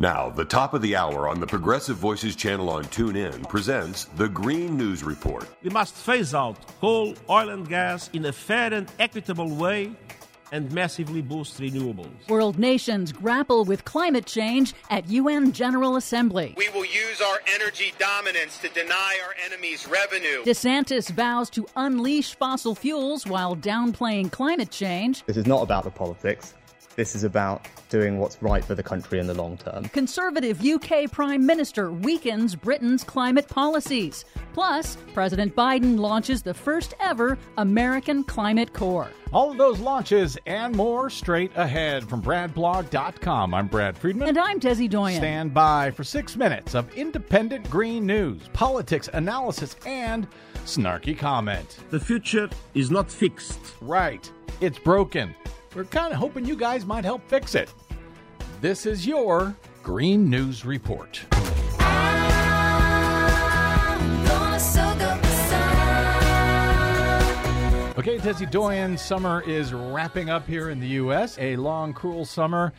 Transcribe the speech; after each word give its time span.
Now, 0.00 0.30
the 0.30 0.46
top 0.46 0.72
of 0.72 0.80
the 0.80 0.96
hour 0.96 1.28
on 1.28 1.40
the 1.40 1.46
Progressive 1.46 1.98
Voices 1.98 2.34
channel 2.34 2.70
on 2.70 2.84
TuneIn 2.84 3.46
presents 3.50 4.06
the 4.16 4.30
Green 4.30 4.74
News 4.74 5.04
Report. 5.04 5.46
We 5.62 5.68
must 5.68 5.94
phase 5.94 6.34
out 6.34 6.56
coal, 6.80 7.14
oil, 7.28 7.50
and 7.50 7.68
gas 7.68 8.08
in 8.14 8.24
a 8.24 8.32
fair 8.32 8.72
and 8.72 8.90
equitable 8.98 9.50
way 9.50 9.92
and 10.52 10.72
massively 10.72 11.20
boost 11.20 11.60
renewables. 11.60 12.26
World 12.30 12.58
nations 12.58 13.12
grapple 13.12 13.66
with 13.66 13.84
climate 13.84 14.24
change 14.24 14.72
at 14.88 15.06
UN 15.10 15.52
General 15.52 15.96
Assembly. 15.96 16.54
We 16.56 16.70
will 16.70 16.86
use 16.86 17.20
our 17.20 17.40
energy 17.54 17.92
dominance 17.98 18.56
to 18.60 18.70
deny 18.70 19.18
our 19.26 19.34
enemies 19.44 19.86
revenue. 19.86 20.44
DeSantis 20.44 21.10
vows 21.10 21.50
to 21.50 21.66
unleash 21.76 22.34
fossil 22.36 22.74
fuels 22.74 23.26
while 23.26 23.54
downplaying 23.54 24.32
climate 24.32 24.70
change. 24.70 25.26
This 25.26 25.36
is 25.36 25.46
not 25.46 25.60
about 25.60 25.84
the 25.84 25.90
politics. 25.90 26.54
This 26.96 27.14
is 27.14 27.24
about 27.24 27.66
doing 27.88 28.18
what's 28.18 28.42
right 28.42 28.64
for 28.64 28.74
the 28.74 28.82
country 28.82 29.20
in 29.20 29.26
the 29.26 29.34
long 29.34 29.56
term. 29.56 29.84
Conservative 29.84 30.64
UK 30.64 31.10
Prime 31.10 31.46
Minister 31.46 31.90
weakens 31.92 32.56
Britain's 32.56 33.04
climate 33.04 33.48
policies. 33.48 34.24
Plus, 34.52 34.96
President 35.14 35.54
Biden 35.54 35.98
launches 35.98 36.42
the 36.42 36.52
first 36.52 36.94
ever 37.00 37.38
American 37.58 38.24
Climate 38.24 38.72
Corps. 38.72 39.10
All 39.32 39.52
of 39.52 39.58
those 39.58 39.78
launches 39.78 40.36
and 40.46 40.74
more 40.74 41.08
straight 41.08 41.52
ahead 41.54 42.08
from 42.08 42.20
BradBlog.com. 42.20 43.54
I'm 43.54 43.68
Brad 43.68 43.96
Friedman. 43.96 44.28
And 44.28 44.38
I'm 44.38 44.58
Desi 44.58 44.90
Doyen. 44.90 45.18
Stand 45.18 45.54
by 45.54 45.92
for 45.92 46.02
six 46.02 46.36
minutes 46.36 46.74
of 46.74 46.92
independent 46.94 47.70
green 47.70 48.04
news, 48.04 48.42
politics, 48.52 49.08
analysis, 49.12 49.76
and 49.86 50.26
snarky 50.64 51.16
comment. 51.16 51.78
The 51.90 52.00
future 52.00 52.50
is 52.74 52.90
not 52.90 53.08
fixed. 53.10 53.60
Right. 53.80 54.30
It's 54.60 54.80
broken. 54.80 55.34
We're 55.74 55.84
kind 55.84 56.12
of 56.12 56.18
hoping 56.18 56.44
you 56.44 56.56
guys 56.56 56.84
might 56.84 57.04
help 57.04 57.22
fix 57.28 57.54
it. 57.54 57.72
This 58.60 58.86
is 58.86 59.06
your 59.06 59.54
Green 59.84 60.28
News 60.28 60.64
Report. 60.64 61.24
Okay, 67.96 68.18
Desi 68.18 68.50
Doyen, 68.50 68.98
summer 68.98 69.42
is 69.42 69.72
wrapping 69.72 70.28
up 70.28 70.46
here 70.46 70.70
in 70.70 70.80
the 70.80 70.88
U.S. 70.88 71.38
A 71.38 71.54
long, 71.56 71.92
cruel 71.92 72.24
summer. 72.24 72.72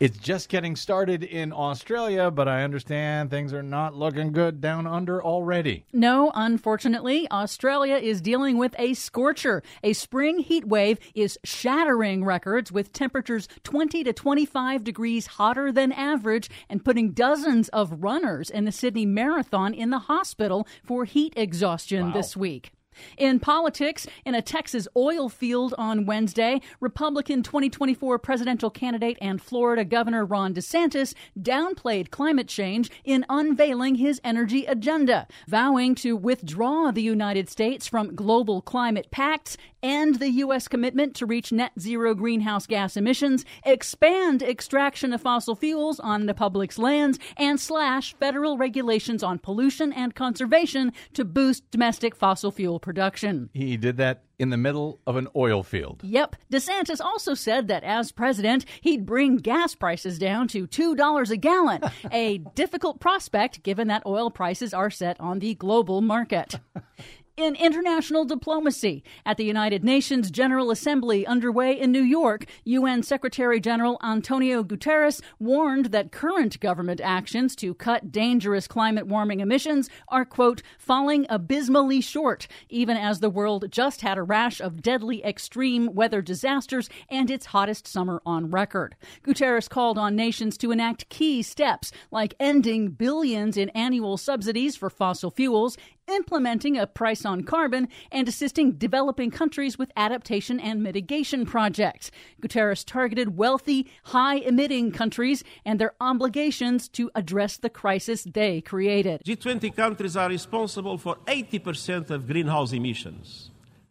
It's 0.00 0.18
just 0.18 0.48
getting 0.48 0.74
started 0.74 1.22
in 1.22 1.52
Australia, 1.52 2.28
but 2.30 2.48
I 2.48 2.64
understand 2.64 3.30
things 3.30 3.52
are 3.54 3.62
not 3.62 3.94
looking 3.94 4.32
good 4.32 4.60
down 4.60 4.88
under 4.88 5.22
already. 5.22 5.84
No, 5.92 6.32
unfortunately, 6.34 7.30
Australia 7.30 7.94
is 7.96 8.20
dealing 8.20 8.58
with 8.58 8.74
a 8.76 8.94
scorcher. 8.94 9.62
A 9.84 9.92
spring 9.92 10.40
heat 10.40 10.66
wave 10.66 10.98
is 11.14 11.38
shattering 11.44 12.24
records 12.24 12.72
with 12.72 12.92
temperatures 12.92 13.48
20 13.62 14.02
to 14.04 14.12
25 14.12 14.82
degrees 14.82 15.26
hotter 15.28 15.70
than 15.70 15.92
average 15.92 16.50
and 16.68 16.84
putting 16.84 17.12
dozens 17.12 17.68
of 17.68 18.02
runners 18.02 18.50
in 18.50 18.64
the 18.64 18.72
Sydney 18.72 19.06
Marathon 19.06 19.72
in 19.72 19.90
the 19.90 20.00
hospital 20.00 20.66
for 20.82 21.04
heat 21.04 21.32
exhaustion 21.36 22.08
Wow. 22.08 22.12
this 22.14 22.36
week. 22.36 22.72
In 23.16 23.40
politics, 23.40 24.06
in 24.24 24.34
a 24.34 24.42
Texas 24.42 24.88
oil 24.96 25.28
field 25.28 25.74
on 25.78 26.06
Wednesday, 26.06 26.60
Republican 26.80 27.42
2024 27.42 28.18
presidential 28.18 28.70
candidate 28.70 29.18
and 29.20 29.40
Florida 29.40 29.84
Governor 29.84 30.24
Ron 30.24 30.54
DeSantis 30.54 31.14
downplayed 31.38 32.10
climate 32.10 32.48
change 32.48 32.90
in 33.04 33.24
unveiling 33.28 33.96
his 33.96 34.20
energy 34.24 34.66
agenda, 34.66 35.26
vowing 35.46 35.94
to 35.96 36.16
withdraw 36.16 36.90
the 36.90 37.02
United 37.02 37.48
States 37.48 37.86
from 37.86 38.14
global 38.14 38.62
climate 38.62 39.10
pacts, 39.10 39.56
end 39.82 40.16
the 40.16 40.30
U.S. 40.30 40.66
commitment 40.66 41.14
to 41.16 41.26
reach 41.26 41.52
net 41.52 41.72
zero 41.78 42.14
greenhouse 42.14 42.66
gas 42.66 42.96
emissions, 42.96 43.44
expand 43.64 44.42
extraction 44.42 45.12
of 45.12 45.20
fossil 45.20 45.54
fuels 45.54 46.00
on 46.00 46.26
the 46.26 46.34
public's 46.34 46.78
lands, 46.78 47.18
and 47.36 47.60
slash 47.60 48.14
federal 48.14 48.56
regulations 48.56 49.22
on 49.22 49.38
pollution 49.38 49.92
and 49.92 50.14
conservation 50.14 50.92
to 51.12 51.24
boost 51.24 51.70
domestic 51.70 52.16
fossil 52.16 52.50
fuel 52.50 52.78
production. 52.84 53.48
He 53.54 53.76
did 53.76 53.96
that 53.96 54.22
in 54.38 54.50
the 54.50 54.56
middle 54.56 55.00
of 55.06 55.16
an 55.16 55.26
oil 55.34 55.62
field. 55.62 56.00
Yep. 56.04 56.36
DeSantis 56.52 57.00
also 57.00 57.34
said 57.34 57.66
that 57.68 57.82
as 57.82 58.12
president, 58.12 58.66
he'd 58.82 59.06
bring 59.06 59.38
gas 59.38 59.74
prices 59.74 60.18
down 60.18 60.48
to 60.48 60.66
$2 60.66 61.30
a 61.30 61.36
gallon, 61.36 61.80
a 62.12 62.38
difficult 62.54 63.00
prospect 63.00 63.62
given 63.62 63.88
that 63.88 64.04
oil 64.04 64.30
prices 64.30 64.74
are 64.74 64.90
set 64.90 65.18
on 65.18 65.38
the 65.38 65.54
global 65.54 66.02
market. 66.02 66.60
In 67.36 67.56
international 67.56 68.24
diplomacy, 68.24 69.02
at 69.26 69.38
the 69.38 69.44
United 69.44 69.82
Nations 69.82 70.30
General 70.30 70.70
Assembly 70.70 71.26
underway 71.26 71.72
in 71.76 71.90
New 71.90 72.04
York, 72.04 72.44
UN 72.62 73.02
Secretary 73.02 73.58
General 73.58 73.98
Antonio 74.04 74.62
Guterres 74.62 75.20
warned 75.40 75.86
that 75.86 76.12
current 76.12 76.60
government 76.60 77.00
actions 77.02 77.56
to 77.56 77.74
cut 77.74 78.12
dangerous 78.12 78.68
climate 78.68 79.08
warming 79.08 79.40
emissions 79.40 79.90
are, 80.06 80.24
quote, 80.24 80.62
falling 80.78 81.26
abysmally 81.28 82.00
short, 82.00 82.46
even 82.68 82.96
as 82.96 83.18
the 83.18 83.28
world 83.28 83.64
just 83.68 84.02
had 84.02 84.16
a 84.16 84.22
rash 84.22 84.60
of 84.60 84.80
deadly 84.80 85.20
extreme 85.24 85.92
weather 85.92 86.22
disasters 86.22 86.88
and 87.08 87.32
its 87.32 87.46
hottest 87.46 87.88
summer 87.88 88.22
on 88.24 88.48
record. 88.48 88.94
Guterres 89.24 89.68
called 89.68 89.98
on 89.98 90.14
nations 90.14 90.56
to 90.58 90.70
enact 90.70 91.08
key 91.08 91.42
steps 91.42 91.90
like 92.12 92.34
ending 92.38 92.90
billions 92.90 93.56
in 93.56 93.70
annual 93.70 94.16
subsidies 94.16 94.76
for 94.76 94.88
fossil 94.88 95.32
fuels, 95.32 95.76
implementing 96.08 96.76
a 96.76 96.86
price 96.86 97.24
on 97.24 97.44
carbon, 97.44 97.88
and 98.10 98.28
assisting 98.28 98.72
developing 98.72 99.30
countries 99.30 99.78
with 99.78 99.92
adaptation 99.96 100.60
and 100.60 100.82
mitigation 100.82 101.46
projects. 101.46 102.10
Guterres 102.40 102.84
targeted 102.84 103.36
wealthy, 103.36 103.86
high 104.04 104.36
emitting 104.36 104.92
countries 104.92 105.44
and 105.64 105.78
their 105.78 105.94
obligations 106.00 106.88
to 106.88 107.10
address 107.14 107.56
the 107.56 107.70
crisis 107.70 108.24
they 108.24 108.60
created. 108.60 109.22
G20 109.24 109.74
countries 109.74 110.16
are 110.16 110.28
responsible 110.28 110.98
for 110.98 111.16
80% 111.26 112.10
of 112.10 112.26
greenhouse 112.26 112.72
emissions. 112.72 113.50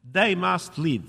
They 0.10 0.36
must 0.36 0.78
lead. 0.78 1.04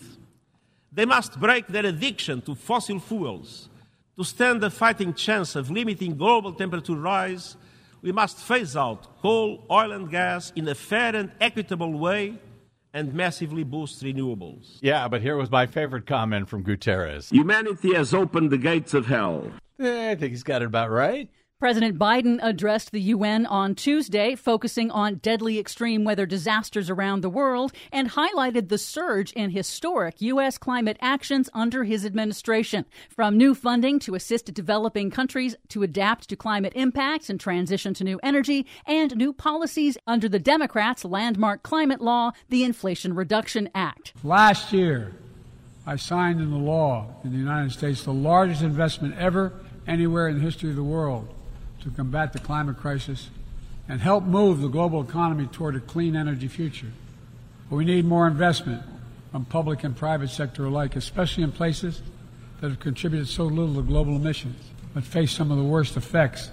They 0.93 1.05
must 1.05 1.41
break 1.41 1.67
their 1.67 1.87
addiction 1.87 2.41
to 2.43 2.55
fossil 2.55 3.01
fuels. 3.01 3.69
To 4.17 4.23
stand 4.23 4.63
a 4.63 4.71
fighting 4.71 5.13
chance 5.13 5.57
of 5.57 5.73
limiting 5.73 6.17
global 6.17 6.53
temperature 6.53 6.95
rise, 6.95 7.57
we 8.05 8.13
must 8.13 8.37
phase 8.37 8.77
out 8.77 9.19
coal, 9.23 9.65
oil, 9.71 9.91
and 9.91 10.11
gas 10.11 10.53
in 10.55 10.69
a 10.69 10.75
fair 10.75 11.17
and 11.17 11.33
equitable 11.41 11.91
way 11.91 12.39
and 12.93 13.15
massively 13.15 13.65
boost 13.65 14.05
renewables. 14.05 14.79
Yeah, 14.83 15.09
but 15.09 15.23
here 15.23 15.37
was 15.37 15.51
my 15.51 15.67
favorite 15.67 16.07
comment 16.07 16.49
from 16.49 16.63
Guterres. 16.63 17.33
Humanity 17.33 17.95
has 17.95 18.13
opened 18.13 18.51
the 18.51 18.59
gates 18.59 18.93
of 18.93 19.07
hell. 19.07 19.51
Eh, 19.81 20.11
I 20.11 20.15
think 20.17 20.33
he's 20.33 20.43
got 20.43 20.61
it 20.61 20.67
about 20.67 20.91
right. 20.91 21.31
President 21.65 21.99
Biden 21.99 22.39
addressed 22.43 22.93
the 22.93 23.01
UN 23.01 23.47
on 23.47 23.75
Tuesday, 23.75 24.35
focusing 24.35 24.91
on 24.91 25.15
deadly 25.15 25.59
extreme 25.59 26.05
weather 26.05 26.27
disasters 26.27 26.91
around 26.91 27.23
the 27.23 27.31
world, 27.31 27.73
and 27.91 28.11
highlighted 28.11 28.69
the 28.69 28.77
surge 28.77 29.33
in 29.33 29.49
historic 29.49 30.21
U.S. 30.21 30.59
climate 30.59 30.99
actions 31.01 31.49
under 31.55 31.85
his 31.85 32.05
administration. 32.05 32.85
From 33.09 33.39
new 33.39 33.55
funding 33.55 33.99
to 34.01 34.15
assist 34.15 34.53
developing 34.53 35.11
countries 35.11 35.57
to 35.69 35.83
adapt 35.83 36.29
to 36.29 36.37
climate 36.37 36.75
impacts 36.77 37.31
and 37.31 37.41
transition 37.41 37.95
to 37.95 38.05
new 38.05 38.21
energy, 38.23 38.67
and 38.85 39.17
new 39.17 39.33
policies 39.33 39.97
under 40.07 40.29
the 40.29 40.39
Democrats' 40.39 41.03
landmark 41.03 41.63
climate 41.63 42.03
law, 42.03 42.33
the 42.51 42.63
Inflation 42.63 43.15
Reduction 43.15 43.71
Act. 43.75 44.13
Last 44.23 44.75
year, 44.75 45.13
I 45.87 45.97
signed 45.97 46.43
into 46.43 46.57
law 46.57 47.07
in 47.25 47.33
the 47.33 47.39
United 47.39 47.73
States 47.73 48.05
the 48.05 48.13
largest 48.13 48.61
investment 48.61 49.17
ever 49.17 49.55
anywhere 49.87 50.29
in 50.29 50.35
the 50.35 50.43
history 50.43 50.69
of 50.69 50.77
the 50.77 50.85
world 50.85 51.34
to 51.85 51.91
combat 51.91 52.33
the 52.33 52.39
climate 52.41 52.77
crisis 52.77 53.31
and 53.89 54.01
help 54.01 54.25
move 54.25 54.61
the 54.61 54.69
global 54.69 55.03
economy 55.03 55.47
toward 55.47 55.77
a 55.77 55.81
clean 55.81 56.17
energy 56.17 56.49
future. 56.49 56.91
But 57.71 57.77
we 57.77 57.85
need 57.85 58.05
more 58.05 58.27
investment 58.27 58.83
from 59.31 59.45
public 59.45 59.85
and 59.85 59.97
private 59.97 60.31
sector 60.31 60.65
alike, 60.65 60.97
especially 60.97 61.45
in 61.45 61.53
places 61.53 62.03
that 62.61 62.71
have 62.71 62.81
contributed 62.81 63.29
so 63.29 63.45
little 63.45 63.75
to 63.75 63.83
global 63.83 64.17
emissions 64.17 64.63
but 64.95 65.05
face 65.05 65.33
some 65.33 65.51
of 65.51 65.59
the 65.59 65.65
worst 65.65 65.97
effects 65.97 66.51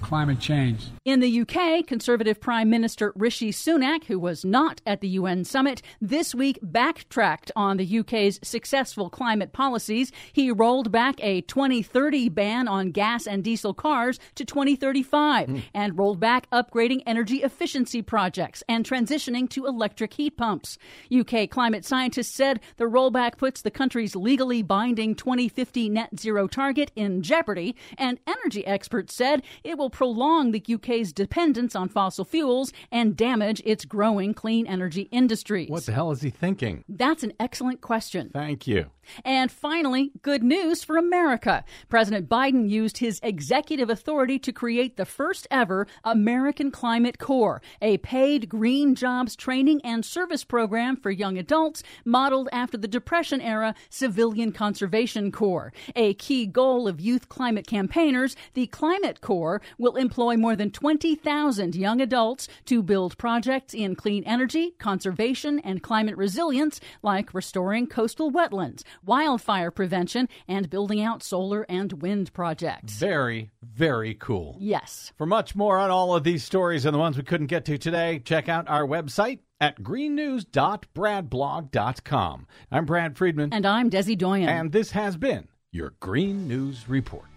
climate 0.00 0.40
change. 0.40 0.86
In 1.04 1.20
the 1.20 1.40
UK, 1.40 1.86
Conservative 1.86 2.40
Prime 2.40 2.70
Minister 2.70 3.12
Rishi 3.16 3.50
Sunak, 3.52 4.04
who 4.04 4.18
was 4.18 4.44
not 4.44 4.80
at 4.86 5.00
the 5.00 5.08
UN 5.08 5.44
summit, 5.44 5.82
this 6.00 6.34
week 6.34 6.58
backtracked 6.62 7.50
on 7.56 7.76
the 7.76 7.98
UK's 7.98 8.40
successful 8.42 9.10
climate 9.10 9.52
policies. 9.52 10.12
He 10.32 10.50
rolled 10.50 10.90
back 10.92 11.16
a 11.22 11.42
2030 11.42 12.28
ban 12.28 12.68
on 12.68 12.90
gas 12.90 13.26
and 13.26 13.44
diesel 13.44 13.74
cars 13.74 14.18
to 14.36 14.44
2035 14.44 15.48
hmm. 15.48 15.58
and 15.74 15.98
rolled 15.98 16.20
back 16.20 16.48
upgrading 16.50 17.02
energy 17.06 17.42
efficiency 17.42 18.02
projects 18.02 18.62
and 18.68 18.84
transitioning 18.84 19.48
to 19.50 19.66
electric 19.66 20.14
heat 20.14 20.36
pumps. 20.36 20.78
UK 21.12 21.48
climate 21.50 21.84
scientists 21.84 22.34
said 22.34 22.60
the 22.76 22.84
rollback 22.84 23.36
puts 23.36 23.62
the 23.62 23.70
country's 23.70 24.16
legally 24.16 24.62
binding 24.62 25.14
2050 25.14 25.88
net 25.88 26.18
zero 26.18 26.46
target 26.46 26.90
in 26.96 27.22
jeopardy, 27.22 27.74
and 27.98 28.18
energy 28.26 28.66
experts 28.66 29.14
said 29.14 29.42
it 29.64 29.78
will 29.78 29.81
prolong 29.90 30.52
the 30.52 30.64
UK's 30.68 31.12
dependence 31.12 31.74
on 31.76 31.88
fossil 31.88 32.24
fuels 32.24 32.72
and 32.90 33.16
damage 33.16 33.62
its 33.64 33.84
growing 33.84 34.34
clean 34.34 34.66
energy 34.66 35.08
industries. 35.10 35.70
What 35.70 35.86
the 35.86 35.92
hell 35.92 36.10
is 36.10 36.22
he 36.22 36.30
thinking? 36.30 36.84
That's 36.88 37.22
an 37.22 37.32
excellent 37.38 37.80
question. 37.80 38.30
Thank 38.32 38.66
you. 38.66 38.90
And 39.24 39.50
finally, 39.50 40.12
good 40.22 40.42
news 40.42 40.84
for 40.84 40.96
America. 40.96 41.64
President 41.88 42.28
Biden 42.28 42.68
used 42.68 42.98
his 42.98 43.20
executive 43.22 43.90
authority 43.90 44.38
to 44.38 44.52
create 44.52 44.96
the 44.96 45.04
first 45.04 45.46
ever 45.50 45.86
American 46.04 46.70
Climate 46.70 47.18
Corps, 47.18 47.60
a 47.80 47.98
paid 47.98 48.48
green 48.48 48.94
jobs 48.94 49.36
training 49.36 49.80
and 49.84 50.04
service 50.04 50.44
program 50.44 50.96
for 50.96 51.10
young 51.10 51.38
adults 51.38 51.82
modeled 52.04 52.48
after 52.52 52.76
the 52.76 52.88
Depression 52.88 53.40
era 53.40 53.74
Civilian 53.90 54.52
Conservation 54.52 55.30
Corps. 55.32 55.72
A 55.96 56.14
key 56.14 56.46
goal 56.46 56.88
of 56.88 57.00
youth 57.00 57.28
climate 57.28 57.66
campaigners, 57.66 58.36
the 58.54 58.66
Climate 58.68 59.20
Corps 59.20 59.60
will 59.78 59.96
employ 59.96 60.36
more 60.36 60.56
than 60.56 60.70
20,000 60.70 61.74
young 61.74 62.00
adults 62.00 62.48
to 62.66 62.82
build 62.82 63.18
projects 63.18 63.74
in 63.74 63.94
clean 63.94 64.24
energy, 64.24 64.74
conservation, 64.78 65.58
and 65.60 65.82
climate 65.82 66.16
resilience, 66.16 66.80
like 67.02 67.34
restoring 67.34 67.86
coastal 67.86 68.30
wetlands 68.30 68.82
wildfire 69.04 69.70
prevention, 69.70 70.28
and 70.48 70.70
building 70.70 71.00
out 71.00 71.22
solar 71.22 71.62
and 71.68 72.02
wind 72.02 72.32
projects. 72.32 72.94
Very, 72.94 73.52
very 73.62 74.14
cool. 74.14 74.56
Yes. 74.58 75.12
For 75.16 75.26
much 75.26 75.54
more 75.54 75.78
on 75.78 75.90
all 75.90 76.12
of 76.14 76.24
these 76.24 76.42
stories 76.44 76.84
and 76.84 76.92
the 76.94 76.98
ones 76.98 77.16
we 77.16 77.22
couldn't 77.22 77.46
get 77.46 77.64
to 77.66 77.78
today, 77.78 78.20
check 78.24 78.48
out 78.48 78.68
our 78.68 78.84
website 78.86 79.38
at 79.60 79.80
greennews.bradblog.com. 79.80 82.46
I'm 82.70 82.84
Brad 82.84 83.16
Friedman. 83.16 83.52
And 83.52 83.64
I'm 83.64 83.90
Desi 83.90 84.18
Doyen. 84.18 84.48
And 84.48 84.72
this 84.72 84.90
has 84.92 85.16
been 85.16 85.48
your 85.70 85.94
Green 86.00 86.48
News 86.48 86.88
Report. 86.88 87.28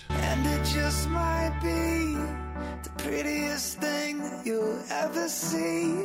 The 2.85 3.03
prettiest 3.03 3.79
thing 3.79 4.19
that 4.19 4.45
you'll 4.45 4.81
ever 4.89 5.27
see. 5.27 5.95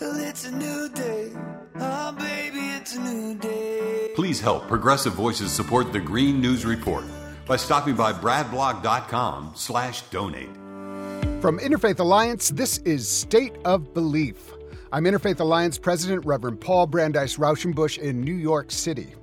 Well, 0.00 0.18
it's 0.18 0.44
a 0.46 0.50
new 0.50 0.88
day. 0.88 1.30
Oh, 1.76 2.12
baby, 2.12 2.58
it's 2.58 2.96
a 2.96 3.00
new 3.00 3.34
day. 3.34 4.12
Please 4.14 4.40
help 4.40 4.66
Progressive 4.66 5.12
Voices 5.12 5.52
support 5.52 5.92
the 5.92 6.00
Green 6.00 6.40
News 6.40 6.64
Report 6.64 7.04
by 7.46 7.56
stopping 7.56 7.94
by 7.94 8.12
bradblog.com 8.12 9.52
slash 9.54 10.02
donate. 10.10 10.54
From 11.42 11.58
Interfaith 11.58 11.98
Alliance, 11.98 12.50
this 12.50 12.78
is 12.78 13.08
State 13.08 13.56
of 13.64 13.92
Belief. 13.92 14.52
I'm 14.92 15.04
Interfaith 15.04 15.40
Alliance 15.40 15.78
President 15.78 16.24
Reverend 16.24 16.60
Paul 16.60 16.86
Brandeis 16.86 17.36
Rauschenbusch 17.36 17.98
in 17.98 18.20
New 18.20 18.34
York 18.34 18.70
City. 18.70 19.14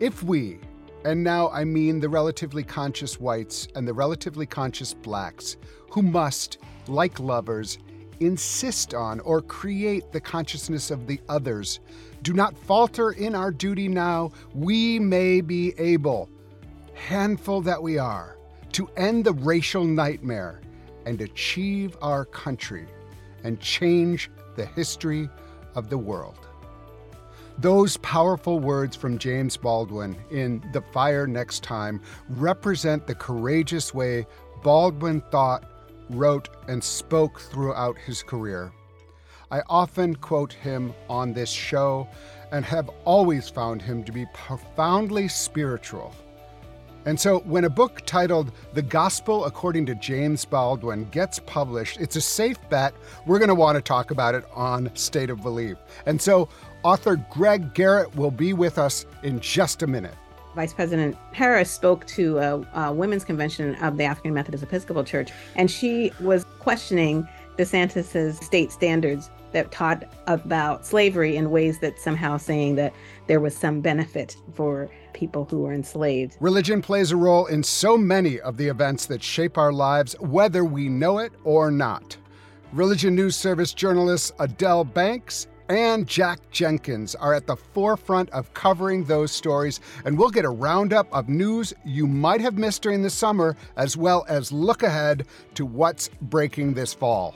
If 0.00 0.22
we, 0.22 0.58
and 1.04 1.22
now 1.22 1.48
I 1.50 1.64
mean 1.64 2.00
the 2.00 2.08
relatively 2.08 2.62
conscious 2.62 3.20
whites 3.20 3.68
and 3.74 3.86
the 3.86 3.94
relatively 3.94 4.46
conscious 4.46 4.94
blacks, 4.94 5.56
who 5.90 6.02
must, 6.02 6.58
like 6.86 7.18
lovers, 7.18 7.78
insist 8.20 8.94
on 8.94 9.20
or 9.20 9.42
create 9.42 10.12
the 10.12 10.20
consciousness 10.20 10.90
of 10.90 11.06
the 11.06 11.20
others, 11.28 11.80
do 12.22 12.32
not 12.32 12.56
falter 12.56 13.12
in 13.12 13.34
our 13.34 13.50
duty 13.50 13.88
now, 13.88 14.30
we 14.54 14.98
may 14.98 15.40
be 15.40 15.74
able, 15.78 16.28
handful 16.94 17.60
that 17.60 17.82
we 17.82 17.98
are, 17.98 18.36
to 18.72 18.88
end 18.96 19.24
the 19.24 19.32
racial 19.34 19.84
nightmare 19.84 20.60
and 21.04 21.20
achieve 21.20 21.96
our 22.00 22.24
country 22.24 22.86
and 23.42 23.58
change 23.60 24.30
the 24.56 24.66
history 24.66 25.28
of 25.74 25.90
the 25.90 25.98
world. 25.98 26.48
Those 27.58 27.96
powerful 27.98 28.58
words 28.58 28.96
from 28.96 29.18
James 29.18 29.56
Baldwin 29.56 30.16
in 30.30 30.62
The 30.72 30.80
Fire 30.80 31.26
Next 31.26 31.62
Time 31.62 32.00
represent 32.28 33.06
the 33.06 33.14
courageous 33.14 33.92
way 33.92 34.26
Baldwin 34.62 35.20
thought, 35.30 35.64
wrote, 36.10 36.48
and 36.68 36.82
spoke 36.82 37.40
throughout 37.40 37.98
his 37.98 38.22
career. 38.22 38.72
I 39.50 39.62
often 39.68 40.16
quote 40.16 40.52
him 40.52 40.94
on 41.10 41.34
this 41.34 41.50
show 41.50 42.08
and 42.52 42.64
have 42.64 42.88
always 43.04 43.48
found 43.48 43.82
him 43.82 44.02
to 44.04 44.12
be 44.12 44.24
profoundly 44.32 45.28
spiritual. 45.28 46.14
And 47.04 47.18
so, 47.18 47.40
when 47.40 47.64
a 47.64 47.70
book 47.70 48.02
titled 48.06 48.52
The 48.74 48.82
Gospel 48.82 49.44
According 49.44 49.86
to 49.86 49.94
James 49.96 50.44
Baldwin 50.44 51.04
gets 51.10 51.40
published, 51.40 52.00
it's 52.00 52.14
a 52.14 52.20
safe 52.20 52.58
bet 52.70 52.94
we're 53.26 53.40
going 53.40 53.48
to 53.48 53.56
want 53.56 53.74
to 53.76 53.82
talk 53.82 54.12
about 54.12 54.36
it 54.36 54.44
on 54.54 54.94
State 54.94 55.28
of 55.28 55.42
Belief. 55.42 55.76
And 56.06 56.20
so, 56.20 56.48
author 56.82 57.16
Greg 57.30 57.74
Garrett 57.74 58.14
will 58.16 58.30
be 58.30 58.52
with 58.52 58.78
us 58.78 59.06
in 59.22 59.40
just 59.40 59.82
a 59.82 59.86
minute. 59.86 60.14
Vice 60.54 60.74
President 60.74 61.16
Harris 61.32 61.70
spoke 61.70 62.06
to 62.08 62.38
a, 62.38 62.66
a 62.74 62.92
women's 62.92 63.24
convention 63.24 63.74
of 63.76 63.96
the 63.96 64.04
African 64.04 64.34
Methodist 64.34 64.62
Episcopal 64.62 65.04
Church, 65.04 65.30
and 65.56 65.70
she 65.70 66.12
was 66.20 66.44
questioning 66.58 67.26
DeSantis's 67.56 68.38
state 68.44 68.70
standards 68.70 69.30
that 69.52 69.70
taught 69.70 70.04
about 70.26 70.86
slavery 70.86 71.36
in 71.36 71.50
ways 71.50 71.78
that 71.80 71.98
somehow 71.98 72.36
saying 72.36 72.74
that 72.76 72.92
there 73.26 73.40
was 73.40 73.54
some 73.54 73.80
benefit 73.80 74.36
for 74.54 74.90
people 75.12 75.44
who 75.44 75.60
were 75.60 75.72
enslaved. 75.72 76.36
Religion 76.40 76.80
plays 76.80 77.12
a 77.12 77.16
role 77.16 77.46
in 77.46 77.62
so 77.62 77.96
many 77.96 78.40
of 78.40 78.56
the 78.56 78.66
events 78.66 79.06
that 79.06 79.22
shape 79.22 79.58
our 79.58 79.72
lives, 79.72 80.14
whether 80.20 80.64
we 80.64 80.88
know 80.88 81.18
it 81.18 81.32
or 81.44 81.70
not. 81.70 82.16
Religion 82.72 83.14
News 83.14 83.36
Service 83.36 83.74
journalist 83.74 84.34
Adelle 84.38 84.84
Banks 84.84 85.46
and 85.72 86.06
Jack 86.06 86.38
Jenkins 86.50 87.14
are 87.14 87.32
at 87.32 87.46
the 87.46 87.56
forefront 87.56 88.28
of 88.28 88.52
covering 88.52 89.04
those 89.04 89.32
stories, 89.32 89.80
and 90.04 90.18
we'll 90.18 90.28
get 90.28 90.44
a 90.44 90.50
roundup 90.50 91.10
of 91.14 91.30
news 91.30 91.72
you 91.82 92.06
might 92.06 92.42
have 92.42 92.58
missed 92.58 92.82
during 92.82 93.00
the 93.00 93.08
summer, 93.08 93.56
as 93.76 93.96
well 93.96 94.26
as 94.28 94.52
look 94.52 94.82
ahead 94.82 95.26
to 95.54 95.64
what's 95.64 96.10
breaking 96.20 96.74
this 96.74 96.92
fall. 96.92 97.34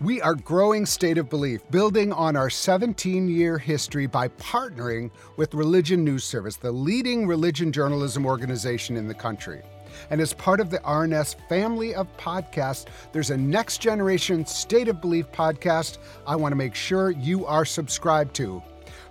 We 0.00 0.20
are 0.22 0.34
growing 0.34 0.86
State 0.86 1.18
of 1.18 1.30
Belief, 1.30 1.60
building 1.70 2.12
on 2.12 2.34
our 2.34 2.50
17 2.50 3.28
year 3.28 3.58
history 3.58 4.06
by 4.06 4.26
partnering 4.30 5.12
with 5.36 5.54
Religion 5.54 6.02
News 6.02 6.24
Service, 6.24 6.56
the 6.56 6.72
leading 6.72 7.28
religion 7.28 7.70
journalism 7.70 8.26
organization 8.26 8.96
in 8.96 9.06
the 9.06 9.14
country. 9.14 9.62
And 10.10 10.20
as 10.20 10.32
part 10.32 10.60
of 10.60 10.70
the 10.70 10.78
RNS 10.78 11.36
family 11.48 11.94
of 11.94 12.06
podcasts, 12.16 12.86
there's 13.12 13.30
a 13.30 13.36
next 13.36 13.78
generation 13.78 14.46
State 14.46 14.88
of 14.88 15.00
Belief 15.00 15.30
podcast 15.32 15.98
I 16.26 16.36
want 16.36 16.52
to 16.52 16.56
make 16.56 16.74
sure 16.74 17.10
you 17.10 17.46
are 17.46 17.64
subscribed 17.64 18.34
to. 18.36 18.62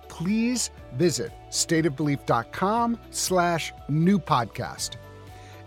Please 0.07 0.71
visit 0.93 1.31
stateofbelief.com 1.49 2.99
slash 3.11 3.73
new 3.87 4.19
podcast. 4.19 4.95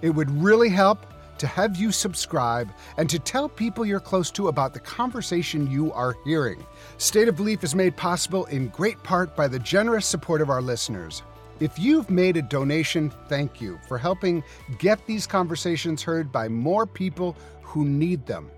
It 0.03 0.11
would 0.11 0.31
really 0.31 0.69
help 0.69 1.07
to 1.41 1.47
have 1.47 1.77
you 1.77 1.91
subscribe 1.91 2.71
and 2.99 3.09
to 3.09 3.19
tell 3.19 3.49
people 3.49 3.87
you're 3.87 3.99
close 3.99 4.31
to 4.31 4.49
about 4.49 4.75
the 4.75 4.81
conversation 4.81 5.71
you 5.71 5.91
are 5.93 6.15
hearing. 6.25 6.65
State 6.99 7.29
of 7.29 7.37
Belief 7.37 7.65
is 7.65 7.75
made 7.75 7.97
possible 7.97 8.45
in 8.47 8.69
great 8.69 9.03
part 9.03 9.35
by 9.35 9.49
the 9.49 9.59
generous 9.59 10.07
support 10.07 10.43
of 10.43 10.51
our 10.51 10.61
listeners. 10.61 11.23
If 11.61 11.79
you've 11.79 12.09
made 12.09 12.39
a 12.39 12.43
donation, 12.43 13.13
thank 13.29 13.61
you 13.61 13.79
for 13.87 13.99
helping 13.99 14.43
get 14.79 15.07
these 15.07 15.27
conversations 15.27 16.03
heard 16.03 16.33
by 16.33 16.49
more 16.49 16.87
people 16.87 17.37
who 17.61 17.85
need 17.85 18.25
them. 18.25 18.51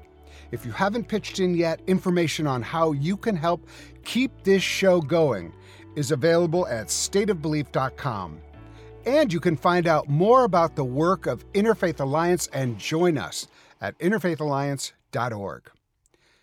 If 0.52 0.64
you 0.64 0.71
haven't 0.71 1.09
pitched 1.09 1.40
in 1.40 1.54
yet, 1.56 1.80
information 1.88 2.47
on 2.47 2.62
how 2.62 2.92
you 2.92 3.16
can 3.16 3.35
help 3.35 3.66
keep 4.04 4.44
this 4.44 4.62
show 4.62 5.00
going 5.00 5.52
is 5.97 6.12
available 6.12 6.66
at 6.68 6.87
stateofbelief.com. 6.87 8.40
And 9.04 9.32
you 9.32 9.40
can 9.40 9.56
find 9.56 9.88
out 9.88 10.09
more 10.09 10.44
about 10.44 10.76
the 10.76 10.85
work 10.85 11.26
of 11.26 11.50
Interfaith 11.54 11.99
Alliance 11.99 12.49
and 12.52 12.78
join 12.78 13.18
us 13.18 13.49
at 13.80 13.99
interfaithalliance.org. 13.99 15.71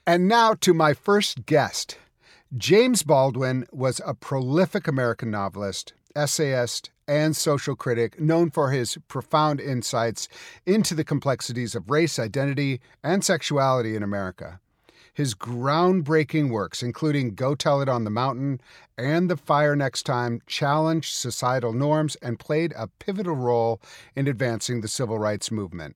And 0.06 0.28
now 0.28 0.56
to 0.56 0.74
my 0.74 0.94
first 0.94 1.46
guest. 1.46 1.98
James 2.58 3.04
Baldwin 3.04 3.68
was 3.72 4.01
a 4.04 4.16
prolific 4.16 4.88
American 4.88 5.30
novelist, 5.30 5.94
essayist, 6.16 6.89
and 7.08 7.36
social 7.36 7.75
critic 7.75 8.20
known 8.20 8.51
for 8.51 8.70
his 8.70 8.98
profound 9.08 9.60
insights 9.60 10.28
into 10.66 10.94
the 10.94 11.04
complexities 11.04 11.74
of 11.74 11.89
race, 11.89 12.20
identity, 12.20 12.80
and 13.04 13.25
sexuality 13.25 13.96
in 13.96 14.04
America. 14.04 14.60
His 15.12 15.34
groundbreaking 15.34 16.50
works, 16.50 16.84
including 16.84 17.34
Go 17.34 17.56
Tell 17.56 17.82
It 17.82 17.89
on 17.89 18.04
the 18.04 18.10
Mountain 18.10 18.62
and 18.98 19.30
The 19.30 19.36
Fire 19.38 19.75
Next 19.75 20.04
Time, 20.04 20.39
challenged 20.46 21.13
societal 21.13 21.74
norms 21.74 22.16
and 22.22 22.39
played 22.39 22.74
a 22.78 22.88
pivotal 22.88 23.36
role 23.36 23.82
in 24.16 24.28
advancing 24.28 24.82
the 24.82 24.88
civil 24.88 25.18
rights 25.18 25.51
movement. 25.51 25.96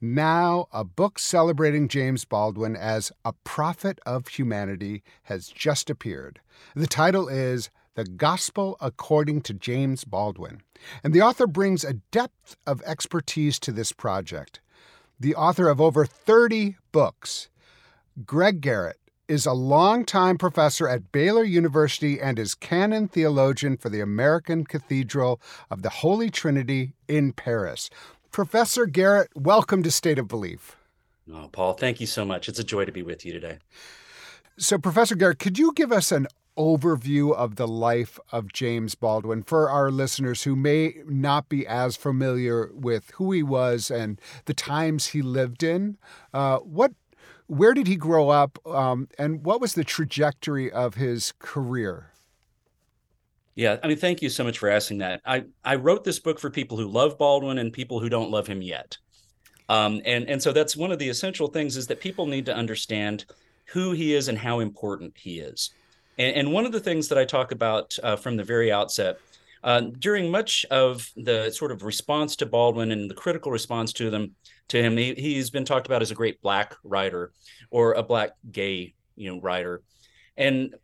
Now, 0.00 0.66
a 0.72 0.82
book 0.82 1.18
celebrating 1.18 1.88
James 1.88 2.24
Baldwin 2.24 2.74
as 2.74 3.12
a 3.24 3.32
prophet 3.44 4.00
of 4.06 4.28
humanity 4.28 5.02
has 5.24 5.48
just 5.48 5.90
appeared. 5.90 6.40
The 6.74 6.86
title 6.86 7.28
is 7.28 7.70
The 7.98 8.04
Gospel 8.04 8.76
According 8.80 9.40
to 9.40 9.52
James 9.52 10.04
Baldwin, 10.04 10.62
and 11.02 11.12
the 11.12 11.20
author 11.20 11.48
brings 11.48 11.82
a 11.82 11.94
depth 12.12 12.56
of 12.64 12.80
expertise 12.82 13.58
to 13.58 13.72
this 13.72 13.90
project. 13.90 14.60
The 15.18 15.34
author 15.34 15.68
of 15.68 15.80
over 15.80 16.06
30 16.06 16.76
books, 16.92 17.48
Greg 18.24 18.60
Garrett 18.60 18.98
is 19.26 19.46
a 19.46 19.52
longtime 19.52 20.38
professor 20.38 20.86
at 20.86 21.10
Baylor 21.10 21.42
University 21.42 22.20
and 22.20 22.38
is 22.38 22.54
canon 22.54 23.08
theologian 23.08 23.76
for 23.76 23.88
the 23.88 24.00
American 24.00 24.62
Cathedral 24.62 25.40
of 25.68 25.82
the 25.82 25.90
Holy 25.90 26.30
Trinity 26.30 26.92
in 27.08 27.32
Paris. 27.32 27.90
Professor 28.30 28.86
Garrett, 28.86 29.30
welcome 29.34 29.82
to 29.82 29.90
State 29.90 30.20
of 30.20 30.28
Belief. 30.28 30.76
Oh, 31.34 31.48
Paul, 31.50 31.72
thank 31.72 32.00
you 32.00 32.06
so 32.06 32.24
much. 32.24 32.48
It's 32.48 32.60
a 32.60 32.64
joy 32.64 32.84
to 32.84 32.92
be 32.92 33.02
with 33.02 33.26
you 33.26 33.32
today. 33.32 33.58
So, 34.56 34.78
Professor 34.78 35.16
Garrett, 35.16 35.40
could 35.40 35.58
you 35.58 35.72
give 35.72 35.92
us 35.92 36.10
an 36.10 36.28
overview 36.58 37.34
of 37.34 37.56
the 37.56 37.68
life 37.68 38.18
of 38.32 38.52
James 38.52 38.94
Baldwin 38.94 39.42
for 39.42 39.70
our 39.70 39.90
listeners 39.90 40.42
who 40.42 40.56
may 40.56 40.96
not 41.06 41.48
be 41.48 41.66
as 41.66 41.96
familiar 41.96 42.70
with 42.74 43.10
who 43.12 43.32
he 43.32 43.42
was 43.42 43.90
and 43.90 44.20
the 44.46 44.54
times 44.54 45.06
he 45.06 45.22
lived 45.22 45.62
in? 45.62 45.96
Uh, 46.34 46.58
what, 46.58 46.92
where 47.46 47.72
did 47.72 47.86
he 47.86 47.96
grow 47.96 48.28
up, 48.28 48.58
um, 48.66 49.08
and 49.18 49.44
what 49.44 49.60
was 49.60 49.74
the 49.74 49.84
trajectory 49.84 50.70
of 50.70 50.94
his 50.94 51.32
career? 51.38 52.12
Yeah, 53.54 53.78
I 53.82 53.88
mean, 53.88 53.96
thank 53.96 54.22
you 54.22 54.28
so 54.28 54.44
much 54.44 54.58
for 54.58 54.68
asking 54.68 54.98
that. 54.98 55.20
I 55.26 55.44
I 55.64 55.74
wrote 55.74 56.04
this 56.04 56.20
book 56.20 56.38
for 56.38 56.48
people 56.48 56.76
who 56.76 56.86
love 56.86 57.18
Baldwin 57.18 57.58
and 57.58 57.72
people 57.72 57.98
who 57.98 58.08
don't 58.08 58.30
love 58.30 58.46
him 58.46 58.62
yet. 58.62 58.98
Um, 59.68 60.00
and 60.04 60.28
and 60.28 60.40
so 60.40 60.52
that's 60.52 60.76
one 60.76 60.92
of 60.92 61.00
the 61.00 61.08
essential 61.08 61.48
things 61.48 61.76
is 61.76 61.88
that 61.88 62.00
people 62.00 62.26
need 62.26 62.46
to 62.46 62.54
understand 62.54 63.24
who 63.64 63.92
he 63.92 64.14
is 64.14 64.28
and 64.28 64.38
how 64.38 64.60
important 64.60 65.18
he 65.18 65.40
is. 65.40 65.70
And, 66.18 66.36
and 66.36 66.52
one 66.52 66.66
of 66.66 66.72
the 66.72 66.80
things 66.80 67.08
that 67.08 67.18
I 67.18 67.24
talk 67.24 67.52
about 67.52 67.96
uh, 68.02 68.16
from 68.16 68.36
the 68.36 68.44
very 68.44 68.70
outset, 68.70 69.18
uh, 69.64 69.82
during 69.98 70.30
much 70.30 70.64
of 70.70 71.10
the 71.16 71.50
sort 71.50 71.72
of 71.72 71.82
response 71.82 72.36
to 72.36 72.46
Baldwin 72.46 72.92
and 72.92 73.10
the 73.10 73.14
critical 73.14 73.50
response 73.50 73.92
to 73.94 74.10
them 74.10 74.34
to 74.68 74.82
him, 74.82 74.96
he, 74.96 75.14
he's 75.14 75.50
been 75.50 75.64
talked 75.64 75.86
about 75.86 76.02
as 76.02 76.10
a 76.10 76.14
great 76.14 76.40
black 76.42 76.74
writer 76.84 77.32
or 77.70 77.94
a 77.94 78.02
black 78.02 78.30
gay 78.50 78.94
you 79.16 79.30
know 79.30 79.40
writer, 79.40 79.82
and 80.36 80.74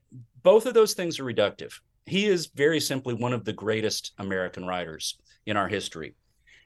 both 0.43 0.67
of 0.67 0.75
those 0.75 0.95
things 0.95 1.21
are 1.21 1.25
reductive. 1.25 1.73
He 2.07 2.27
is 2.27 2.47
very 2.47 2.81
simply 2.81 3.15
one 3.15 3.33
of 3.33 3.45
the 3.45 3.53
greatest 3.53 4.13
American 4.19 4.67
writers 4.67 5.19
in 5.47 5.57
our 5.57 5.69
history, 5.69 6.15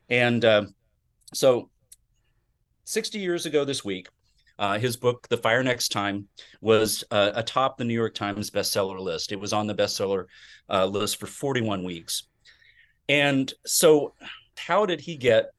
and 0.09 0.45
uh, 0.45 0.65
so 1.35 1.69
60 2.85 3.19
years 3.19 3.45
ago 3.45 3.67
this 3.67 3.85
week, 3.85 4.09
uh, 4.59 4.79
his 4.79 4.97
book, 4.97 5.29
The 5.29 5.37
Fire 5.37 5.63
Next 5.63 5.91
Time, 5.91 6.29
was 6.61 7.05
uh, 7.11 7.33
atop 7.35 7.79
the 7.79 7.85
New 7.85 7.95
York 7.95 8.15
Times 8.15 8.51
bestseller 8.51 8.99
list. 8.99 9.33
It 9.33 9.41
was 9.41 9.53
on 9.53 9.67
the 9.67 9.75
bestseller 9.75 10.27
uh, 10.69 10.87
list 10.87 11.21
for 11.21 11.27
41 11.27 11.85
weeks. 11.85 12.25
And 13.09 13.53
so, 13.65 14.15
how 14.57 14.87
did 14.87 15.01
he 15.01 15.17
get 15.17 15.51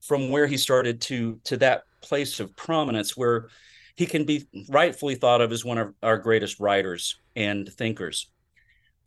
from 0.00 0.30
where 0.30 0.46
he 0.46 0.56
started 0.56 1.00
to 1.02 1.40
to 1.44 1.56
that 1.58 1.82
place 2.00 2.40
of 2.40 2.54
prominence 2.56 3.16
where 3.16 3.48
he 3.96 4.06
can 4.06 4.24
be 4.24 4.46
rightfully 4.68 5.16
thought 5.16 5.40
of 5.40 5.52
as 5.52 5.64
one 5.64 5.78
of 5.78 5.92
our 6.02 6.18
greatest 6.18 6.60
writers 6.60 7.18
and 7.36 7.68
thinkers? 7.68 8.30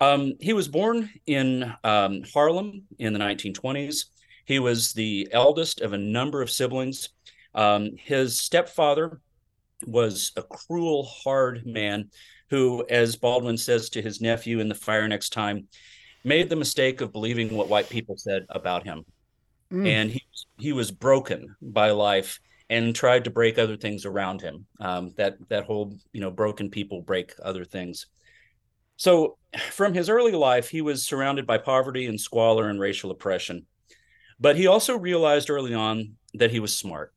Um, 0.02 0.34
he 0.40 0.54
was 0.54 0.68
born 0.68 1.10
in 1.28 1.72
um, 1.84 2.24
Harlem 2.34 2.84
in 3.00 3.14
the 3.14 3.20
1920s. 3.20 4.06
He 4.46 4.60
was 4.60 4.94
the 4.94 5.28
eldest 5.32 5.82
of 5.82 5.94
a 5.94 5.98
number 5.98 6.42
of 6.42 6.50
siblings. 6.50 7.10
Um, 7.53 7.91
his 7.98 8.39
stepfather 8.39 9.20
was 9.86 10.31
a 10.36 10.43
cruel, 10.43 11.03
hard 11.03 11.65
man 11.65 12.10
who, 12.50 12.86
as 12.89 13.15
Baldwin 13.15 13.58
says 13.58 13.89
to 13.89 14.01
his 14.01 14.22
nephew 14.22 14.60
in 14.60 14.70
The 14.70 14.75
Fire 14.75 15.08
Next 15.08 15.29
Time, 15.29 15.67
made 16.24 16.50
the 16.50 16.55
mistake 16.55 17.01
of 17.01 17.13
believing 17.13 17.55
what 17.55 17.70
white 17.70 17.89
people 17.89 18.17
said 18.17 18.46
about 18.50 18.84
him. 18.84 19.05
Mm. 19.72 19.88
And 19.88 20.12
he, 20.12 20.22
he 20.60 20.74
was 20.74 20.91
broken 20.91 21.55
by 21.62 21.91
life 21.91 22.39
and 22.70 22.96
tried 22.96 23.24
to 23.24 23.29
break 23.29 23.58
other 23.58 23.77
things 23.77 24.05
around 24.05 24.41
him. 24.41 24.65
Um, 24.79 25.13
that 25.17 25.38
that 25.50 25.63
whole 25.63 25.98
you 26.13 26.22
know 26.22 26.31
broken 26.31 26.70
people 26.70 27.01
break 27.01 27.34
other 27.41 27.65
things. 27.65 28.08
So 28.98 29.38
from 29.72 29.93
his 29.93 30.10
early 30.10 30.34
life, 30.34 30.70
he 30.70 30.81
was 30.81 31.05
surrounded 31.05 31.48
by 31.48 31.58
poverty 31.58 32.05
and 32.05 32.20
squalor 32.20 32.70
and 32.70 32.79
racial 32.79 33.12
oppression. 33.12 33.65
But 34.39 34.58
he 34.58 34.67
also 34.67 34.98
realized 34.98 35.50
early 35.50 35.74
on 35.74 36.17
that 36.34 36.51
he 36.51 36.60
was 36.60 36.75
smart 36.75 37.13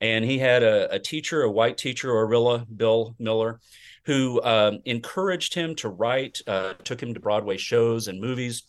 and 0.00 0.24
he 0.24 0.38
had 0.38 0.62
a, 0.62 0.94
a 0.94 0.98
teacher, 0.98 1.42
a 1.42 1.50
white 1.50 1.76
teacher, 1.76 2.10
Orilla 2.10 2.64
Bill 2.76 3.14
Miller, 3.18 3.60
who 4.04 4.42
um, 4.42 4.80
encouraged 4.84 5.54
him 5.54 5.74
to 5.76 5.88
write, 5.88 6.40
uh, 6.46 6.74
took 6.84 7.02
him 7.02 7.14
to 7.14 7.20
Broadway 7.20 7.56
shows 7.56 8.08
and 8.08 8.20
movies. 8.20 8.62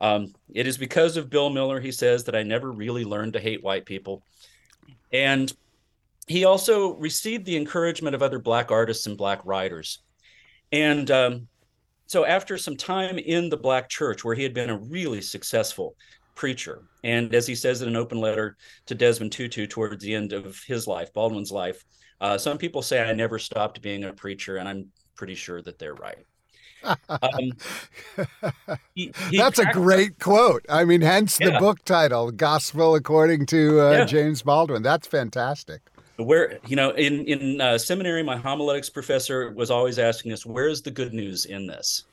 Um, 0.00 0.34
it 0.52 0.66
is 0.66 0.76
because 0.76 1.16
of 1.16 1.30
Bill 1.30 1.50
Miller, 1.50 1.80
he 1.80 1.92
says, 1.92 2.24
that 2.24 2.36
I 2.36 2.42
never 2.42 2.70
really 2.70 3.04
learned 3.04 3.32
to 3.32 3.40
hate 3.40 3.62
white 3.62 3.86
people. 3.86 4.22
And 5.12 5.52
he 6.26 6.44
also 6.44 6.94
received 6.94 7.44
the 7.44 7.56
encouragement 7.56 8.14
of 8.14 8.22
other 8.22 8.38
Black 8.38 8.70
artists 8.70 9.06
and 9.06 9.16
Black 9.16 9.40
writers. 9.44 10.00
And 10.72 11.10
um, 11.10 11.48
so, 12.06 12.24
after 12.24 12.58
some 12.58 12.76
time 12.76 13.18
in 13.18 13.48
the 13.48 13.56
Black 13.56 13.88
church, 13.88 14.24
where 14.24 14.34
he 14.34 14.42
had 14.42 14.54
been 14.54 14.70
a 14.70 14.78
really 14.78 15.20
successful 15.20 15.96
preacher. 16.34 16.82
And 17.02 17.34
as 17.34 17.46
he 17.46 17.54
says 17.54 17.82
in 17.82 17.88
an 17.88 17.96
open 17.96 18.20
letter 18.20 18.56
to 18.86 18.94
Desmond 18.94 19.32
Tutu 19.32 19.66
towards 19.66 20.02
the 20.02 20.14
end 20.14 20.32
of 20.32 20.62
his 20.66 20.86
life, 20.86 21.12
Baldwin's 21.12 21.52
life, 21.52 21.84
uh, 22.20 22.38
some 22.38 22.58
people 22.58 22.82
say 22.82 23.02
I 23.02 23.12
never 23.12 23.38
stopped 23.38 23.82
being 23.82 24.04
a 24.04 24.12
preacher, 24.12 24.56
and 24.56 24.68
I'm 24.68 24.86
pretty 25.16 25.34
sure 25.34 25.60
that 25.62 25.78
they're 25.78 25.94
right. 25.94 26.24
Um, 27.08 27.52
he, 28.94 29.12
he 29.30 29.38
That's 29.38 29.58
a 29.58 29.66
great 29.72 30.18
quote. 30.18 30.64
I 30.68 30.84
mean, 30.84 31.00
hence 31.00 31.38
the 31.38 31.56
book 31.58 31.84
title, 31.84 32.30
"Gospel 32.30 32.94
According 32.94 33.46
to 33.46 33.80
uh, 33.80 33.90
yeah. 33.90 34.04
James 34.04 34.42
Baldwin." 34.42 34.82
That's 34.82 35.06
fantastic. 35.06 35.80
Where 36.16 36.58
you 36.66 36.76
know, 36.76 36.90
in 36.90 37.24
in 37.24 37.60
uh, 37.60 37.78
seminary, 37.78 38.22
my 38.22 38.36
homiletics 38.36 38.90
professor 38.90 39.50
was 39.52 39.70
always 39.70 39.98
asking 39.98 40.32
us, 40.32 40.46
"Where's 40.46 40.82
the 40.82 40.90
good 40.90 41.12
news 41.12 41.46
in 41.46 41.66
this?" 41.66 42.04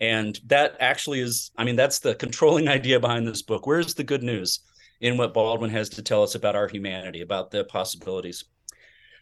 And 0.00 0.38
that 0.46 0.76
actually 0.80 1.20
is, 1.20 1.50
I 1.56 1.64
mean, 1.64 1.76
that's 1.76 1.98
the 1.98 2.14
controlling 2.14 2.68
idea 2.78 3.00
behind 3.00 3.26
this 3.26 3.42
book. 3.42 3.66
Where's 3.66 3.94
the 3.94 4.04
good 4.04 4.22
news 4.22 4.60
in 5.00 5.16
what 5.16 5.34
Baldwin 5.34 5.70
has 5.70 5.88
to 5.90 6.02
tell 6.02 6.22
us 6.22 6.34
about 6.34 6.56
our 6.56 6.68
humanity, 6.68 7.20
about 7.20 7.50
the 7.50 7.64
possibilities? 7.64 8.44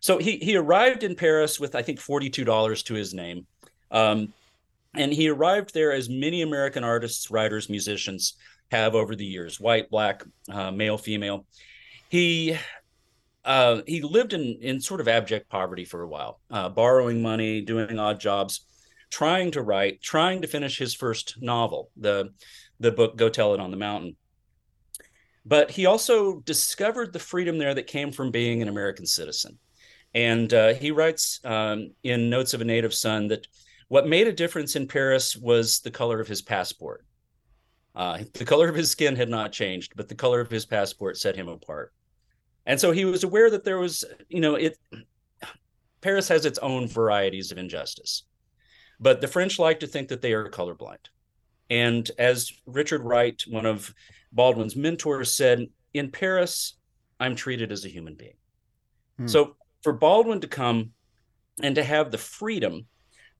So 0.01 0.19
he 0.19 0.37
he 0.37 0.57
arrived 0.57 1.03
in 1.03 1.17
Paris 1.17 1.59
with 1.59 1.75
I 1.75 1.83
think 1.83 2.01
forty 2.01 2.29
two 2.29 2.45
dollars 2.45 2.83
to 2.85 2.95
his 2.95 3.15
name, 3.15 3.47
um, 3.91 4.33
and 4.95 5.13
he 5.13 5.29
arrived 5.29 5.73
there 5.73 5.93
as 5.93 6.09
many 6.09 6.43
American 6.43 6.85
artists, 6.85 7.31
writers, 7.31 7.71
musicians 7.71 8.35
have 8.71 8.95
over 8.95 9.17
the 9.17 9.25
years, 9.25 9.59
white, 9.59 9.89
black, 9.91 10.23
uh, 10.51 10.71
male, 10.71 10.99
female. 10.99 11.47
He 12.11 12.59
uh, 13.45 13.81
he 13.87 14.03
lived 14.03 14.35
in 14.35 14.59
in 14.61 14.81
sort 14.81 15.01
of 15.01 15.09
abject 15.09 15.49
poverty 15.49 15.87
for 15.87 16.03
a 16.03 16.09
while, 16.09 16.41
uh, 16.51 16.69
borrowing 16.69 17.23
money, 17.23 17.63
doing 17.63 17.99
odd 17.99 18.21
jobs 18.21 18.67
trying 19.17 19.51
to 19.51 19.63
write, 19.63 20.03
trying 20.03 20.43
to 20.43 20.47
finish 20.47 20.77
his 20.77 20.95
first 20.95 21.41
novel, 21.41 21.91
the 21.97 22.29
the 22.81 22.93
book 22.93 23.17
Go 23.17 23.31
Tell 23.31 23.55
It 23.55 23.61
on 23.61 23.71
the 23.71 23.77
Mountain. 23.79 24.15
But 25.47 25.71
he 25.71 25.87
also 25.87 26.41
discovered 26.41 27.15
the 27.15 27.19
freedom 27.19 27.57
there 27.57 27.73
that 27.73 27.87
came 27.87 28.13
from 28.13 28.31
being 28.31 28.61
an 28.61 28.69
American 28.69 29.07
citizen. 29.07 29.57
And 30.13 30.53
uh, 30.53 30.75
he 30.75 30.91
writes 30.91 31.41
um, 31.45 31.93
in 32.03 32.29
Notes 32.29 32.53
of 32.53 32.61
a 32.61 32.67
Native 32.67 32.93
Son 32.93 33.29
that 33.29 33.47
what 33.89 34.07
made 34.07 34.27
a 34.27 34.33
difference 34.35 34.77
in 34.77 34.87
Paris 34.87 35.35
was 35.35 35.81
the 35.81 35.91
color 35.91 36.21
of 36.21 36.29
his 36.29 36.43
passport. 36.43 37.07
Uh, 37.95 38.19
the 38.35 38.45
color 38.45 38.69
of 38.69 38.75
his 38.75 38.91
skin 38.91 39.17
had 39.17 39.31
not 39.31 39.51
changed, 39.51 39.95
but 39.97 40.11
the 40.11 40.15
color 40.15 40.41
of 40.41 40.51
his 40.51 40.67
passport 40.67 41.17
set 41.17 41.37
him 41.37 41.49
apart. 41.49 41.91
And 42.67 42.79
so 42.79 42.93
he 42.93 43.07
was 43.07 43.25
aware 43.25 43.49
that 43.49 43.65
there 43.65 43.79
was, 43.79 44.05
you 44.29 44.41
know, 44.41 44.57
it. 44.57 44.77
Paris 46.03 46.29
has 46.29 46.45
its 46.45 46.59
own 46.59 46.87
varieties 46.87 47.51
of 47.51 47.57
injustice. 47.57 48.25
But 48.99 49.21
the 49.21 49.29
French 49.29 49.59
like 49.59 49.81
to 49.81 49.87
think 49.87 50.09
that 50.09 50.23
they 50.23 50.33
are 50.33 50.49
colorblind. 50.49 51.11
And 51.69 52.09
as 52.19 52.53
Richard 52.67 53.03
Wright, 53.03 53.41
one 53.49 53.67
of 53.67 53.93
Baldwin's 54.33 54.77
mentors, 54.77 55.35
said, 55.35 55.67
in 55.93 56.11
Paris, 56.11 56.77
I'm 57.19 57.35
treated 57.35 57.73
as 57.73 57.85
a 57.85 57.89
human 57.89 58.15
being. 58.15 58.37
Hmm. 59.19 59.27
So 59.27 59.57
for 59.83 59.93
Baldwin 59.93 60.41
to 60.41 60.49
come 60.49 60.93
and 61.63 61.75
to 61.75 61.83
have 61.83 62.11
the 62.11 62.19
freedom 62.19 62.87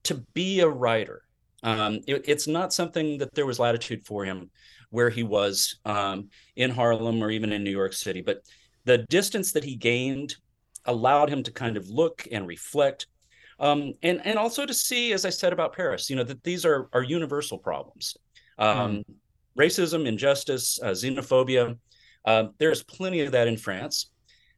to 0.03 0.15
be 0.33 0.59
a 0.59 0.67
writer, 0.67 1.23
um, 1.63 1.99
it, 2.07 2.25
it's 2.27 2.47
not 2.47 2.73
something 2.73 3.17
that 3.19 3.33
there 3.33 3.45
was 3.45 3.59
latitude 3.59 4.05
for 4.05 4.25
him 4.25 4.49
where 4.89 5.09
he 5.09 5.23
was 5.23 5.79
um, 5.85 6.29
in 6.55 6.71
Harlem 6.71 7.21
or 7.23 7.29
even 7.29 7.51
in 7.51 7.63
New 7.63 7.71
York 7.71 7.93
City. 7.93 8.21
But 8.21 8.41
the 8.85 8.99
distance 8.99 9.51
that 9.53 9.63
he 9.63 9.75
gained 9.75 10.35
allowed 10.85 11.29
him 11.29 11.43
to 11.43 11.51
kind 11.51 11.77
of 11.77 11.89
look 11.89 12.25
and 12.31 12.47
reflect 12.47 13.07
um, 13.59 13.93
and 14.03 14.25
and 14.25 14.37
also 14.37 14.65
to 14.65 14.73
see, 14.73 15.13
as 15.13 15.25
I 15.25 15.29
said 15.29 15.53
about 15.53 15.73
Paris, 15.73 16.09
you 16.09 16.15
know 16.15 16.23
that 16.23 16.43
these 16.43 16.65
are 16.65 16.89
are 16.93 17.03
universal 17.03 17.57
problems. 17.57 18.17
Um, 18.57 18.97
mm. 18.97 19.03
Racism, 19.57 20.05
injustice, 20.05 20.79
uh, 20.83 20.89
xenophobia. 20.91 21.77
Uh, 22.25 22.45
there's 22.59 22.83
plenty 22.83 23.21
of 23.21 23.31
that 23.31 23.47
in 23.47 23.57
France, 23.57 24.11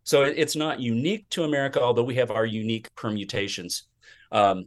so 0.03 0.23
it, 0.23 0.35
it's 0.37 0.55
not 0.55 0.79
unique 0.79 1.29
to 1.29 1.43
America, 1.43 1.81
although 1.81 2.03
we 2.03 2.15
have 2.15 2.31
our 2.31 2.45
unique 2.45 2.93
permutations 2.95 3.83
um, 4.31 4.65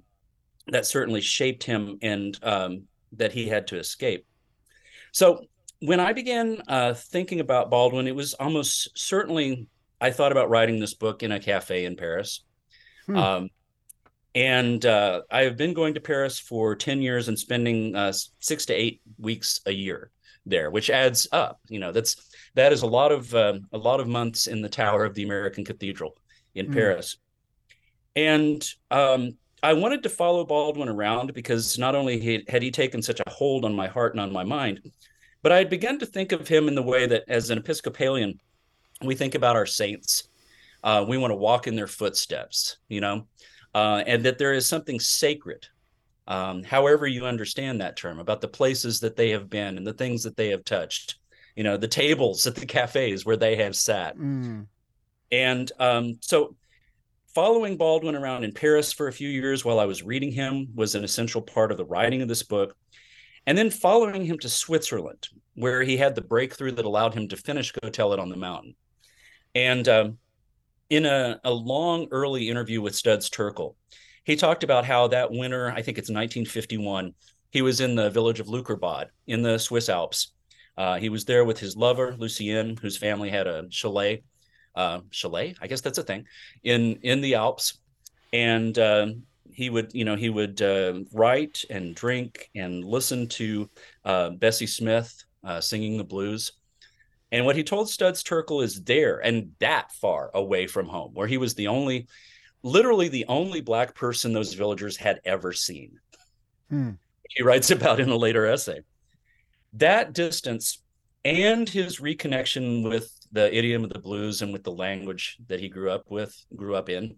that 0.68 0.86
certainly 0.86 1.20
shaped 1.20 1.64
him 1.64 1.98
and 2.00 2.38
um, 2.42 2.82
that 3.12 3.32
he 3.32 3.48
had 3.48 3.66
to 3.66 3.78
escape. 3.78 4.24
So 5.12 5.44
when 5.80 6.00
I 6.00 6.12
began 6.12 6.62
uh, 6.68 6.94
thinking 6.94 7.40
about 7.40 7.70
Baldwin, 7.70 8.06
it 8.06 8.14
was 8.14 8.34
almost 8.34 8.96
certainly 8.96 9.66
I 10.00 10.10
thought 10.10 10.32
about 10.32 10.48
writing 10.48 10.80
this 10.80 10.94
book 10.94 11.22
in 11.22 11.32
a 11.32 11.40
cafe 11.40 11.84
in 11.84 11.96
Paris. 11.96 12.44
Hmm. 13.06 13.16
Um, 13.16 13.48
and 14.34 14.84
uh, 14.86 15.22
I 15.30 15.42
have 15.42 15.56
been 15.56 15.74
going 15.74 15.94
to 15.94 16.00
Paris 16.00 16.38
for 16.38 16.74
10 16.74 17.02
years 17.02 17.28
and 17.28 17.38
spending 17.38 17.94
uh, 17.94 18.12
six 18.38 18.66
to 18.66 18.74
eight 18.74 19.02
weeks 19.18 19.60
a 19.66 19.72
year 19.72 20.10
there, 20.46 20.70
which 20.70 20.90
adds 20.90 21.28
up. 21.32 21.60
You 21.68 21.80
know, 21.80 21.92
that's 21.92 22.30
that 22.54 22.72
is 22.72 22.82
a 22.82 22.86
lot 22.86 23.12
of 23.12 23.34
uh, 23.34 23.58
a 23.72 23.78
lot 23.78 24.00
of 24.00 24.08
months 24.08 24.46
in 24.46 24.62
the 24.62 24.68
tower 24.68 25.04
of 25.04 25.14
the 25.14 25.22
American 25.22 25.64
Cathedral 25.64 26.16
in 26.54 26.68
mm. 26.68 26.72
Paris. 26.72 27.16
And 28.16 28.66
um, 28.90 29.36
I 29.62 29.74
wanted 29.74 30.02
to 30.02 30.08
follow 30.08 30.44
Baldwin 30.44 30.88
around 30.88 31.32
because 31.34 31.78
not 31.78 31.94
only 31.94 32.42
had 32.48 32.62
he 32.62 32.70
taken 32.70 33.00
such 33.00 33.20
a 33.20 33.30
hold 33.30 33.64
on 33.64 33.74
my 33.74 33.86
heart 33.86 34.12
and 34.12 34.20
on 34.20 34.32
my 34.32 34.44
mind, 34.44 34.80
but 35.42 35.52
I 35.52 35.58
had 35.58 35.70
begun 35.70 35.98
to 36.00 36.06
think 36.06 36.32
of 36.32 36.48
him 36.48 36.68
in 36.68 36.74
the 36.74 36.82
way 36.82 37.06
that, 37.06 37.24
as 37.28 37.50
an 37.50 37.58
Episcopalian, 37.58 38.40
we 39.02 39.14
think 39.14 39.34
about 39.34 39.56
our 39.56 39.66
saints. 39.66 40.28
Uh, 40.84 41.04
we 41.06 41.16
want 41.16 41.30
to 41.30 41.36
walk 41.36 41.66
in 41.66 41.76
their 41.76 41.86
footsteps, 41.86 42.78
you 42.88 43.00
know, 43.00 43.26
uh, 43.74 44.02
and 44.06 44.24
that 44.24 44.38
there 44.38 44.52
is 44.52 44.66
something 44.66 45.00
sacred, 45.00 45.66
um, 46.26 46.62
however 46.62 47.06
you 47.06 47.26
understand 47.26 47.80
that 47.80 47.96
term, 47.96 48.18
about 48.18 48.40
the 48.40 48.48
places 48.48 49.00
that 49.00 49.16
they 49.16 49.30
have 49.30 49.48
been 49.48 49.76
and 49.76 49.86
the 49.86 49.92
things 49.92 50.22
that 50.22 50.36
they 50.36 50.48
have 50.48 50.64
touched, 50.64 51.16
you 51.56 51.64
know, 51.64 51.76
the 51.76 51.88
tables 51.88 52.46
at 52.46 52.54
the 52.54 52.66
cafes 52.78 53.24
where 53.24 53.36
they 53.36 53.56
have 53.56 53.76
sat. 53.76 54.16
Mm. 54.16 54.66
And 55.30 55.72
um, 55.78 56.18
so 56.20 56.54
following 57.34 57.76
Baldwin 57.76 58.14
around 58.14 58.44
in 58.44 58.52
Paris 58.52 58.92
for 58.92 59.08
a 59.08 59.12
few 59.12 59.28
years 59.28 59.64
while 59.64 59.80
I 59.80 59.86
was 59.86 60.02
reading 60.02 60.30
him 60.30 60.68
was 60.74 60.94
an 60.94 61.04
essential 61.04 61.40
part 61.40 61.72
of 61.72 61.78
the 61.78 61.86
writing 61.86 62.22
of 62.22 62.28
this 62.28 62.42
book. 62.42 62.76
And 63.46 63.58
then 63.58 63.70
following 63.70 64.24
him 64.24 64.38
to 64.40 64.48
Switzerland, 64.48 65.28
where 65.54 65.82
he 65.82 65.96
had 65.96 66.14
the 66.14 66.20
breakthrough 66.20 66.72
that 66.72 66.84
allowed 66.84 67.14
him 67.14 67.26
to 67.28 67.36
finish 67.36 67.72
Go 67.72 67.88
Tell 67.88 68.12
It 68.12 68.20
on 68.20 68.28
the 68.28 68.36
Mountain. 68.36 68.76
And 69.54 69.88
um, 69.88 70.18
in 70.92 71.06
a, 71.06 71.40
a 71.42 71.50
long 71.50 72.06
early 72.10 72.50
interview 72.50 72.82
with 72.82 72.94
Studs 72.94 73.30
Terkel, 73.30 73.76
he 74.24 74.36
talked 74.36 74.62
about 74.62 74.84
how 74.84 75.08
that 75.08 75.30
winter, 75.30 75.70
I 75.70 75.80
think 75.80 75.96
it's 75.96 76.10
1951, 76.10 77.14
he 77.48 77.62
was 77.62 77.80
in 77.80 77.94
the 77.94 78.10
village 78.10 78.40
of 78.40 78.46
Leukerbad 78.46 79.06
in 79.26 79.40
the 79.40 79.56
Swiss 79.56 79.88
Alps. 79.88 80.32
Uh, 80.76 80.98
he 80.98 81.08
was 81.08 81.24
there 81.24 81.46
with 81.46 81.58
his 81.58 81.78
lover, 81.78 82.14
Lucien, 82.18 82.76
whose 82.76 82.98
family 82.98 83.30
had 83.30 83.46
a 83.46 83.64
chalet 83.70 84.22
uh, 84.74 85.00
chalet, 85.10 85.54
I 85.60 85.66
guess 85.66 85.80
that's 85.80 85.98
a 85.98 86.02
thing, 86.02 86.26
in 86.62 86.96
in 87.02 87.20
the 87.20 87.34
Alps, 87.34 87.78
and 88.32 88.78
uh, 88.78 89.08
he 89.50 89.70
would 89.70 89.92
you 89.92 90.04
know 90.04 90.16
he 90.16 90.30
would 90.30 90.60
uh, 90.62 91.00
write 91.12 91.64
and 91.68 91.94
drink 91.94 92.50
and 92.54 92.84
listen 92.84 93.28
to 93.28 93.68
uh, 94.04 94.30
Bessie 94.30 94.66
Smith 94.66 95.24
uh, 95.44 95.60
singing 95.60 95.96
the 95.96 96.04
blues. 96.04 96.52
And 97.32 97.46
what 97.46 97.56
he 97.56 97.64
told 97.64 97.88
Studs 97.88 98.22
Terkel 98.22 98.62
is 98.62 98.84
there 98.84 99.18
and 99.18 99.52
that 99.58 99.90
far 99.92 100.30
away 100.34 100.66
from 100.66 100.86
home, 100.86 101.12
where 101.14 101.26
he 101.26 101.38
was 101.38 101.54
the 101.54 101.68
only, 101.68 102.06
literally 102.62 103.08
the 103.08 103.24
only 103.26 103.62
black 103.62 103.94
person 103.94 104.34
those 104.34 104.52
villagers 104.52 104.98
had 104.98 105.20
ever 105.24 105.54
seen. 105.54 105.98
Hmm. 106.68 106.90
He 107.30 107.42
writes 107.42 107.70
about 107.70 108.00
in 108.00 108.10
a 108.10 108.16
later 108.16 108.46
essay. 108.46 108.82
That 109.72 110.12
distance 110.12 110.82
and 111.24 111.66
his 111.66 112.00
reconnection 112.00 112.86
with 112.86 113.10
the 113.32 113.56
idiom 113.56 113.82
of 113.82 113.90
the 113.90 113.98
blues 113.98 114.42
and 114.42 114.52
with 114.52 114.62
the 114.62 114.72
language 114.72 115.38
that 115.46 115.58
he 115.58 115.70
grew 115.70 115.90
up 115.90 116.10
with, 116.10 116.36
grew 116.54 116.74
up 116.74 116.90
in, 116.90 117.16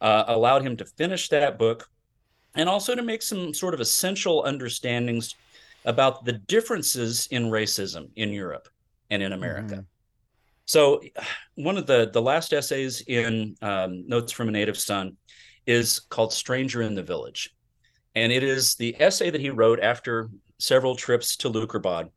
uh, 0.00 0.24
allowed 0.28 0.62
him 0.62 0.78
to 0.78 0.86
finish 0.86 1.28
that 1.28 1.58
book 1.58 1.86
and 2.54 2.70
also 2.70 2.94
to 2.94 3.02
make 3.02 3.20
some 3.20 3.52
sort 3.52 3.74
of 3.74 3.80
essential 3.80 4.44
understandings 4.44 5.34
about 5.84 6.24
the 6.24 6.32
differences 6.32 7.28
in 7.30 7.50
racism 7.50 8.08
in 8.16 8.30
Europe 8.30 8.68
and 9.12 9.22
in 9.22 9.32
America. 9.32 9.74
Mhm. 9.76 9.86
So, 10.64 11.00
one 11.54 11.76
of 11.76 11.86
the 11.86 12.10
the 12.12 12.22
last 12.22 12.52
essays 12.52 13.02
in 13.06 13.54
um, 13.62 14.06
Notes 14.08 14.32
from 14.32 14.48
a 14.48 14.52
Native 14.52 14.78
Son 14.78 15.16
is 15.66 16.00
called 16.00 16.32
"Stranger 16.32 16.82
in 16.82 16.94
the 16.94 17.02
Village," 17.02 17.54
and 18.14 18.32
it 18.32 18.42
is 18.42 18.74
the 18.76 18.96
essay 18.98 19.30
that 19.30 19.40
he 19.40 19.50
wrote 19.50 19.80
after 19.80 20.28
several 20.58 20.94
trips 20.96 21.36
to 21.38 21.50
Leukerbad. 21.50 22.10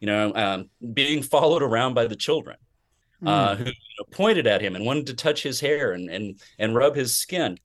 You 0.00 0.06
know, 0.06 0.34
um, 0.34 0.70
being 0.92 1.22
followed 1.22 1.62
around 1.62 1.94
by 1.94 2.06
the 2.06 2.16
children 2.16 2.56
uh, 3.26 3.54
Mm. 3.54 3.56
who 3.56 3.64
you 3.64 3.94
know, 3.98 4.04
pointed 4.12 4.46
at 4.46 4.60
him 4.60 4.76
and 4.76 4.84
wanted 4.84 5.06
to 5.06 5.14
touch 5.14 5.42
his 5.42 5.58
hair 5.60 5.92
and 5.92 6.08
and 6.10 6.40
and 6.58 6.74
rub 6.74 6.94
his 6.94 7.16
skin. 7.16 7.58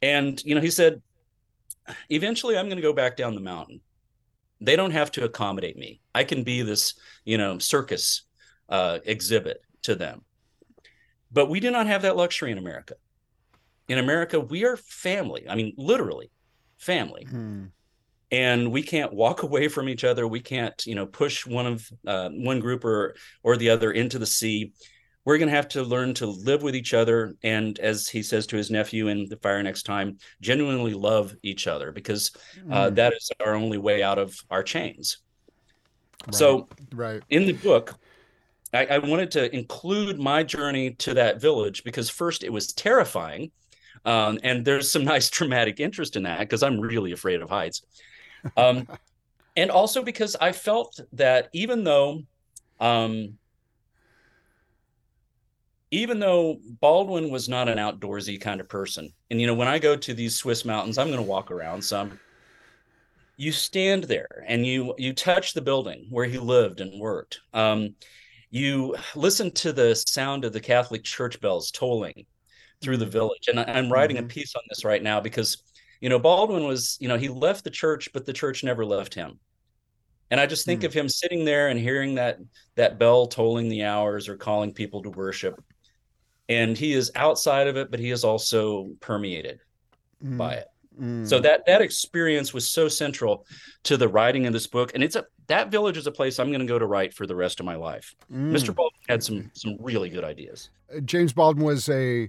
And 0.00 0.42
you 0.44 0.54
know, 0.54 0.60
he 0.62 0.70
said, 0.70 1.02
"Eventually, 2.08 2.56
I'm 2.56 2.66
going 2.66 2.76
to 2.82 2.88
go 2.90 2.92
back 3.02 3.16
down 3.16 3.34
the 3.34 3.40
mountain. 3.40 3.80
They 4.60 4.76
don't 4.76 4.90
have 4.92 5.10
to 5.12 5.24
accommodate 5.24 5.76
me. 5.76 6.00
I 6.14 6.24
can 6.24 6.42
be 6.42 6.62
this, 6.62 6.94
you 7.24 7.38
know, 7.38 7.58
circus 7.58 8.22
uh, 8.68 8.98
exhibit 9.04 9.62
to 9.82 9.94
them." 9.94 10.22
But 11.32 11.48
we 11.48 11.60
do 11.60 11.70
not 11.70 11.86
have 11.86 12.02
that 12.02 12.16
luxury 12.16 12.50
in 12.52 12.58
America. 12.58 12.94
In 13.88 13.98
America, 13.98 14.38
we 14.40 14.64
are 14.64 14.76
family. 14.76 15.46
I 15.48 15.54
mean, 15.54 15.74
literally, 15.76 16.30
family 16.78 17.24
Hmm. 17.24 17.66
and 18.30 18.72
we 18.72 18.82
can't 18.82 19.12
walk 19.12 19.42
away 19.48 19.68
from 19.68 19.88
each 19.88 20.04
other 20.04 20.26
we 20.26 20.40
can't 20.40 20.86
you 20.86 20.94
know 20.94 21.06
push 21.06 21.46
one 21.46 21.66
of 21.66 21.90
uh, 22.06 22.30
one 22.30 22.60
group 22.60 22.84
or 22.84 23.14
or 23.42 23.56
the 23.56 23.70
other 23.70 23.92
into 23.92 24.18
the 24.18 24.26
sea 24.26 24.72
we're 25.24 25.38
going 25.38 25.48
to 25.50 25.54
have 25.54 25.68
to 25.68 25.82
learn 25.82 26.14
to 26.14 26.26
live 26.26 26.62
with 26.62 26.74
each 26.74 26.94
other 26.94 27.34
and 27.42 27.78
as 27.78 28.08
he 28.08 28.22
says 28.22 28.46
to 28.46 28.56
his 28.56 28.70
nephew 28.70 29.08
in 29.08 29.28
the 29.28 29.36
fire 29.36 29.62
next 29.62 29.82
time 29.84 30.16
genuinely 30.40 30.94
love 30.94 31.34
each 31.42 31.66
other 31.66 31.92
because 31.92 32.32
uh, 32.70 32.88
Mm. 32.90 32.94
that 32.96 33.12
is 33.12 33.30
our 33.44 33.54
only 33.54 33.78
way 33.78 34.02
out 34.02 34.18
of 34.18 34.34
our 34.50 34.62
chains 34.62 35.18
so 36.30 36.68
Right. 36.92 37.22
in 37.30 37.46
the 37.46 37.52
book 37.52 37.98
I, 38.72 38.86
I 38.86 38.98
wanted 38.98 39.32
to 39.32 39.54
include 39.54 40.18
my 40.20 40.42
journey 40.42 40.92
to 40.92 41.14
that 41.14 41.40
village 41.40 41.82
because 41.82 42.08
first 42.08 42.44
it 42.44 42.52
was 42.52 42.72
terrifying 42.72 43.50
um, 44.04 44.38
and 44.42 44.64
there's 44.64 44.90
some 44.90 45.04
nice 45.14 45.28
dramatic 45.30 45.80
interest 45.80 46.16
in 46.16 46.22
that 46.24 46.40
because 46.40 46.62
i'm 46.62 46.80
really 46.80 47.12
afraid 47.12 47.40
of 47.42 47.50
heights 47.50 47.82
um, 48.56 48.86
and 49.56 49.70
also 49.70 50.02
because 50.02 50.36
i 50.40 50.52
felt 50.52 50.98
that 51.12 51.48
even 51.52 51.84
though 51.84 52.22
um, 52.80 53.34
even 55.90 56.18
though 56.18 56.58
baldwin 56.80 57.30
was 57.30 57.48
not 57.48 57.68
an 57.68 57.78
outdoorsy 57.78 58.40
kind 58.40 58.60
of 58.60 58.68
person 58.68 59.10
and 59.30 59.40
you 59.40 59.46
know 59.46 59.54
when 59.54 59.68
i 59.68 59.78
go 59.78 59.96
to 59.96 60.14
these 60.14 60.36
swiss 60.36 60.64
mountains 60.64 60.98
i'm 60.98 61.08
going 61.08 61.18
to 61.18 61.22
walk 61.22 61.50
around 61.50 61.82
some 61.82 62.20
you 63.36 63.52
stand 63.52 64.04
there 64.04 64.44
and 64.46 64.66
you 64.66 64.94
you 64.98 65.12
touch 65.12 65.54
the 65.54 65.62
building 65.62 66.06
where 66.10 66.26
he 66.26 66.38
lived 66.38 66.80
and 66.80 67.00
worked. 67.00 67.40
Um, 67.54 67.94
you 68.50 68.96
listen 69.14 69.50
to 69.52 69.72
the 69.72 69.94
sound 69.94 70.44
of 70.44 70.52
the 70.52 70.60
catholic 70.60 71.04
church 71.04 71.40
bells 71.40 71.70
tolling 71.70 72.26
through 72.82 72.96
the 72.96 73.06
village 73.06 73.46
and 73.48 73.60
I, 73.60 73.64
i'm 73.74 73.92
writing 73.92 74.18
a 74.18 74.24
piece 74.24 74.54
on 74.56 74.62
this 74.68 74.84
right 74.84 75.02
now 75.02 75.20
because 75.20 75.62
you 76.00 76.08
know 76.08 76.18
baldwin 76.18 76.64
was 76.64 76.96
you 77.00 77.06
know 77.08 77.16
he 77.16 77.28
left 77.28 77.62
the 77.62 77.70
church 77.70 78.08
but 78.12 78.26
the 78.26 78.32
church 78.32 78.64
never 78.64 78.84
left 78.84 79.14
him. 79.14 79.38
And 80.32 80.40
i 80.40 80.46
just 80.46 80.66
think 80.66 80.80
Hmm. 80.80 80.86
of 80.86 80.92
him 80.92 81.08
sitting 81.08 81.44
there 81.44 81.68
and 81.68 81.78
hearing 81.78 82.16
that 82.16 82.38
that 82.76 82.98
bell 82.98 83.28
tolling 83.28 83.68
the 83.68 83.84
hours 83.84 84.28
or 84.28 84.36
calling 84.36 84.74
people 84.74 85.02
to 85.04 85.10
worship 85.10 85.62
and 86.50 86.76
he 86.76 86.92
is 86.92 87.10
outside 87.14 87.66
of 87.66 87.76
it 87.76 87.90
but 87.90 87.98
he 88.00 88.10
is 88.10 88.24
also 88.24 88.90
permeated 89.00 89.60
Mm. 90.22 90.36
by 90.36 90.54
it 90.54 90.66
Mm. 91.00 91.26
so 91.26 91.38
that 91.40 91.64
that 91.66 91.80
experience 91.80 92.52
was 92.52 92.68
so 92.70 92.86
central 92.88 93.46
to 93.84 93.96
the 93.96 94.08
writing 94.08 94.46
of 94.46 94.52
this 94.52 94.66
book 94.66 94.90
and 94.94 95.02
it's 95.02 95.16
a 95.16 95.24
that 95.46 95.70
village 95.70 95.96
is 95.96 96.06
a 96.06 96.12
place 96.12 96.38
i'm 96.38 96.48
going 96.48 96.60
to 96.60 96.66
go 96.66 96.78
to 96.78 96.86
write 96.86 97.14
for 97.14 97.26
the 97.26 97.34
rest 97.34 97.58
of 97.60 97.64
my 97.64 97.76
life 97.76 98.14
Mm. 98.30 98.50
mr 98.52 98.74
baldwin 98.74 99.00
had 99.08 99.22
some 99.22 99.50
some 99.54 99.76
really 99.80 100.10
good 100.10 100.24
ideas 100.24 100.68
James 101.04 101.32
Baldwin 101.32 101.64
was 101.64 101.88
a, 101.88 102.28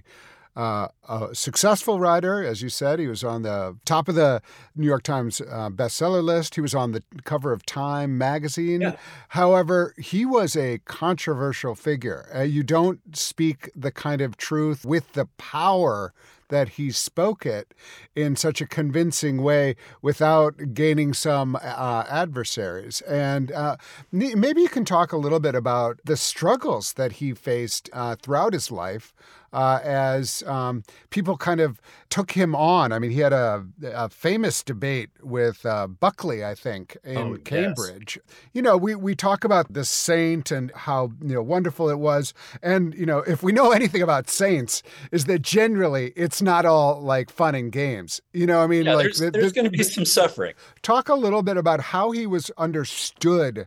uh, 0.54 0.88
a 1.08 1.34
successful 1.34 1.98
writer, 1.98 2.44
as 2.44 2.62
you 2.62 2.68
said. 2.68 2.98
He 2.98 3.06
was 3.06 3.24
on 3.24 3.42
the 3.42 3.76
top 3.84 4.08
of 4.08 4.14
the 4.14 4.42
New 4.76 4.86
York 4.86 5.02
Times 5.02 5.40
uh, 5.40 5.70
bestseller 5.70 6.22
list. 6.22 6.54
He 6.54 6.60
was 6.60 6.74
on 6.74 6.92
the 6.92 7.02
cover 7.24 7.52
of 7.52 7.64
Time 7.64 8.18
magazine. 8.18 8.94
However, 9.28 9.94
he 9.98 10.26
was 10.26 10.56
a 10.56 10.78
controversial 10.84 11.74
figure. 11.74 12.28
Uh, 12.34 12.42
you 12.42 12.62
don't 12.62 13.16
speak 13.16 13.70
the 13.74 13.90
kind 13.90 14.20
of 14.20 14.36
truth 14.36 14.84
with 14.84 15.12
the 15.14 15.26
power 15.38 16.12
that 16.52 16.70
he 16.70 16.90
spoke 16.90 17.46
it 17.46 17.72
in 18.14 18.36
such 18.36 18.60
a 18.60 18.66
convincing 18.66 19.42
way 19.42 19.74
without 20.02 20.74
gaining 20.74 21.14
some 21.14 21.56
uh, 21.56 22.04
adversaries. 22.10 23.00
And 23.02 23.50
uh, 23.50 23.78
maybe 24.12 24.60
you 24.60 24.68
can 24.68 24.84
talk 24.84 25.12
a 25.12 25.16
little 25.16 25.40
bit 25.40 25.54
about 25.54 25.98
the 26.04 26.16
struggles 26.16 26.92
that 26.92 27.12
he 27.12 27.32
faced 27.32 27.88
uh, 27.94 28.16
throughout 28.20 28.52
his 28.52 28.70
life. 28.70 29.14
Uh, 29.52 29.80
as 29.84 30.42
um, 30.44 30.82
people 31.10 31.36
kind 31.36 31.60
of 31.60 31.78
took 32.08 32.30
him 32.32 32.54
on. 32.54 32.90
I 32.90 32.98
mean, 32.98 33.10
he 33.10 33.20
had 33.20 33.34
a, 33.34 33.66
a 33.84 34.08
famous 34.08 34.62
debate 34.62 35.10
with 35.22 35.66
uh, 35.66 35.86
Buckley, 35.88 36.42
I 36.42 36.54
think, 36.54 36.96
in 37.04 37.16
Oh, 37.18 37.32
yes. 37.34 37.40
Cambridge. 37.44 38.18
You 38.54 38.62
know, 38.62 38.78
we, 38.78 38.94
we 38.94 39.14
talk 39.14 39.44
about 39.44 39.70
the 39.72 39.84
saint 39.84 40.50
and 40.50 40.70
how 40.74 41.12
you 41.20 41.34
know 41.34 41.42
wonderful 41.42 41.90
it 41.90 41.98
was, 41.98 42.32
and 42.62 42.94
you 42.94 43.04
know, 43.04 43.18
if 43.20 43.42
we 43.42 43.52
know 43.52 43.72
anything 43.72 44.00
about 44.00 44.30
saints, 44.30 44.82
is 45.10 45.26
that 45.26 45.42
generally 45.42 46.12
it's 46.16 46.40
not 46.40 46.64
all 46.64 47.00
like 47.02 47.28
fun 47.30 47.54
and 47.54 47.70
games. 47.70 48.22
You 48.32 48.46
know, 48.46 48.62
I 48.62 48.66
mean, 48.66 48.84
yeah 48.86 48.94
like 48.94 49.04
there's, 49.04 49.18
the- 49.18 49.30
there's 49.32 49.52
the- 49.52 49.56
going 49.60 49.70
to 49.70 49.76
be 49.76 49.82
some 49.84 50.04
suffering 50.06 50.54
Talk 50.80 51.08
a 51.10 51.14
little 51.14 51.42
bit 51.42 51.56
about 51.58 51.80
how 51.80 52.10
he 52.12 52.26
was 52.26 52.50
understood 52.56 53.66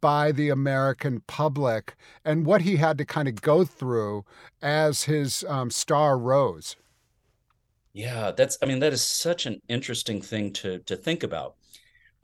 by 0.00 0.32
the 0.32 0.48
American 0.50 1.20
public 1.26 1.96
and 2.24 2.46
what 2.46 2.62
he 2.62 2.76
had 2.76 2.98
to 2.98 3.04
kind 3.04 3.28
of 3.28 3.42
go 3.42 3.64
through 3.64 4.24
as 4.62 5.04
his 5.04 5.44
um, 5.48 5.70
star 5.70 6.18
rose. 6.18 6.76
Yeah, 7.92 8.30
that's 8.32 8.56
I 8.62 8.66
mean 8.66 8.78
that 8.80 8.92
is 8.92 9.04
such 9.04 9.46
an 9.46 9.60
interesting 9.68 10.22
thing 10.22 10.52
to 10.54 10.78
to 10.80 10.96
think 10.96 11.22
about. 11.22 11.56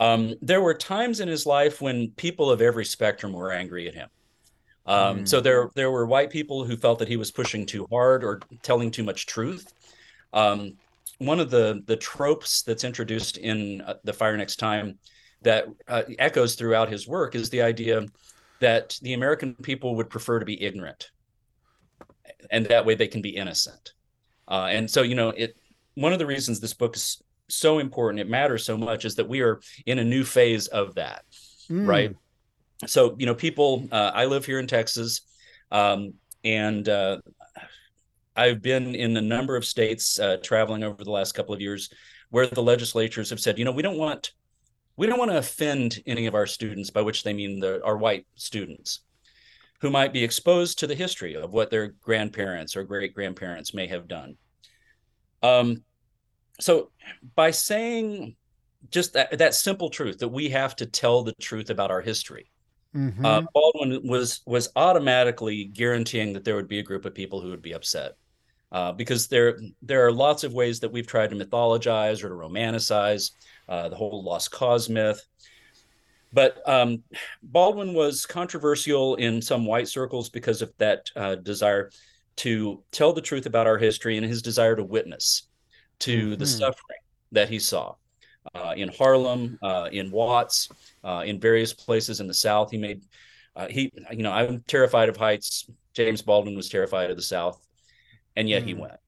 Um, 0.01 0.35
there 0.43 0.63
were 0.63 0.75
times 0.75 1.21
in 1.21 1.29
his 1.29 1.47
life 1.47 1.81
when 1.81 2.13
people 2.13 2.51
of 2.51 2.63
every 2.63 2.85
spectrum 2.85 3.33
were 3.33 3.53
angry 3.53 3.89
at 3.89 3.95
him. 3.95 4.09
Um, 4.87 5.27
So 5.27 5.41
there 5.41 5.71
there 5.77 5.91
were 5.91 6.07
white 6.07 6.31
people 6.31 6.65
who 6.65 6.77
felt 6.77 7.01
that 7.01 7.09
he 7.09 7.17
was 7.19 7.33
pushing 7.33 7.67
too 7.67 7.87
hard 7.91 8.25
or 8.25 8.41
telling 8.63 8.91
too 8.93 9.05
much 9.05 9.27
truth. 9.27 9.73
Um, 10.33 10.79
one 11.19 11.41
of 11.41 11.51
the 11.51 11.83
the 11.87 11.97
tropes 11.97 12.63
that's 12.63 12.85
introduced 12.85 13.39
in 13.39 13.83
uh, 13.83 13.97
the 14.05 14.15
Fire 14.15 14.37
Next 14.37 14.57
Time 14.57 14.99
that 15.43 15.67
uh, 15.89 16.03
echoes 16.19 16.55
throughout 16.55 16.91
his 16.91 17.07
work 17.07 17.35
is 17.35 17.51
the 17.51 17.63
idea 17.63 18.07
that 18.61 18.99
the 19.03 19.15
American 19.15 19.55
people 19.55 19.97
would 19.97 20.11
prefer 20.11 20.39
to 20.39 20.47
be 20.47 20.63
ignorant, 20.63 21.11
and 22.51 22.67
that 22.67 22.87
way 22.87 22.95
they 22.95 23.09
can 23.09 23.23
be 23.23 23.37
innocent. 23.37 23.93
Uh, 24.49 24.69
and 24.71 24.91
so, 24.91 25.03
you 25.03 25.15
know, 25.15 25.31
it 25.31 25.57
one 25.95 26.13
of 26.13 26.19
the 26.19 26.27
reasons 26.27 26.61
this 26.61 26.75
book 26.75 26.97
is 26.97 27.23
so 27.49 27.79
important, 27.79 28.21
it 28.21 28.29
matters 28.29 28.65
so 28.65 28.77
much, 28.77 29.05
is 29.05 29.15
that 29.15 29.29
we 29.29 29.41
are 29.41 29.61
in 29.87 29.99
a 29.99 30.05
new 30.05 30.25
phase 30.25 30.67
of 30.69 30.95
that, 30.95 31.25
Mm. 31.69 31.87
right? 31.87 32.15
So, 32.87 33.17
you 33.19 33.27
know, 33.27 33.35
people. 33.35 33.89
Uh, 33.91 34.11
I 34.15 34.27
live 34.27 34.45
here 34.45 34.59
in 34.59 34.67
Texas, 34.67 35.23
um, 35.71 36.15
and 36.45 36.89
uh, 36.89 37.19
I've 38.37 38.61
been 38.61 38.95
in 38.95 39.17
a 39.17 39.21
number 39.23 39.57
of 39.57 39.65
states 39.65 40.21
uh, 40.21 40.37
traveling 40.43 40.85
over 40.85 41.03
the 41.03 41.11
last 41.11 41.33
couple 41.33 41.55
of 41.55 41.61
years 41.61 41.89
where 42.31 42.47
the 42.47 42.63
legislatures 42.63 43.31
have 43.31 43.41
said, 43.41 43.59
you 43.59 43.65
know, 43.65 43.73
we 43.73 43.83
don't 43.83 43.97
want 43.97 44.33
we 44.97 45.07
don't 45.07 45.19
want 45.19 45.31
to 45.31 45.39
offend 45.39 46.03
any 46.07 46.27
of 46.27 46.35
our 46.35 46.47
students, 46.47 46.91
by 46.91 47.03
which 47.03 47.23
they 47.23 47.33
mean 47.33 47.61
the, 47.61 47.85
our 47.85 47.97
white 47.97 48.27
students, 48.35 49.01
who 49.81 49.91
might 49.91 50.13
be 50.13 50.25
exposed 50.25 50.79
to 50.79 50.87
the 50.87 50.95
history 50.95 51.35
of 51.35 51.53
what 51.53 51.71
their 51.71 51.89
grandparents 51.89 52.77
or 52.77 52.85
great 52.85 53.15
grandparents 53.15 53.75
may 53.75 53.87
have 53.87 54.09
done. 54.09 54.37
Um, 55.43 55.83
so 56.61 56.91
by 57.35 57.51
saying 57.51 58.37
just 58.91 59.13
that, 59.13 59.37
that 59.39 59.55
simple 59.55 59.91
truth 59.91 60.19
that 60.19 60.29
we 60.29 60.49
have 60.49 60.75
to 60.77 60.87
tell 60.87 61.23
the 61.23 61.35
truth 61.35 61.71
about 61.71 61.91
our 61.91 62.01
history, 62.01 62.51
Mhm. 62.95 63.25
uh, 63.27 63.43
Baldwin 63.53 64.09
was 64.09 64.41
was 64.47 64.71
automatically 64.75 65.65
guaranteeing 65.65 66.33
that 66.33 66.45
there 66.45 66.57
would 66.57 66.69
be 66.69 66.79
a 66.79 66.83
group 66.83 67.05
of 67.05 67.15
people 67.15 67.43
who 67.43 67.51
would 67.51 67.61
be 67.61 67.75
upset, 67.75 68.13
uh, 68.73 68.93
because 68.93 69.27
there 69.29 69.59
there 69.83 70.07
are 70.07 70.13
lots 70.13 70.45
of 70.45 70.55
ways 70.55 70.81
that 70.81 70.91
we've 70.91 71.07
tried 71.07 71.29
to 71.29 71.37
mythologize 71.37 72.25
or 72.25 72.31
to 72.31 72.35
romanticize 72.35 73.33
uh, 73.69 73.89
the 73.89 73.97
whole 73.97 74.23
lost 74.23 74.51
cause 74.51 74.89
myth. 74.89 75.23
But 76.33 76.61
um, 76.69 77.03
Baldwin 77.43 77.95
was 77.95 78.27
controversial 78.27 79.15
in 79.17 79.41
some 79.41 79.65
white 79.65 79.89
circles 79.89 80.29
because 80.29 80.61
of 80.61 80.73
that 80.79 81.11
uh, 81.17 81.37
desire 81.37 81.91
to 82.37 82.83
tell 82.91 83.13
the 83.13 83.23
truth 83.23 83.47
about 83.47 83.67
our 83.67 83.79
history 83.79 84.17
and 84.17 84.27
his 84.27 84.43
desire 84.43 84.77
to 84.77 84.85
witness 84.85 85.49
to 86.01 86.37
the 86.37 86.45
Mhm. 86.45 86.59
suffering 86.59 86.99
that 87.33 87.49
he 87.49 87.59
saw 87.59 87.95
uh, 88.55 88.75
in 88.77 88.89
Harlem, 88.89 89.59
uh, 89.63 89.89
in 89.91 90.11
Watts, 90.11 90.69
uh, 91.03 91.23
in 91.27 91.41
various 91.41 91.73
places 91.73 92.21
in 92.21 92.27
the 92.27 92.35
South. 92.35 92.71
He 92.71 92.79
made 92.79 93.03
uh, 93.55 93.69
he 93.69 93.91
you 94.11 94.23
know 94.23 94.33
I'm 94.33 94.63
terrified 94.69 95.09
of 95.09 95.17
heights. 95.17 95.69
James 95.95 96.21
Baldwin 96.21 96.55
was 96.55 96.69
terrified 96.69 97.11
of 97.11 97.17
the 97.17 97.23
South, 97.23 97.59
and 98.37 98.49
yet 98.49 98.65
he 98.65 98.75
Mm. 98.75 98.79
went. 98.81 99.01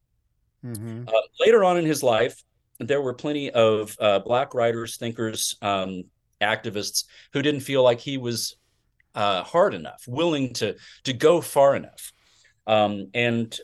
Mhm. 0.64 1.08
Uh, 1.08 1.20
later 1.38 1.62
on 1.64 1.76
in 1.76 1.84
his 1.84 2.02
life, 2.02 2.42
there 2.78 3.02
were 3.02 3.14
plenty 3.14 3.50
of 3.50 3.96
uh, 4.00 4.20
black 4.20 4.54
writers, 4.54 4.96
thinkers, 4.96 5.56
um, 5.62 6.04
activists 6.40 7.04
who 7.32 7.42
didn't 7.42 7.60
feel 7.60 7.82
like 7.82 8.00
he 8.00 8.18
was 8.18 8.56
uh, 9.14 9.42
hard 9.42 9.74
enough, 9.74 10.04
willing 10.06 10.52
to 10.54 10.76
to 11.04 11.12
go 11.12 11.40
far 11.40 11.74
enough, 11.74 12.12
um, 12.66 13.08
and 13.14 13.58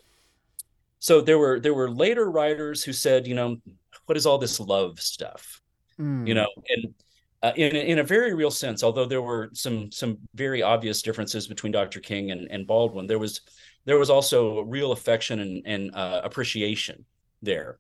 so 0.99 1.21
there 1.21 1.39
were 1.39 1.61
there 1.61 1.75
were 1.75 1.91
later 1.91 2.31
writers 2.31 2.83
who 2.83 2.93
said, 2.93 3.27
you 3.27 3.35
know, 3.35 3.59
what 4.07 4.17
is 4.17 4.25
all 4.25 4.39
this 4.39 4.59
love 4.59 4.99
stuff? 5.01 5.61
Mm. 6.01 6.27
You 6.27 6.35
know, 6.35 6.49
and 6.69 6.95
uh, 7.43 7.53
in 7.57 7.77
in 7.77 7.99
a 7.99 8.03
very 8.03 8.33
real 8.33 8.51
sense, 8.51 8.83
although 8.83 9.05
there 9.05 9.21
were 9.21 9.51
some 9.53 9.93
some 9.93 10.17
very 10.35 10.63
obvious 10.63 11.03
differences 11.03 11.47
between 11.47 11.73
Dr. 11.73 12.01
King 12.01 12.31
and, 12.31 12.51
and 12.51 12.67
Baldwin, 12.67 13.07
there 13.07 13.19
was 13.19 13.43
there 13.85 13.99
was 13.99 14.09
also 14.09 14.63
real 14.63 14.93
affection 14.93 15.41
and, 15.41 15.63
and 15.67 15.95
uh, 15.95 16.23
appreciation 16.25 17.05
there. 17.43 17.79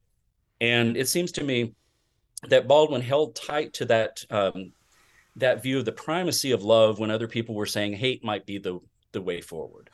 And 0.64 0.96
it 0.96 1.08
seems 1.08 1.30
to 1.32 1.44
me 1.44 1.74
that 2.48 2.66
Baldwin 2.66 3.02
held 3.02 3.34
tight 3.34 3.74
to 3.74 3.84
that 3.86 4.24
um, 4.30 4.72
that 5.36 5.62
view 5.62 5.78
of 5.78 5.84
the 5.84 5.92
primacy 5.92 6.52
of 6.52 6.62
love 6.62 6.98
when 6.98 7.10
other 7.10 7.28
people 7.28 7.54
were 7.54 7.66
saying 7.66 7.94
hate 7.94 8.24
might 8.24 8.46
be 8.46 8.58
the 8.58 8.80
the 9.12 9.20
way 9.20 9.40
forward. 9.40 9.90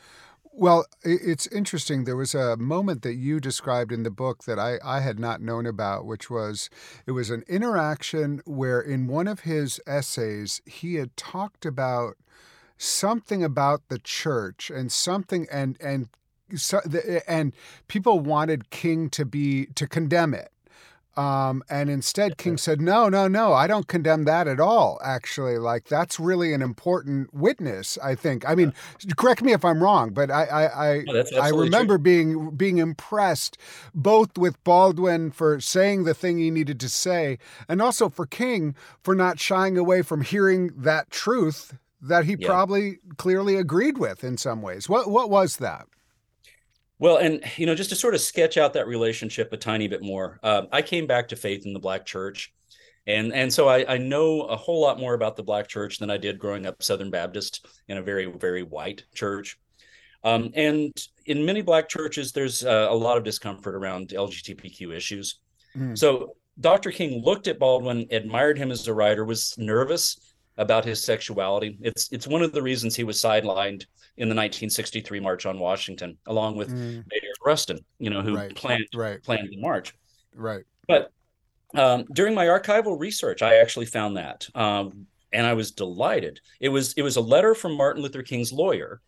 Well, 0.52 0.84
it's 1.02 1.46
interesting. 1.46 2.04
There 2.04 2.16
was 2.16 2.34
a 2.34 2.56
moment 2.56 3.02
that 3.02 3.14
you 3.14 3.38
described 3.38 3.92
in 3.92 4.02
the 4.02 4.10
book 4.10 4.44
that 4.44 4.58
I, 4.58 4.78
I 4.84 5.00
had 5.00 5.18
not 5.18 5.40
known 5.40 5.64
about, 5.64 6.06
which 6.06 6.28
was 6.28 6.68
it 7.06 7.12
was 7.12 7.30
an 7.30 7.44
interaction 7.48 8.42
where 8.44 8.80
in 8.80 9.06
one 9.06 9.28
of 9.28 9.40
his 9.40 9.80
essays, 9.86 10.60
he 10.66 10.96
had 10.96 11.16
talked 11.16 11.64
about 11.64 12.16
something 12.76 13.44
about 13.44 13.88
the 13.88 13.98
church 13.98 14.70
and 14.70 14.90
something 14.90 15.46
and 15.52 15.76
and 15.80 16.08
so, 16.56 16.80
and 17.28 17.52
people 17.86 18.18
wanted 18.18 18.70
King 18.70 19.08
to 19.10 19.24
be 19.24 19.66
to 19.76 19.86
condemn 19.86 20.34
it. 20.34 20.50
Um, 21.20 21.62
and 21.68 21.90
instead, 21.90 22.38
King 22.38 22.56
said, 22.56 22.80
"No, 22.80 23.08
no, 23.08 23.28
no. 23.28 23.52
I 23.52 23.66
don't 23.66 23.86
condemn 23.88 24.24
that 24.24 24.48
at 24.48 24.58
all. 24.58 24.98
Actually, 25.04 25.58
like 25.58 25.84
that's 25.84 26.18
really 26.18 26.54
an 26.54 26.62
important 26.62 27.34
witness. 27.34 27.98
I 28.02 28.14
think. 28.14 28.48
I 28.48 28.54
mean, 28.54 28.72
correct 29.16 29.42
me 29.42 29.52
if 29.52 29.64
I'm 29.64 29.82
wrong, 29.82 30.10
but 30.14 30.30
I, 30.30 30.44
I, 30.44 30.88
I, 30.92 31.04
No, 31.06 31.24
I 31.40 31.48
remember 31.50 31.96
true. 31.96 32.02
being 32.04 32.50
being 32.56 32.78
impressed 32.78 33.58
both 33.94 34.38
with 34.38 34.62
Baldwin 34.64 35.30
for 35.30 35.60
saying 35.60 36.04
the 36.04 36.14
thing 36.14 36.38
he 36.38 36.50
needed 36.50 36.80
to 36.80 36.88
say, 36.88 37.38
and 37.68 37.82
also 37.82 38.08
for 38.08 38.24
King 38.26 38.74
for 39.02 39.14
not 39.14 39.38
shying 39.38 39.76
away 39.76 40.02
from 40.02 40.22
hearing 40.22 40.70
that 40.76 41.10
truth 41.10 41.74
that 42.00 42.24
he 42.24 42.36
Yeah. 42.38 42.48
probably 42.48 42.98
clearly 43.18 43.56
agreed 43.56 43.98
with 43.98 44.24
in 44.24 44.38
some 44.38 44.62
ways. 44.62 44.88
What 44.88 45.10
what 45.10 45.28
was 45.28 45.56
that? 45.58 45.86
Well, 47.00 47.16
and 47.16 47.42
you 47.56 47.64
know, 47.64 47.74
just 47.74 47.88
to 47.90 47.96
sort 47.96 48.14
of 48.14 48.20
sketch 48.20 48.58
out 48.58 48.74
that 48.74 48.86
relationship 48.86 49.52
a 49.52 49.56
tiny 49.56 49.88
bit 49.88 50.02
more, 50.02 50.38
um, 50.42 50.68
I 50.70 50.82
came 50.82 51.06
back 51.06 51.28
to 51.28 51.36
faith 51.36 51.64
in 51.64 51.72
the 51.72 51.80
Black 51.80 52.04
Church, 52.04 52.52
and 53.06 53.32
and 53.32 53.50
so 53.50 53.68
I, 53.68 53.94
I 53.94 53.96
know 53.96 54.42
a 54.42 54.54
whole 54.54 54.82
lot 54.82 55.00
more 55.00 55.14
about 55.14 55.34
the 55.34 55.42
Black 55.42 55.66
Church 55.66 55.98
than 55.98 56.10
I 56.10 56.18
did 56.18 56.38
growing 56.38 56.66
up 56.66 56.82
Southern 56.82 57.10
Baptist 57.10 57.66
in 57.88 57.96
a 57.96 58.02
very 58.02 58.26
very 58.26 58.62
white 58.62 59.04
church. 59.14 59.58
Um, 60.22 60.50
and 60.54 60.92
in 61.24 61.46
many 61.46 61.62
Black 61.62 61.88
churches, 61.88 62.32
there's 62.32 62.62
uh, 62.62 62.88
a 62.90 62.94
lot 62.94 63.16
of 63.16 63.24
discomfort 63.24 63.74
around 63.74 64.10
LGBTQ 64.10 64.94
issues. 64.94 65.40
Mm. 65.74 65.96
So 65.96 66.36
Dr. 66.60 66.90
King 66.90 67.22
looked 67.24 67.48
at 67.48 67.58
Baldwin, 67.58 68.06
admired 68.10 68.58
him 68.58 68.70
as 68.70 68.86
a 68.86 68.92
writer, 68.92 69.24
was 69.24 69.56
nervous 69.56 70.34
about 70.58 70.84
his 70.84 71.02
sexuality. 71.02 71.78
It's 71.80 72.12
it's 72.12 72.26
one 72.26 72.42
of 72.42 72.52
the 72.52 72.60
reasons 72.60 72.94
he 72.94 73.04
was 73.04 73.16
sidelined 73.16 73.86
in 74.16 74.28
the 74.28 74.34
1963 74.34 75.20
March 75.20 75.46
on 75.46 75.58
Washington, 75.58 76.18
along 76.26 76.56
with 76.56 76.68
Mm. 76.70 77.04
Bayard 77.08 77.36
Rustin, 77.44 77.78
you 77.98 78.10
know, 78.10 78.22
who 78.22 78.36
Right, 78.36 78.54
planned 78.54 78.86
right. 78.94 79.22
planned 79.22 79.48
the 79.50 79.56
march. 79.60 79.94
Right. 80.34 80.64
But 80.86 81.12
um, 81.74 82.04
during 82.12 82.34
my 82.34 82.46
archival 82.46 82.98
research, 82.98 83.42
I 83.42 83.56
actually 83.56 83.86
found 83.86 84.16
that, 84.16 84.48
um, 84.54 85.06
and 85.32 85.46
I 85.46 85.54
was 85.54 85.70
delighted. 85.70 86.40
It 86.58 86.68
was 86.68 86.92
it 86.94 87.02
was 87.02 87.16
a 87.16 87.20
letter 87.20 87.54
from 87.54 87.76
Martin 87.76 88.02
Luther 88.02 88.22
King's 88.22 88.52
lawyer 88.52 89.00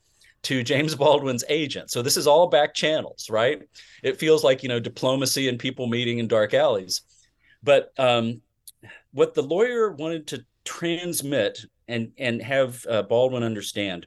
to 0.44 0.62
James 0.62 0.94
Baldwin's 1.02 1.44
agent. 1.48 1.90
So 1.90 2.02
this 2.02 2.16
is 2.16 2.26
all 2.26 2.46
back 2.48 2.74
channels, 2.74 3.28
right? 3.28 3.62
It 4.02 4.18
feels 4.18 4.44
like 4.44 4.62
you 4.62 4.68
know 4.68 4.80
diplomacy 4.80 5.48
and 5.48 5.58
people 5.58 5.86
meeting 5.88 6.18
in 6.18 6.28
dark 6.28 6.54
alleys. 6.54 7.02
But 7.64 7.92
um, 7.98 8.40
what 9.12 9.34
the 9.34 9.42
lawyer 9.42 9.90
wanted 9.92 10.26
to 10.28 10.44
transmit 10.64 11.60
and 11.88 12.12
and 12.18 12.40
have 12.40 12.84
uh, 12.88 13.02
Baldwin 13.02 13.42
understand 13.42 14.06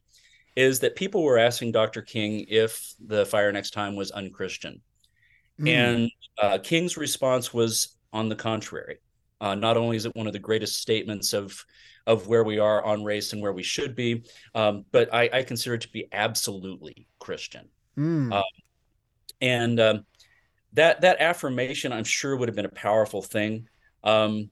is 0.56 0.80
that 0.80 0.96
people 0.96 1.24
were 1.24 1.38
asking 1.38 1.72
Dr. 1.72 2.02
King 2.02 2.46
if 2.48 2.94
the 3.06 3.26
fire 3.26 3.52
next 3.52 3.72
time 3.72 3.96
was 3.96 4.12
unchristian. 4.12 4.82
Mm. 5.60 5.70
And 5.70 6.12
uh, 6.42 6.58
King's 6.64 6.98
response 6.98 7.54
was 7.54 7.98
on 8.14 8.30
the 8.30 8.36
contrary. 8.36 8.98
Uh, 9.42 9.56
not 9.56 9.78
only 9.78 9.98
is 9.98 10.06
it 10.06 10.16
one 10.16 10.28
of 10.28 10.34
the 10.34 10.40
greatest 10.40 10.82
statements 10.82 11.34
of 11.34 11.64
of 12.08 12.28
where 12.28 12.44
we 12.44 12.60
are 12.60 12.86
on 12.86 13.04
race 13.04 13.34
and 13.34 13.42
where 13.42 13.52
we 13.52 13.64
should 13.64 13.96
be, 13.96 14.24
um, 14.54 14.86
but 14.92 15.12
I, 15.12 15.28
I 15.34 15.44
consider 15.44 15.74
it 15.74 15.82
to 15.82 15.92
be 15.92 16.08
absolutely 16.12 17.08
Christian. 17.18 17.68
Mm. 17.98 18.32
Um, 18.32 18.44
and 19.42 19.80
um, 19.80 20.06
that 20.74 21.02
that 21.02 21.20
affirmation, 21.20 21.92
I'm 21.92 22.04
sure, 22.04 22.36
would 22.36 22.48
have 22.48 22.56
been 22.56 22.66
a 22.66 22.70
powerful 22.70 23.22
thing. 23.22 23.68
Um, 24.04 24.52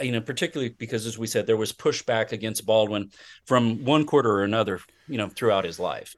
you 0.00 0.12
know, 0.12 0.20
particularly 0.20 0.74
because, 0.78 1.06
as 1.06 1.18
we 1.18 1.26
said, 1.26 1.46
there 1.46 1.56
was 1.56 1.72
pushback 1.72 2.32
against 2.32 2.66
Baldwin 2.66 3.10
from 3.44 3.84
one 3.84 4.04
quarter 4.04 4.30
or 4.30 4.44
another, 4.44 4.80
you 5.08 5.18
know, 5.18 5.28
throughout 5.28 5.64
his 5.64 5.78
life. 5.78 6.14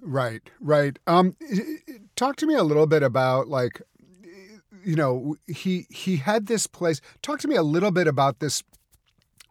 Right, 0.00 0.42
right. 0.60 0.98
Um, 1.06 1.36
talk 2.16 2.36
to 2.36 2.46
me 2.46 2.54
a 2.54 2.62
little 2.62 2.86
bit 2.86 3.02
about 3.02 3.48
like, 3.48 3.82
you 4.84 4.96
know, 4.96 5.36
he 5.46 5.86
he 5.90 6.16
had 6.16 6.46
this 6.46 6.66
place. 6.66 7.00
Talk 7.22 7.40
to 7.40 7.48
me 7.48 7.56
a 7.56 7.62
little 7.62 7.90
bit 7.90 8.06
about 8.06 8.40
this. 8.40 8.62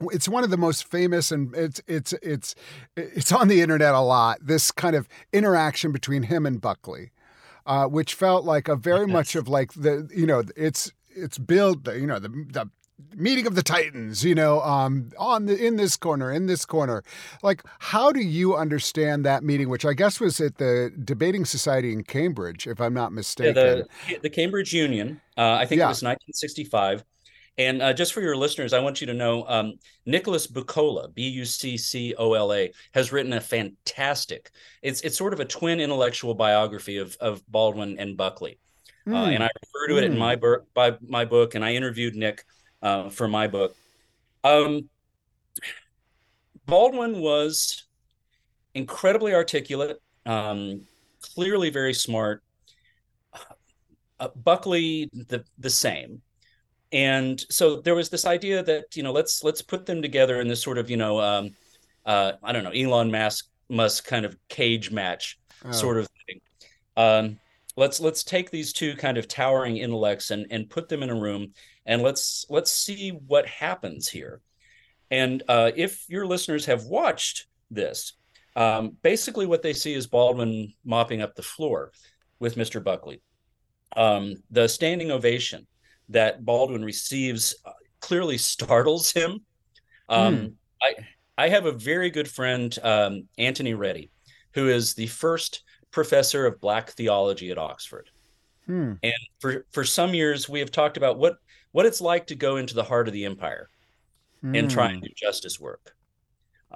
It's 0.02 0.28
one 0.28 0.43
of 0.43 0.49
the 0.49 0.58
most 0.58 0.88
famous, 0.88 1.32
and 1.32 1.54
it's 1.56 1.82
it's 1.88 2.13
it's 2.23 2.56
it's 2.95 3.32
on 3.32 3.47
the 3.47 3.62
internet 3.62 3.93
a 3.93 3.99
lot. 3.99 4.39
This 4.41 4.71
kind 4.71 4.95
of 4.95 5.08
interaction 5.32 5.91
between 5.91 6.23
him 6.23 6.45
and 6.45 6.60
Buckley, 6.60 7.12
uh, 7.65 7.86
which 7.86 8.15
felt 8.15 8.43
like 8.43 8.67
a 8.67 8.75
very 8.75 9.06
much 9.06 9.36
of 9.36 9.47
like 9.47 9.73
the 9.73 10.10
you 10.15 10.25
know 10.25 10.43
it's 10.56 10.91
it's 11.10 11.38
built 11.38 11.84
the 11.84 11.99
you 11.99 12.08
know 12.08 12.17
the 12.17 12.30
the 12.30 12.69
meeting 13.15 13.47
of 13.47 13.55
the 13.55 13.63
titans 13.63 14.23
you 14.23 14.35
know 14.35 14.62
um 14.62 15.09
on 15.17 15.45
the 15.45 15.65
in 15.65 15.75
this 15.75 15.95
corner 15.95 16.31
in 16.31 16.45
this 16.45 16.65
corner 16.65 17.03
like 17.43 17.63
how 17.79 18.12
do 18.12 18.19
you 18.19 18.55
understand 18.55 19.25
that 19.25 19.43
meeting 19.43 19.69
which 19.69 19.85
i 19.85 19.93
guess 19.93 20.19
was 20.19 20.39
at 20.39 20.57
the 20.57 20.91
debating 21.03 21.45
society 21.45 21.91
in 21.91 22.03
cambridge 22.03 22.67
if 22.67 22.79
i'm 22.79 22.93
not 22.93 23.12
mistaken 23.12 23.55
yeah, 23.55 23.83
the, 24.07 24.19
the 24.23 24.29
cambridge 24.29 24.73
union 24.73 25.19
uh, 25.38 25.53
i 25.53 25.65
think 25.65 25.79
yeah. 25.79 25.85
it 25.85 25.89
was 25.89 26.03
1965 26.03 27.03
and 27.59 27.81
uh, 27.81 27.91
just 27.91 28.13
for 28.13 28.21
your 28.21 28.38
listeners, 28.38 28.71
I 28.71 28.79
want 28.79 29.01
you 29.01 29.07
to 29.07 29.13
know 29.13 29.45
um, 29.49 29.73
Nicholas 30.05 30.47
Buccola, 30.47 31.09
B 31.09 31.27
U 31.27 31.43
C 31.43 31.75
C 31.75 32.15
O 32.17 32.31
L 32.31 32.53
A, 32.53 32.71
has 32.93 33.12
written 33.12 33.33
a 33.33 33.41
fantastic. 33.41 34.51
It's 34.81 35.01
it's 35.01 35.17
sort 35.17 35.33
of 35.33 35.41
a 35.41 35.45
twin 35.45 35.81
intellectual 35.81 36.33
biography 36.33 36.97
of 36.97 37.17
of 37.19 37.45
Baldwin 37.51 37.99
and 37.99 38.15
Buckley, 38.15 38.59
mm. 39.05 39.13
uh, 39.13 39.29
and 39.29 39.43
I 39.43 39.49
refer 39.62 39.88
to 39.89 39.97
it 39.97 40.09
mm. 40.09 40.13
in 40.13 40.17
my 40.17 40.38
book 40.38 40.73
by 40.73 40.97
my 41.01 41.25
book, 41.25 41.53
and 41.53 41.65
I 41.65 41.73
interviewed 41.73 42.15
Nick 42.15 42.45
uh, 42.82 43.10
for 43.10 43.28
my 43.28 43.48
book. 43.48 43.76
Um, 44.44 44.89
Baldwin 46.65 47.20
was 47.20 47.86
incredibly 48.74 49.34
articulate, 49.34 50.02
um, 50.26 50.82
clearly 51.22 51.70
very 51.70 51.94
smart. 51.94 52.44
Uh, 54.20 54.28
Buckley, 54.36 55.10
the 55.13 55.46
the 55.58 55.70
same 55.70 56.22
and 56.92 57.44
so 57.50 57.82
there 57.82 57.96
was 57.96 58.10
this 58.10 58.26
idea 58.26 58.63
that 58.63 58.96
you 58.96 59.04
know 59.04 59.12
let's 59.12 59.44
let's 59.44 59.62
put 59.62 59.86
them 59.86 60.02
together 60.02 60.42
in 60.42 60.48
this 60.48 60.62
sort 60.62 60.78
of 60.78 60.89
you 60.89 60.98
know 60.98 61.20
um, 61.20 61.52
uh, 62.06 62.34
I 62.44 62.52
don't 62.52 62.63
know 62.63 62.72
Elon 62.72 63.12
Musk 63.12 63.48
Musk 63.70 64.08
kind 64.08 64.26
of 64.26 64.36
cage 64.48 64.92
match 64.92 65.38
oh. 65.65 65.72
sort 65.72 65.98
of 65.98 66.08
thing. 66.28 66.42
Um, 66.98 67.39
let's 67.76 68.00
let's 68.00 68.24
take 68.24 68.50
these 68.50 68.74
two 68.74 68.96
kind 68.96 69.18
of 69.18 69.28
towering 69.28 69.78
intellects 69.78 70.32
and 70.32 70.48
and 70.50 70.70
put 70.70 70.89
them 70.89 71.04
in 71.04 71.10
a 71.10 71.15
room 71.15 71.54
and 71.89 72.04
let's 72.04 72.45
let's 72.49 72.71
see 72.71 73.10
what 73.10 73.47
happens 73.47 74.08
here. 74.08 74.41
And 75.10 75.41
uh, 75.47 75.71
if 75.75 76.06
your 76.08 76.28
listeners 76.28 76.67
have 76.67 76.84
watched 76.84 77.47
this, 77.71 78.13
um, 78.56 78.95
basically 79.02 79.47
what 79.47 79.63
they 79.63 79.73
see 79.73 79.95
is 79.95 80.06
Baldwin 80.06 80.71
mopping 80.86 81.23
up 81.23 81.36
the 81.36 81.41
floor 81.41 81.91
with 82.39 82.56
Mr. 82.56 82.82
Buckley. 82.82 83.23
Um, 83.97 84.36
the 84.52 84.69
standing 84.69 85.10
ovation 85.10 85.65
that 86.10 86.45
Baldwin 86.45 86.86
receives 86.86 87.56
uh, 87.65 87.71
clearly 88.02 88.38
startles 88.38 89.12
him. 89.12 89.39
Um, 90.10 90.38
mm. 90.38 90.54
I 90.84 90.93
I 91.39 91.49
have 91.49 91.65
a 91.65 91.71
very 91.71 92.12
good 92.12 92.28
friend, 92.28 92.78
um, 92.84 93.28
Anthony 93.39 93.73
Reddie, 93.73 94.12
who 94.54 94.69
is 94.69 94.93
the 94.93 95.08
first 95.08 95.63
professor 95.89 96.45
of 96.45 96.62
Black 96.62 96.91
theology 96.91 97.49
at 97.49 97.58
Oxford. 97.58 98.12
Hmm. 98.67 98.93
And 99.02 99.13
for 99.39 99.65
for 99.71 99.84
some 99.84 100.13
years, 100.13 100.47
we 100.47 100.60
have 100.60 100.69
talked 100.69 100.95
about 100.95 101.17
what 101.17 101.38
what 101.71 101.86
it's 101.86 102.01
like 102.01 102.27
to 102.27 102.36
go 102.36 102.58
into 102.58 102.73
the 102.73 102.84
heart 102.84 103.08
of 103.08 103.13
the 103.13 103.25
empire 103.25 103.69
hmm. 104.41 104.55
and 104.55 104.69
try 104.69 104.89
and 104.89 104.99
hmm. 104.99 105.05
do 105.05 105.12
justice 105.15 105.60
work. 105.60 105.95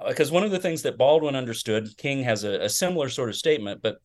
Because 0.08 0.30
uh, 0.30 0.34
one 0.34 0.42
of 0.42 0.50
the 0.50 0.58
things 0.58 0.82
that 0.82 0.98
Baldwin 0.98 1.36
understood, 1.36 1.96
King 1.96 2.24
has 2.24 2.44
a, 2.44 2.62
a 2.62 2.68
similar 2.68 3.08
sort 3.08 3.28
of 3.28 3.36
statement, 3.36 3.80
but 3.80 3.98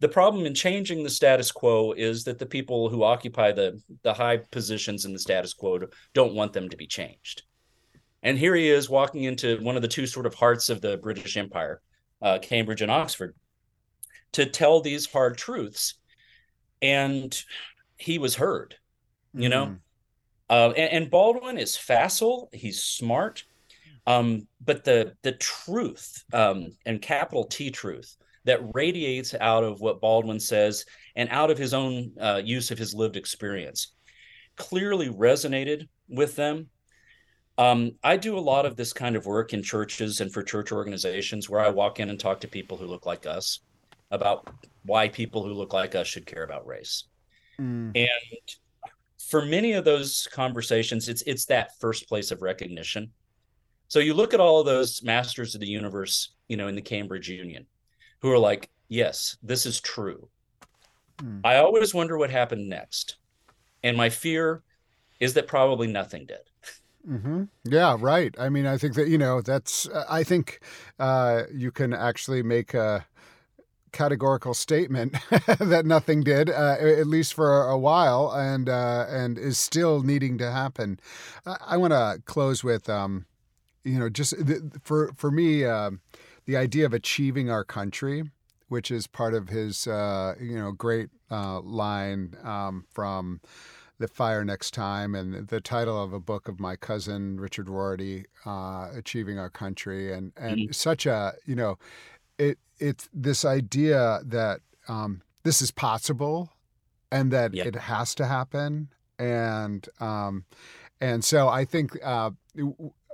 the 0.00 0.08
problem 0.08 0.46
in 0.46 0.54
changing 0.54 1.02
the 1.02 1.10
status 1.10 1.50
quo 1.50 1.92
is 1.92 2.24
that 2.24 2.38
the 2.38 2.46
people 2.46 2.88
who 2.88 3.02
occupy 3.02 3.52
the 3.52 3.80
the 4.02 4.14
high 4.14 4.36
positions 4.36 5.04
in 5.04 5.12
the 5.12 5.18
status 5.18 5.52
quo 5.54 5.80
don't 6.14 6.34
want 6.34 6.52
them 6.52 6.68
to 6.68 6.76
be 6.76 6.86
changed 6.86 7.42
and 8.22 8.38
here 8.38 8.54
he 8.54 8.68
is 8.68 8.90
walking 8.90 9.24
into 9.24 9.58
one 9.62 9.76
of 9.76 9.82
the 9.82 9.88
two 9.88 10.06
sort 10.06 10.26
of 10.26 10.34
hearts 10.34 10.68
of 10.68 10.80
the 10.80 10.96
british 10.98 11.36
empire 11.36 11.80
uh, 12.22 12.38
cambridge 12.40 12.82
and 12.82 12.90
oxford 12.90 13.34
to 14.32 14.46
tell 14.46 14.80
these 14.80 15.06
hard 15.06 15.36
truths 15.36 15.94
and 16.82 17.42
he 17.96 18.18
was 18.18 18.36
heard 18.36 18.76
you 19.34 19.48
know 19.48 19.66
mm. 19.66 19.78
uh, 20.50 20.72
and, 20.76 20.92
and, 20.92 21.10
baldwin 21.10 21.58
is 21.58 21.76
facile 21.76 22.48
he's 22.52 22.82
smart 22.82 23.44
um, 24.06 24.46
but 24.64 24.84
the 24.84 25.12
the 25.22 25.32
truth 25.32 26.24
um, 26.32 26.68
and 26.86 27.02
capital 27.02 27.44
t 27.44 27.70
truth 27.70 28.16
that 28.44 28.60
radiates 28.72 29.34
out 29.38 29.62
of 29.62 29.82
what 29.82 30.00
Baldwin 30.00 30.40
says 30.40 30.86
and 31.16 31.28
out 31.28 31.50
of 31.50 31.58
his 31.58 31.74
own 31.74 32.12
uh, 32.18 32.40
use 32.42 32.70
of 32.70 32.78
his 32.78 32.94
lived 32.94 33.16
experience 33.16 33.92
clearly 34.56 35.08
resonated 35.08 35.88
with 36.08 36.36
them. 36.36 36.68
Um, 37.56 37.92
I 38.04 38.16
do 38.16 38.38
a 38.38 38.40
lot 38.40 38.66
of 38.66 38.76
this 38.76 38.92
kind 38.92 39.16
of 39.16 39.26
work 39.26 39.52
in 39.52 39.62
churches 39.62 40.20
and 40.20 40.32
for 40.32 40.42
church 40.42 40.70
organizations 40.70 41.50
where 41.50 41.60
I 41.60 41.70
walk 41.70 41.98
in 42.00 42.08
and 42.08 42.18
talk 42.18 42.40
to 42.40 42.48
people 42.48 42.76
who 42.76 42.86
look 42.86 43.04
like 43.04 43.26
us 43.26 43.60
about 44.10 44.48
why 44.84 45.08
people 45.08 45.42
who 45.42 45.52
look 45.52 45.72
like 45.72 45.94
us 45.94 46.06
should 46.06 46.24
care 46.24 46.44
about 46.44 46.66
race. 46.66 47.04
Mm. 47.60 47.92
And 47.96 48.56
for 49.28 49.44
many 49.44 49.72
of 49.72 49.84
those 49.84 50.26
conversations, 50.32 51.08
it's 51.08 51.22
it's 51.22 51.44
that 51.46 51.78
first 51.78 52.08
place 52.08 52.30
of 52.30 52.42
recognition. 52.42 53.10
So 53.88 54.00
you 54.00 54.14
look 54.14 54.34
at 54.34 54.40
all 54.40 54.60
of 54.60 54.66
those 54.66 55.02
masters 55.02 55.54
of 55.54 55.60
the 55.60 55.66
universe, 55.66 56.34
you 56.48 56.56
know, 56.56 56.68
in 56.68 56.74
the 56.74 56.82
Cambridge 56.82 57.28
Union 57.28 57.66
who 58.20 58.30
are 58.30 58.38
like, 58.38 58.68
yes, 58.88 59.36
this 59.42 59.64
is 59.64 59.80
true. 59.80 60.28
Hmm. 61.20 61.40
I 61.44 61.56
always 61.56 61.94
wonder 61.94 62.18
what 62.18 62.30
happened 62.30 62.68
next. 62.68 63.16
And 63.82 63.96
my 63.96 64.10
fear 64.10 64.62
is 65.20 65.34
that 65.34 65.46
probably 65.46 65.86
nothing 65.86 66.26
did. 66.26 66.38
Mm-hmm. 67.08 67.44
Yeah, 67.64 67.96
right. 67.98 68.34
I 68.38 68.48
mean, 68.50 68.66
I 68.66 68.76
think 68.76 68.94
that, 68.94 69.08
you 69.08 69.16
know, 69.16 69.40
that's, 69.40 69.88
uh, 69.88 70.04
I 70.10 70.22
think 70.22 70.60
uh, 70.98 71.44
you 71.54 71.70
can 71.70 71.94
actually 71.94 72.42
make 72.42 72.74
a 72.74 73.06
categorical 73.98 74.54
statement 74.54 75.16
that 75.58 75.84
nothing 75.84 76.22
did, 76.22 76.48
uh, 76.48 76.76
at 76.78 77.08
least 77.08 77.34
for 77.34 77.62
a 77.62 77.76
while, 77.76 78.30
and 78.30 78.68
uh, 78.68 79.06
and 79.08 79.36
is 79.36 79.58
still 79.58 80.04
needing 80.04 80.38
to 80.38 80.50
happen. 80.52 81.00
I, 81.44 81.56
I 81.70 81.76
want 81.76 81.92
to 81.92 82.22
close 82.24 82.62
with, 82.62 82.88
um, 82.88 83.26
you 83.82 83.98
know, 83.98 84.08
just 84.08 84.34
for 84.84 85.12
for 85.16 85.32
me, 85.32 85.64
um, 85.64 86.00
the 86.46 86.56
idea 86.56 86.86
of 86.86 86.94
achieving 86.94 87.50
our 87.50 87.64
country, 87.64 88.22
which 88.68 88.92
is 88.92 89.08
part 89.08 89.34
of 89.34 89.48
his 89.48 89.88
uh, 89.88 90.36
you 90.40 90.56
know 90.56 90.70
great 90.70 91.08
uh, 91.28 91.60
line 91.60 92.36
um, 92.44 92.84
from 92.92 93.40
the 93.98 94.06
fire 94.06 94.44
next 94.44 94.72
time 94.74 95.16
and 95.16 95.48
the 95.48 95.60
title 95.60 96.00
of 96.00 96.12
a 96.12 96.20
book 96.20 96.46
of 96.46 96.60
my 96.60 96.76
cousin 96.76 97.40
Richard 97.40 97.68
Rorty, 97.68 98.26
uh, 98.46 98.90
achieving 98.94 99.40
our 99.40 99.50
country 99.50 100.12
and 100.12 100.30
and 100.36 100.56
mm-hmm. 100.56 100.72
such 100.72 101.04
a 101.04 101.34
you 101.46 101.56
know 101.56 101.78
it 102.38 102.58
it's 102.78 103.08
this 103.12 103.44
idea 103.44 104.20
that 104.24 104.60
um, 104.88 105.22
this 105.42 105.60
is 105.60 105.70
possible 105.70 106.50
and 107.10 107.30
that 107.32 107.54
yep. 107.54 107.66
it 107.66 107.74
has 107.74 108.14
to 108.14 108.26
happen 108.26 108.88
and 109.18 109.88
um, 110.00 110.44
and 111.00 111.24
so 111.24 111.48
I 111.48 111.64
think 111.64 111.96
uh, 112.02 112.30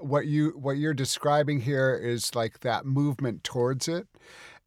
what 0.00 0.26
you 0.26 0.50
what 0.50 0.76
you're 0.76 0.94
describing 0.94 1.60
here 1.60 1.94
is 1.94 2.34
like 2.34 2.60
that 2.60 2.87
movement 2.87 3.44
towards 3.44 3.88
it, 3.88 4.06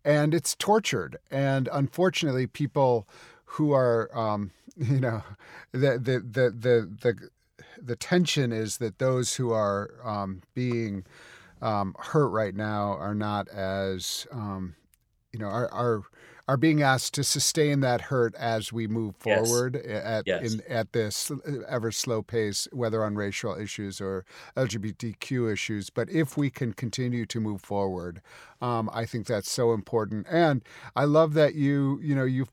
and 0.03 0.33
it's 0.33 0.55
tortured. 0.55 1.17
And 1.31 1.69
unfortunately, 1.71 2.47
people 2.47 3.07
who 3.45 3.71
are 3.73 4.09
um, 4.17 4.51
you 4.77 4.99
know 4.99 5.23
the 5.71 5.99
the 5.99 6.19
the 6.19 6.49
the 6.49 6.91
the, 7.01 7.29
the 7.81 7.95
tension 7.95 8.51
is 8.51 8.77
that 8.77 8.99
those 8.99 9.35
who 9.35 9.51
are 9.51 9.91
um, 10.03 10.41
being 10.53 11.05
um, 11.61 11.95
hurt 11.99 12.29
right 12.29 12.55
now 12.55 12.93
are 12.93 13.15
not 13.15 13.47
as 13.49 14.27
um, 14.31 14.75
you 15.31 15.39
know 15.39 15.47
are, 15.47 15.71
are 15.71 16.03
are 16.49 16.57
being 16.57 16.81
asked 16.81 17.13
to 17.13 17.23
sustain 17.23 17.81
that 17.81 18.01
hurt 18.01 18.33
as 18.35 18.71
we 18.71 18.87
move 18.87 19.15
forward 19.17 19.81
yes. 19.83 20.05
at 20.05 20.23
yes. 20.25 20.53
In, 20.53 20.61
at 20.69 20.93
this 20.93 21.29
ever 21.67 21.91
slow 21.91 22.21
pace, 22.21 22.69
whether 22.71 23.03
on 23.03 23.15
racial 23.15 23.59
issues 23.59 23.99
or 23.99 24.25
LGBTQ 24.55 25.51
issues. 25.51 25.89
But 25.89 26.09
if 26.09 26.37
we 26.37 26.49
can 26.49 26.71
continue 26.71 27.25
to 27.25 27.41
move 27.41 27.61
forward, 27.61 28.21
um, 28.61 28.89
I 28.93 29.05
think 29.05 29.27
that's 29.27 29.51
so 29.51 29.73
important. 29.73 30.25
And 30.29 30.63
I 30.95 31.03
love 31.03 31.33
that 31.33 31.55
you 31.55 31.99
you 32.01 32.15
know 32.15 32.23
you've 32.23 32.51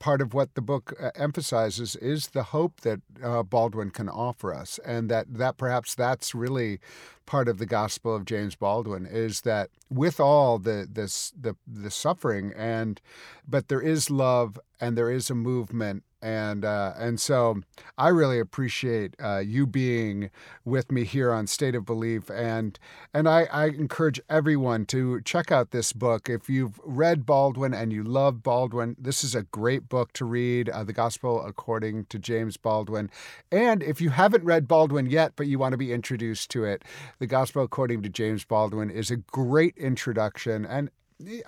part 0.00 0.20
of 0.20 0.34
what 0.34 0.54
the 0.54 0.60
book 0.60 0.92
uh, 1.00 1.10
emphasizes 1.14 1.94
is 1.96 2.28
the 2.28 2.42
hope 2.44 2.80
that 2.80 3.00
uh, 3.22 3.42
Baldwin 3.44 3.90
can 3.90 4.08
offer 4.08 4.52
us, 4.52 4.80
and 4.84 5.08
that 5.08 5.26
that 5.34 5.56
perhaps 5.56 5.94
that's 5.94 6.34
really 6.34 6.80
part 7.26 7.48
of 7.48 7.58
the 7.58 7.66
gospel 7.66 8.14
of 8.14 8.24
James 8.24 8.54
Baldwin 8.54 9.06
is 9.06 9.42
that 9.42 9.70
with 9.90 10.18
all 10.20 10.58
the 10.58 10.88
this 10.90 11.32
the 11.38 11.56
the 11.66 11.90
suffering 11.90 12.52
and 12.56 13.00
but 13.46 13.68
there 13.68 13.80
is 13.80 14.10
love 14.10 14.58
and 14.80 14.96
there 14.96 15.10
is 15.10 15.28
a 15.30 15.34
movement 15.34 16.04
and 16.22 16.64
uh, 16.64 16.92
and 16.96 17.20
so 17.20 17.60
I 17.98 18.08
really 18.08 18.40
appreciate 18.40 19.14
uh, 19.22 19.38
you 19.38 19.66
being 19.66 20.30
with 20.64 20.90
me 20.90 21.04
here 21.04 21.30
on 21.30 21.46
State 21.46 21.74
of 21.74 21.84
Belief, 21.84 22.30
and 22.30 22.78
and 23.12 23.28
I, 23.28 23.44
I, 23.52 23.66
encourage 23.66 24.20
everyone 24.28 24.86
to 24.86 25.20
check 25.20 25.52
out 25.52 25.70
this 25.70 25.92
book. 25.92 26.28
If 26.28 26.48
you've 26.48 26.80
read 26.82 27.26
Baldwin 27.26 27.74
and 27.74 27.92
you 27.92 28.02
love 28.02 28.42
Baldwin, 28.42 28.96
this 28.98 29.22
is 29.22 29.34
a 29.34 29.42
great 29.42 29.88
book 29.88 30.12
to 30.14 30.24
read, 30.24 30.68
uh, 30.70 30.84
The 30.84 30.92
Gospel 30.92 31.44
According 31.44 32.06
to 32.06 32.18
James 32.18 32.56
Baldwin. 32.56 33.10
And 33.52 33.82
if 33.82 34.00
you 34.00 34.10
haven't 34.10 34.44
read 34.44 34.66
Baldwin 34.66 35.06
yet, 35.06 35.34
but 35.36 35.46
you 35.46 35.58
want 35.58 35.74
to 35.74 35.78
be 35.78 35.92
introduced 35.92 36.50
to 36.50 36.64
it, 36.64 36.82
The 37.18 37.26
Gospel 37.26 37.62
According 37.62 38.02
to 38.02 38.08
James 38.08 38.44
Baldwin 38.44 38.90
is 38.90 39.10
a 39.10 39.16
great 39.16 39.76
introduction 39.78 40.66
and 40.66 40.90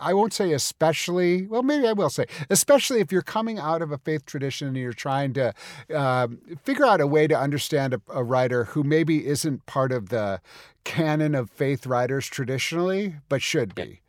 I 0.01 0.15
won't 0.15 0.33
say 0.33 0.53
especially, 0.53 1.47
well, 1.47 1.63
maybe 1.63 1.87
I 1.87 1.93
will 1.93 2.09
say, 2.09 2.25
especially 2.49 3.01
if 3.01 3.13
you're 3.13 3.21
coming 3.21 3.59
out 3.59 3.83
of 3.83 3.93
a 3.93 3.99
faith 3.99 4.25
tradition 4.25 4.69
and 4.69 4.77
you're 4.79 4.95
trying 4.95 5.35
to 5.35 5.53
uh, 5.95 6.29
figure 6.65 6.87
out 6.87 7.03
a 7.03 7.07
way 7.07 7.27
to 7.27 7.39
understand 7.39 7.93
a, 7.93 8.01
a, 8.09 8.25
writer 8.25 8.65
who 8.65 8.83
maybe 8.83 9.27
isn't 9.27 9.67
part 9.67 9.93
of 9.93 10.09
the 10.09 10.41
canon 10.85 11.35
of 11.35 11.51
faith 11.51 11.87
writers 11.87 12.27
traditionally, 12.29 13.17
but 13.29 13.43
should 13.43 13.75
be. 13.75 14.01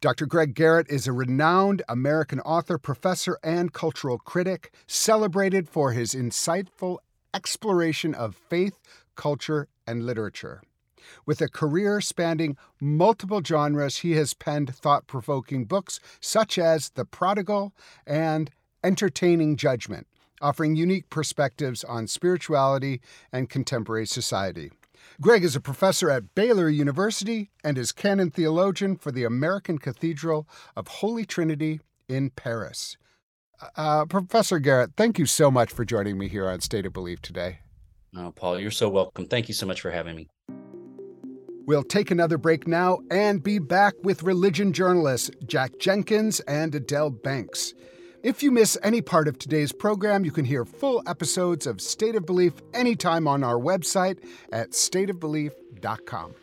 Dr. 0.00 0.26
Greg 0.26 0.54
Garrett 0.54 0.88
is 0.88 1.08
a 1.08 1.12
renowned 1.12 1.82
American 1.88 2.38
author, 2.40 2.78
professor, 2.78 3.36
and 3.42 3.72
cultural 3.72 4.18
critic, 4.18 4.72
celebrated 4.86 5.68
for 5.68 5.90
his 5.90 6.14
insightful 6.14 6.98
exploration 7.32 8.14
of 8.14 8.36
faith, 8.36 8.78
culture, 9.16 9.66
and 9.88 10.06
literature. 10.06 10.62
With 11.26 11.40
a 11.40 11.48
career 11.48 12.00
spanning 12.00 12.56
multiple 12.80 13.42
genres, 13.44 13.98
he 13.98 14.12
has 14.12 14.34
penned 14.34 14.74
thought 14.74 15.06
provoking 15.06 15.64
books 15.64 16.00
such 16.20 16.58
as 16.58 16.90
The 16.90 17.04
Prodigal 17.04 17.72
and 18.06 18.50
Entertaining 18.82 19.56
Judgment, 19.56 20.06
offering 20.40 20.76
unique 20.76 21.08
perspectives 21.10 21.84
on 21.84 22.06
spirituality 22.06 23.00
and 23.32 23.48
contemporary 23.48 24.06
society. 24.06 24.70
Greg 25.20 25.44
is 25.44 25.54
a 25.54 25.60
professor 25.60 26.10
at 26.10 26.34
Baylor 26.34 26.68
University 26.68 27.50
and 27.62 27.78
is 27.78 27.92
canon 27.92 28.30
theologian 28.30 28.96
for 28.96 29.12
the 29.12 29.24
American 29.24 29.78
Cathedral 29.78 30.48
of 30.76 30.88
Holy 30.88 31.24
Trinity 31.24 31.80
in 32.08 32.30
Paris. 32.30 32.96
Uh, 33.76 34.04
Professor 34.06 34.58
Garrett, 34.58 34.92
thank 34.96 35.18
you 35.18 35.26
so 35.26 35.50
much 35.50 35.70
for 35.70 35.84
joining 35.84 36.18
me 36.18 36.28
here 36.28 36.48
on 36.48 36.60
State 36.60 36.86
of 36.86 36.92
Belief 36.92 37.22
today. 37.22 37.60
Oh, 38.16 38.32
Paul, 38.34 38.60
you're 38.60 38.70
so 38.70 38.88
welcome. 38.88 39.26
Thank 39.26 39.48
you 39.48 39.54
so 39.54 39.66
much 39.66 39.80
for 39.80 39.90
having 39.90 40.16
me. 40.16 40.28
We'll 41.66 41.82
take 41.82 42.10
another 42.10 42.36
break 42.38 42.66
now 42.66 43.00
and 43.10 43.42
be 43.42 43.58
back 43.58 43.94
with 44.02 44.22
religion 44.22 44.72
journalists 44.72 45.30
Jack 45.46 45.78
Jenkins 45.78 46.40
and 46.40 46.74
Adelle 46.74 47.10
Banks. 47.10 47.74
If 48.22 48.42
you 48.42 48.50
miss 48.50 48.78
any 48.82 49.02
part 49.02 49.28
of 49.28 49.38
today's 49.38 49.70
program, 49.70 50.24
you 50.24 50.30
can 50.30 50.46
hear 50.46 50.64
full 50.64 51.02
episodes 51.06 51.66
of 51.66 51.80
State 51.80 52.16
of 52.16 52.24
Belief 52.24 52.54
anytime 52.72 53.28
on 53.28 53.44
our 53.44 53.58
website 53.58 54.18
at 54.50 54.70
stateofbelief.com. 54.70 56.34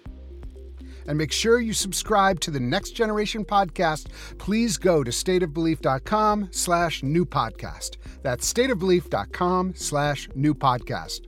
And 1.07 1.17
make 1.17 1.31
sure 1.31 1.60
you 1.60 1.73
subscribe 1.73 2.39
to 2.41 2.51
the 2.51 2.60
Next 2.60 2.91
Generation 2.91 3.43
podcast. 3.43 4.07
Please 4.38 4.77
go 4.77 5.03
to 5.03 5.10
stateofbelief.com 5.10 6.49
slash 6.51 7.01
new 7.01 7.25
podcast. 7.25 7.97
That's 8.21 8.51
stateofbelief.com 8.53 9.73
slash 9.75 10.29
new 10.36 10.53
podcast. 10.53 11.21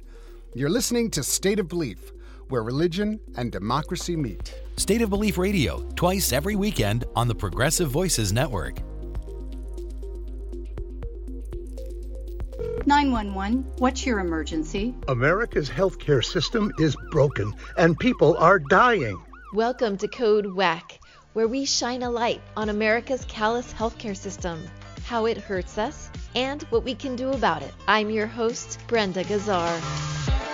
You're 0.54 0.70
listening 0.70 1.10
to 1.12 1.24
State 1.24 1.60
of 1.60 1.68
Belief, 1.68 2.13
where 2.50 2.64
religion 2.64 3.20
and 3.38 3.52
democracy 3.52 4.16
meet. 4.16 4.54
State 4.78 5.02
of 5.02 5.10
Belief 5.10 5.38
Radio, 5.38 5.88
twice 5.96 6.34
every 6.34 6.56
weekend 6.56 7.06
on 7.16 7.28
the 7.28 7.36
Progressive 7.36 7.90
Voices 7.90 8.34
Network. 8.34 8.80
911, 12.86 13.66
what's 13.78 14.06
your 14.06 14.20
emergency? 14.20 14.94
America's 15.08 15.70
healthcare 15.70 16.24
system 16.24 16.72
is 16.80 16.98
broken 17.12 17.54
and 17.78 17.98
people 17.98 18.36
are 18.38 18.60
dying. 18.60 19.22
Welcome 19.54 19.98
to 19.98 20.08
Code 20.08 20.48
WACK, 20.48 21.00
where 21.34 21.48
we 21.48 21.64
shine 21.64 22.04
a 22.04 22.10
light 22.10 22.42
on 22.58 22.70
America's 22.70 23.24
callous 23.26 23.72
healthcare 23.74 24.18
system, 24.18 24.62
how 25.06 25.26
it 25.26 25.38
hurts 25.38 25.78
us, 25.78 26.10
and 26.36 26.64
what 26.64 26.84
we 26.84 26.96
can 26.96 27.16
do 27.16 27.30
about 27.30 27.62
it. 27.62 27.74
I'm 27.88 28.10
your 28.10 28.28
host, 28.28 28.80
Brenda 28.88 29.24
Gazzar. 29.24 30.53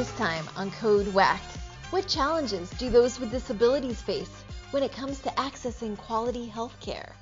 This 0.00 0.12
time 0.12 0.48
on 0.56 0.70
Code 0.70 1.08
WACK. 1.08 1.42
What 1.90 2.08
challenges 2.08 2.70
do 2.70 2.88
those 2.88 3.20
with 3.20 3.30
disabilities 3.30 4.00
face 4.00 4.44
when 4.70 4.82
it 4.82 4.92
comes 4.92 5.20
to 5.20 5.28
accessing 5.32 5.94
quality 5.98 6.46
health 6.46 6.74
care? 6.80 7.14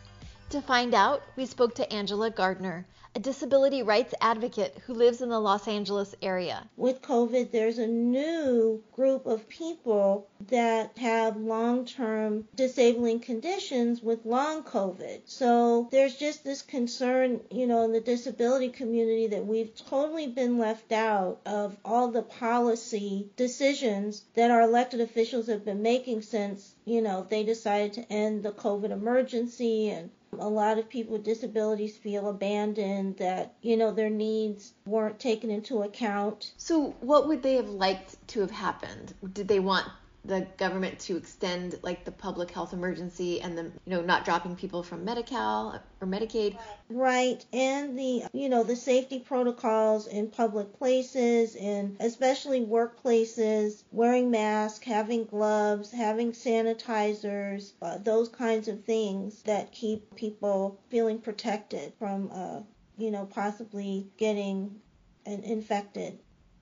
To 0.53 0.63
find 0.63 0.95
out, 0.95 1.23
we 1.37 1.45
spoke 1.45 1.75
to 1.75 1.93
Angela 1.93 2.31
Gardner, 2.31 2.87
a 3.15 3.21
disability 3.21 3.83
rights 3.83 4.15
advocate 4.19 4.79
who 4.87 4.95
lives 4.95 5.21
in 5.21 5.29
the 5.29 5.39
Los 5.39 5.69
Angeles 5.69 6.15
area. 6.23 6.71
With 6.75 7.03
COVID, 7.03 7.51
there's 7.51 7.77
a 7.77 7.87
new 7.87 8.83
group 8.93 9.27
of 9.27 9.47
people 9.51 10.27
that 10.49 10.97
have 10.97 11.37
long 11.37 11.85
term 11.85 12.49
disabling 12.55 13.21
conditions 13.21 14.03
with 14.03 14.25
long 14.25 14.63
COVID. 14.63 15.21
So 15.27 15.89
there's 15.91 16.17
just 16.17 16.45
this 16.45 16.63
concern, 16.63 17.41
you 17.51 17.67
know, 17.67 17.85
in 17.85 17.93
the 17.93 18.01
disability 18.01 18.71
community 18.71 19.27
that 19.27 19.47
we've 19.47 19.77
totally 19.77 20.29
been 20.29 20.57
left 20.57 20.93
out 20.93 21.41
of 21.45 21.77
all 21.85 22.09
the 22.09 22.23
policy 22.23 23.29
decisions 23.37 24.25
that 24.35 24.51
our 24.51 24.63
elected 24.63 25.03
officials 25.03 25.49
have 25.49 25.67
been 25.67 25.83
making 25.83 26.23
since, 26.23 26.75
you 26.87 27.03
know, 27.03 27.27
they 27.29 27.45
decided 27.45 27.93
to 27.93 28.11
end 28.11 28.43
the 28.43 28.53
COVID 28.53 28.91
emergency 28.91 29.91
and 29.91 30.09
a 30.39 30.49
lot 30.49 30.79
of 30.79 30.89
people 30.89 31.15
with 31.15 31.25
disabilities 31.25 31.97
feel 31.97 32.29
abandoned, 32.29 33.17
that, 33.19 33.55
you 33.63 33.77
know, 33.77 33.93
their 33.93 34.11
needs 34.11 34.75
weren't 34.87 35.19
taken 35.19 35.51
into 35.51 35.83
account. 35.83 36.53
So, 36.57 36.95
what 37.01 37.29
would 37.29 37.43
they 37.43 37.55
have 37.55 37.71
liked 37.71 38.17
to 38.29 38.41
have 38.41 38.51
happened? 38.51 39.15
Did 39.33 39.49
they 39.49 39.61
want 39.61 39.89
the 40.29 40.47
government 40.59 40.99
to 40.99 41.17
extend 41.17 41.79
like 41.83 42.05
the 42.05 42.13
public 42.13 42.51
health 42.51 42.75
emergency 42.75 43.41
and 43.41 43.57
the 43.57 43.65
you 43.65 43.73
know 43.87 44.03
not 44.03 44.25
dropping 44.25 44.55
people 44.55 44.83
from 44.83 45.05
Medi-Cal 45.05 45.81
or 46.01 46.07
Medicaid. 46.07 46.57
Right 46.91 47.45
and 47.53 47.99
the 47.99 48.25
you 48.33 48.49
know 48.49 48.63
the 48.63 48.77
safety 48.77 49.21
protocols 49.21 50.07
in 50.07 50.29
public 50.29 50.79
places 50.79 51.57
and 51.57 51.97
especially 52.01 52.61
workplaces 52.61 53.83
wearing 53.91 54.31
masks 54.31 54.85
having 54.85 55.25
gloves 55.25 55.91
having 55.91 56.33
sanitizers 56.33 57.73
uh, 57.81 57.97
those 57.99 58.29
kinds 58.29 58.69
of 58.69 58.85
things 58.85 59.43
that 59.43 59.73
keep 59.73 60.15
people 60.15 60.79
feeling 60.91 61.19
protected 61.19 61.93
from 61.99 62.31
uh, 62.33 62.61
you 62.99 63.11
know 63.11 63.25
possibly 63.25 64.07
getting 64.19 64.79
infected 65.25 66.19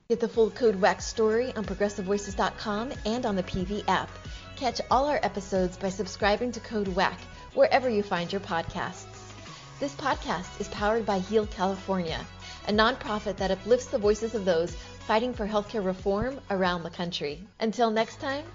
Get 0.09 0.21
the 0.21 0.29
full 0.29 0.51
Code 0.51 0.79
WACK 0.79 1.01
story 1.01 1.53
on 1.57 1.65
progressivevoices.com 1.65 2.93
and 3.05 3.25
on 3.25 3.35
the 3.35 3.43
PV 3.43 3.83
app. 3.89 4.09
Catch 4.55 4.79
all 4.89 5.05
our 5.07 5.19
episodes 5.21 5.75
by 5.75 5.89
subscribing 5.89 6.53
to 6.53 6.61
Code 6.61 6.87
WACK 6.87 7.19
wherever 7.55 7.89
you 7.89 8.03
find 8.03 8.31
your 8.31 8.39
podcasts. 8.39 9.33
This 9.81 9.93
podcast 9.95 10.61
is 10.61 10.69
powered 10.69 11.05
by 11.05 11.19
Heal 11.19 11.45
California, 11.47 12.25
a 12.69 12.71
nonprofit 12.71 13.35
that 13.35 13.51
uplifts 13.51 13.87
the 13.87 13.97
voices 13.97 14.33
of 14.33 14.45
those 14.45 14.73
fighting 15.05 15.33
for 15.33 15.45
healthcare 15.45 15.83
reform 15.83 16.39
around 16.51 16.83
the 16.83 16.89
country. 16.89 17.45
Until 17.59 17.91
next 17.91 18.21
time, 18.21 18.45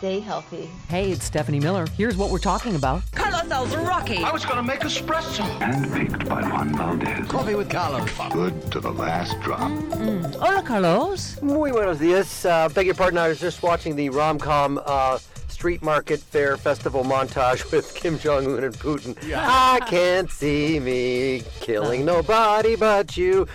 stay 0.00 0.18
healthy. 0.18 0.66
Hey, 0.88 1.12
it's 1.12 1.26
Stephanie 1.26 1.60
Miller. 1.60 1.86
Here's 1.94 2.16
what 2.16 2.30
we're 2.30 2.38
talking 2.38 2.74
about. 2.74 3.02
Carlos 3.12 3.42
Alazraqui. 3.42 4.24
I 4.24 4.32
was 4.32 4.46
going 4.46 4.56
to 4.56 4.62
make 4.62 4.80
espresso. 4.80 5.44
Handpicked 5.58 6.26
by 6.26 6.40
Juan 6.40 6.74
Valdez. 6.74 7.28
Coffee 7.28 7.54
with 7.54 7.68
Carlos. 7.68 8.08
Good 8.32 8.72
to 8.72 8.80
the 8.80 8.90
last 8.90 9.38
drop. 9.40 9.70
Mm-mm. 9.70 10.34
Hola, 10.36 10.62
Carlos. 10.62 11.42
Muy 11.42 11.70
buenos 11.70 11.98
dias. 11.98 12.46
Uh, 12.46 12.70
beg 12.70 12.86
your 12.86 12.94
pardon, 12.94 13.18
I 13.18 13.28
was 13.28 13.38
just 13.38 13.62
watching 13.62 13.94
the 13.94 14.08
rom-com 14.08 14.80
uh, 14.86 15.18
Street 15.48 15.82
Market 15.82 16.20
Fair 16.20 16.56
Festival 16.56 17.04
montage 17.04 17.70
with 17.70 17.94
Kim 17.94 18.18
Jong 18.18 18.46
Un 18.46 18.64
and 18.64 18.74
Putin. 18.78 19.22
Yeah. 19.28 19.46
I 19.46 19.80
can't 19.80 20.30
see 20.30 20.80
me 20.80 21.42
killing 21.60 22.06
nobody 22.06 22.74
but 22.74 23.18
you. 23.18 23.46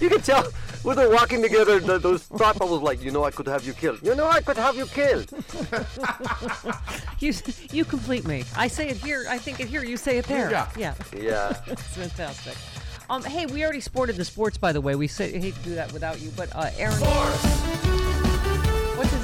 You 0.00 0.08
can 0.08 0.22
tell 0.22 0.46
when 0.82 0.96
they're 0.96 1.10
walking 1.10 1.42
together, 1.42 1.80
the, 1.80 1.98
those 1.98 2.22
thought 2.22 2.58
bubbles 2.58 2.82
like, 2.82 3.02
you 3.02 3.10
know, 3.10 3.24
I 3.24 3.30
could 3.30 3.46
have 3.46 3.64
you 3.64 3.72
killed. 3.72 4.02
You 4.02 4.14
know, 4.14 4.26
I 4.26 4.40
could 4.40 4.56
have 4.56 4.76
you 4.76 4.86
killed. 4.86 5.30
you 7.20 7.32
you 7.70 7.84
complete 7.84 8.26
me. 8.26 8.44
I 8.56 8.68
say 8.68 8.88
it 8.88 8.96
here. 8.96 9.26
I 9.28 9.38
think 9.38 9.60
it 9.60 9.68
here. 9.68 9.84
You 9.84 9.96
say 9.96 10.18
it 10.18 10.26
there. 10.26 10.50
Yeah. 10.50 10.68
Yeah. 10.76 10.94
Yeah. 11.16 11.60
it's 11.66 11.82
fantastic. 11.82 12.56
Um, 13.10 13.22
hey, 13.22 13.46
we 13.46 13.62
already 13.62 13.80
sported 13.80 14.16
the 14.16 14.24
sports, 14.24 14.56
by 14.56 14.72
the 14.72 14.80
way. 14.80 14.94
We 14.94 15.06
say, 15.06 15.38
hate 15.38 15.54
to 15.54 15.60
do 15.62 15.74
that 15.74 15.92
without 15.92 16.20
you, 16.20 16.30
but 16.36 16.54
uh, 16.54 16.70
Aaron. 16.78 16.96
Sports. 16.96 18.01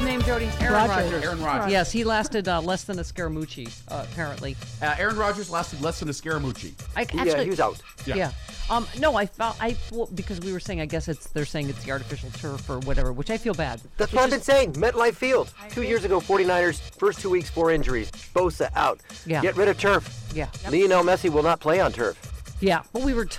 What's 0.09 0.25
his 0.25 0.27
name, 0.27 0.51
Jody? 0.51 0.65
Aaron 0.65 0.89
Rodgers. 0.89 1.23
Aaron 1.23 1.43
Rodgers. 1.43 1.71
Yes, 1.71 1.93
he 1.93 2.03
lasted 2.03 2.49
uh, 2.49 2.63
less 2.63 2.85
than 2.85 2.99
a 2.99 3.03
Scaramucci, 3.03 3.71
uh, 3.89 4.07
apparently. 4.11 4.57
Uh, 4.81 4.95
Aaron 4.99 5.19
Rodgers 5.19 5.51
lasted 5.51 5.83
less 5.83 6.01
than 6.01 6.09
a 6.09 6.13
Scaramucci. 6.13 6.73
I, 6.97 7.03
actually, 7.03 7.27
yeah, 7.27 7.43
he 7.43 7.51
was 7.51 7.61
out. 7.61 7.83
Yeah. 8.07 8.15
yeah. 8.15 8.33
Um, 8.71 8.87
no, 8.99 9.17
I 9.17 9.27
felt 9.27 9.63
I 9.63 9.77
well, 9.93 10.09
because 10.15 10.41
we 10.41 10.51
were 10.51 10.61
saying 10.61 10.81
I 10.81 10.87
guess 10.87 11.09
it's 11.09 11.27
they're 11.29 11.45
saying 11.45 11.69
it's 11.69 11.85
the 11.85 11.91
artificial 11.91 12.31
turf 12.31 12.71
or 12.71 12.79
whatever, 12.81 13.13
which 13.13 13.31
I 13.31 13.37
feel 13.37 13.53
bad. 13.53 13.83
That's 13.99 14.15
what 14.15 14.25
I've 14.25 14.31
been 14.31 14.41
saying. 14.41 14.73
MetLife 14.75 15.15
Field. 15.15 15.53
Two 15.69 15.83
years 15.83 16.05
ago, 16.05 16.21
49ers 16.21 16.81
first 16.99 17.21
two 17.21 17.29
weeks 17.29 17.51
four 17.51 17.71
injuries. 17.71 18.11
Bosa 18.11 18.71
out. 18.77 19.01
Yeah. 19.27 19.43
Get 19.43 19.57
rid 19.57 19.69
of 19.69 19.79
turf. 19.79 20.09
Yeah. 20.35 20.49
Yep. 20.63 20.73
Lionel 20.73 21.05
Messi 21.05 21.29
will 21.29 21.43
not 21.43 21.61
play 21.61 21.81
on 21.81 21.93
turf. 21.93 22.17
Yeah, 22.61 22.83
but 22.95 23.03
we 23.03 23.13
were 23.13 23.27
t- 23.27 23.37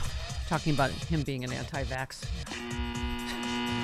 talking 0.48 0.76
about 0.76 0.92
him 0.92 1.24
being 1.24 1.44
an 1.44 1.52
anti-vax. 1.52 2.26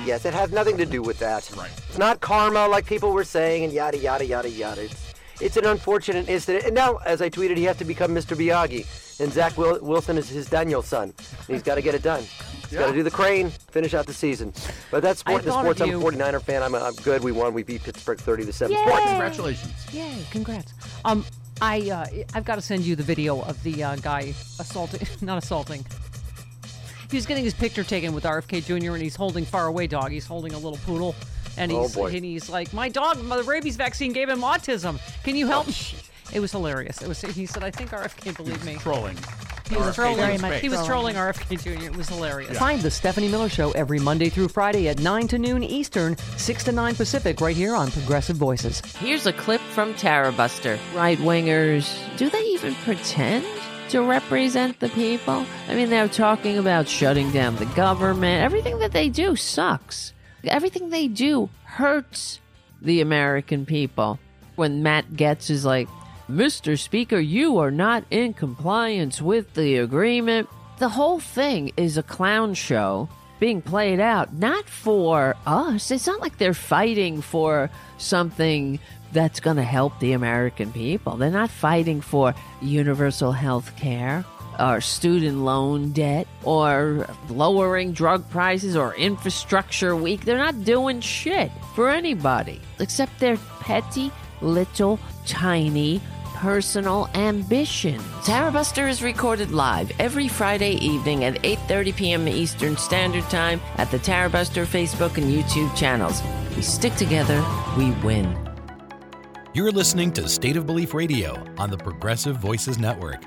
Yes, 0.06 0.24
it 0.24 0.32
has 0.34 0.52
nothing 0.52 0.76
to 0.78 0.86
do 0.86 1.02
with 1.02 1.18
that. 1.18 1.50
Right. 1.56 1.70
It's 1.88 1.98
not 1.98 2.20
karma 2.20 2.68
like 2.68 2.86
people 2.86 3.12
were 3.12 3.24
saying 3.24 3.64
and 3.64 3.72
yada 3.72 3.98
yada 3.98 4.24
yada 4.24 4.48
yada. 4.48 4.84
It's 4.84 5.14
it's 5.40 5.56
an 5.56 5.66
unfortunate 5.66 6.28
incident. 6.28 6.64
And 6.64 6.74
now, 6.74 6.96
as 7.04 7.20
I 7.20 7.28
tweeted, 7.28 7.56
he 7.56 7.64
has 7.64 7.76
to 7.78 7.84
become 7.84 8.14
Mr. 8.14 8.36
Miyagi, 8.36 8.86
and 9.20 9.32
Zach 9.32 9.58
Wil- 9.58 9.80
Wilson 9.82 10.16
is 10.16 10.28
his 10.28 10.48
Daniel-san. 10.48 11.12
And 11.12 11.14
he's 11.46 11.62
got 11.62 11.74
to 11.74 11.82
get 11.82 11.94
it 11.94 12.02
done. 12.02 12.22
He's 12.22 12.78
got 12.78 12.86
to 12.86 12.92
do 12.94 13.02
the 13.02 13.10
crane, 13.10 13.50
finish 13.50 13.92
out 13.92 14.06
the 14.06 14.14
season. 14.14 14.52
But 14.90 15.02
that's 15.02 15.22
I 15.26 15.32
sport, 15.32 15.44
the 15.44 15.50
sports. 15.52 15.80
of 15.82 15.88
I'm 15.90 15.96
a 15.96 16.04
49er 16.04 16.42
fan. 16.42 16.62
I'm, 16.62 16.74
I'm 16.74 16.94
good. 16.94 17.22
We 17.22 17.32
won. 17.32 17.52
We 17.52 17.62
beat 17.64 17.82
Pittsburgh 17.82 18.18
30 18.18 18.46
to 18.46 18.52
7. 18.52 18.74
Yay! 18.74 18.82
Sports. 18.82 19.04
Congratulations. 19.04 19.94
Yay! 19.94 20.16
Congrats. 20.30 20.72
Um, 21.04 21.24
I 21.60 21.90
uh, 21.90 22.06
I've 22.34 22.44
got 22.44 22.56
to 22.56 22.62
send 22.62 22.84
you 22.84 22.96
the 22.96 23.02
video 23.02 23.40
of 23.42 23.62
the 23.62 23.82
uh, 23.82 23.96
guy 23.96 24.34
assaulting, 24.58 25.06
not 25.20 25.42
assaulting. 25.42 25.84
He 27.10 27.16
was 27.16 27.26
getting 27.26 27.44
his 27.44 27.54
picture 27.54 27.84
taken 27.84 28.12
with 28.14 28.24
RFK 28.24 28.64
Jr. 28.64 28.92
and 28.94 29.02
he's 29.02 29.16
holding 29.16 29.44
far 29.44 29.66
away 29.66 29.86
dog. 29.86 30.10
He's 30.10 30.26
holding 30.26 30.52
a 30.54 30.58
little 30.58 30.78
poodle, 30.84 31.14
and 31.56 31.70
Oh, 31.72 31.82
he's 31.82 31.94
boy. 31.94 32.14
and 32.14 32.24
he's 32.24 32.48
like, 32.48 32.72
my 32.72 32.88
dog, 32.88 33.22
my 33.22 33.40
rabies 33.40 33.76
vaccine 33.76 34.12
gave 34.12 34.28
him 34.28 34.40
autism. 34.40 34.98
Can 35.22 35.36
you 35.36 35.46
help 35.46 35.66
oh, 35.66 35.70
me? 35.70 35.76
It 36.32 36.40
was 36.40 36.50
hilarious. 36.50 37.00
It 37.02 37.08
was. 37.08 37.20
He 37.20 37.46
said, 37.46 37.62
I 37.62 37.70
think 37.70 37.90
RFK 37.90 38.36
believed 38.36 38.64
me. 38.64 38.74
Trolling. 38.76 39.16
He 39.68 39.76
was 39.76 39.86
RFK 39.86 39.94
trolling. 39.94 40.16
Very 40.16 40.38
much 40.38 40.60
he 40.60 40.68
was 40.68 40.84
trolling. 40.86 41.14
trolling 41.14 41.34
RFK 41.34 41.62
Jr. 41.80 41.84
It 41.86 41.96
was 41.96 42.08
hilarious. 42.08 42.58
Find 42.58 42.80
the 42.80 42.90
Stephanie 42.90 43.28
Miller 43.28 43.48
Show 43.48 43.70
every 43.72 43.98
Monday 44.00 44.28
through 44.28 44.48
Friday 44.48 44.88
at 44.88 45.00
9 45.00 45.28
to 45.28 45.38
noon 45.38 45.62
Eastern, 45.64 46.16
6 46.36 46.64
to 46.64 46.72
9 46.72 46.94
Pacific, 46.96 47.40
right 47.40 47.56
here 47.56 47.74
on 47.74 47.90
Progressive 47.90 48.36
Voices. 48.36 48.80
Here's 48.96 49.26
a 49.26 49.32
clip 49.32 49.60
from 49.60 49.94
Tara 49.94 50.32
Buster. 50.32 50.78
Right 50.94 51.18
wingers, 51.18 51.96
do 52.16 52.28
they 52.30 52.42
even 52.42 52.74
pretend 52.76 53.46
to 53.90 54.02
represent 54.02 54.80
the 54.80 54.88
people? 54.90 55.44
I 55.68 55.74
mean, 55.74 55.90
they're 55.90 56.08
talking 56.08 56.58
about 56.58 56.88
shutting 56.88 57.30
down 57.30 57.56
the 57.56 57.66
government. 57.66 58.44
Everything 58.44 58.78
that 58.80 58.92
they 58.92 59.08
do 59.08 59.36
sucks. 59.36 60.12
Everything 60.44 60.90
they 60.90 61.08
do 61.08 61.50
hurts 61.64 62.40
the 62.80 63.00
American 63.00 63.66
people. 63.66 64.18
When 64.54 64.82
Matt 64.82 65.12
Gaetz 65.12 65.50
is 65.50 65.64
like, 65.64 65.88
Mr. 66.30 66.78
Speaker, 66.78 67.18
you 67.18 67.58
are 67.58 67.70
not 67.70 68.04
in 68.10 68.34
compliance 68.34 69.22
with 69.22 69.54
the 69.54 69.76
agreement. 69.76 70.48
The 70.78 70.88
whole 70.88 71.20
thing 71.20 71.72
is 71.76 71.96
a 71.96 72.02
clown 72.02 72.54
show 72.54 73.08
being 73.38 73.62
played 73.62 74.00
out, 74.00 74.32
not 74.32 74.68
for 74.68 75.36
us. 75.46 75.90
It's 75.90 76.06
not 76.06 76.20
like 76.20 76.38
they're 76.38 76.54
fighting 76.54 77.20
for 77.20 77.70
something 77.98 78.78
that's 79.16 79.40
going 79.40 79.56
to 79.56 79.62
help 79.62 79.98
the 79.98 80.12
American 80.12 80.70
people. 80.72 81.16
They're 81.16 81.30
not 81.30 81.50
fighting 81.50 82.02
for 82.02 82.34
universal 82.60 83.32
health 83.32 83.74
care 83.76 84.24
or 84.60 84.80
student 84.80 85.38
loan 85.38 85.92
debt 85.92 86.26
or 86.44 87.08
lowering 87.30 87.92
drug 87.92 88.28
prices 88.28 88.76
or 88.76 88.94
infrastructure 88.94 89.96
week. 89.96 90.24
They're 90.24 90.38
not 90.38 90.64
doing 90.64 91.00
shit 91.00 91.50
for 91.74 91.88
anybody 91.88 92.60
except 92.78 93.18
their 93.18 93.38
petty, 93.60 94.12
little, 94.42 94.98
tiny, 95.26 96.00
personal 96.34 97.08
ambitions. 97.14 98.02
Tara 98.22 98.52
Buster 98.52 98.86
is 98.86 99.02
recorded 99.02 99.50
live 99.50 99.90
every 99.98 100.28
Friday 100.28 100.72
evening 100.72 101.24
at 101.24 101.42
8:30 101.42 101.96
p.m. 101.96 102.28
Eastern 102.28 102.76
Standard 102.76 103.24
Time 103.30 103.60
at 103.78 103.90
the 103.90 103.98
Tara 103.98 104.28
Buster 104.28 104.66
Facebook 104.66 105.16
and 105.16 105.32
YouTube 105.32 105.74
channels. 105.74 106.22
We 106.54 106.60
stick 106.60 106.94
together, 106.96 107.42
we 107.78 107.90
win. 108.04 108.45
You're 109.56 109.72
listening 109.72 110.12
to 110.12 110.28
State 110.28 110.58
of 110.58 110.66
Belief 110.66 110.92
Radio 110.92 111.42
on 111.56 111.70
the 111.70 111.78
Progressive 111.78 112.36
Voices 112.36 112.78
Network. 112.78 113.24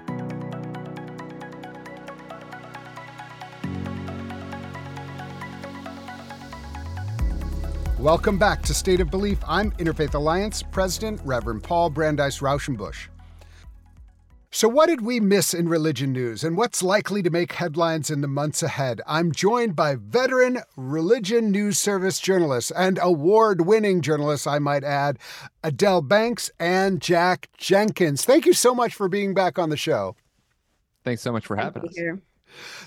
Welcome 7.97 8.38
back 8.38 8.61
to 8.61 8.75
State 8.75 9.01
of 9.01 9.09
Belief. 9.09 9.39
I'm 9.47 9.71
Interfaith 9.71 10.13
Alliance 10.13 10.61
President 10.61 11.19
Reverend 11.25 11.63
Paul 11.63 11.89
Brandeis 11.89 12.41
Rauschenbusch. 12.41 13.07
So, 14.51 14.67
what 14.67 14.87
did 14.87 15.01
we 15.01 15.19
miss 15.19 15.53
in 15.53 15.69
religion 15.69 16.11
news 16.11 16.43
and 16.43 16.57
what's 16.57 16.81
likely 16.81 17.21
to 17.21 17.29
make 17.29 17.53
headlines 17.53 18.09
in 18.09 18.21
the 18.21 18.27
months 18.27 18.63
ahead? 18.63 18.99
I'm 19.05 19.31
joined 19.31 19.75
by 19.75 19.93
veteran 19.93 20.61
religion 20.75 21.51
news 21.51 21.77
service 21.77 22.19
journalists 22.19 22.71
and 22.71 22.97
award 22.99 23.67
winning 23.67 24.01
journalists, 24.01 24.47
I 24.47 24.57
might 24.57 24.83
add, 24.83 25.19
Adelle 25.63 26.01
Banks 26.01 26.49
and 26.59 26.99
Jack 26.99 27.49
Jenkins. 27.57 28.25
Thank 28.25 28.47
you 28.47 28.53
so 28.53 28.73
much 28.73 28.95
for 28.95 29.07
being 29.07 29.35
back 29.35 29.59
on 29.59 29.69
the 29.69 29.77
show. 29.77 30.15
Thanks 31.03 31.21
so 31.21 31.31
much 31.31 31.45
for 31.45 31.55
having 31.55 31.83
us. 31.83 31.95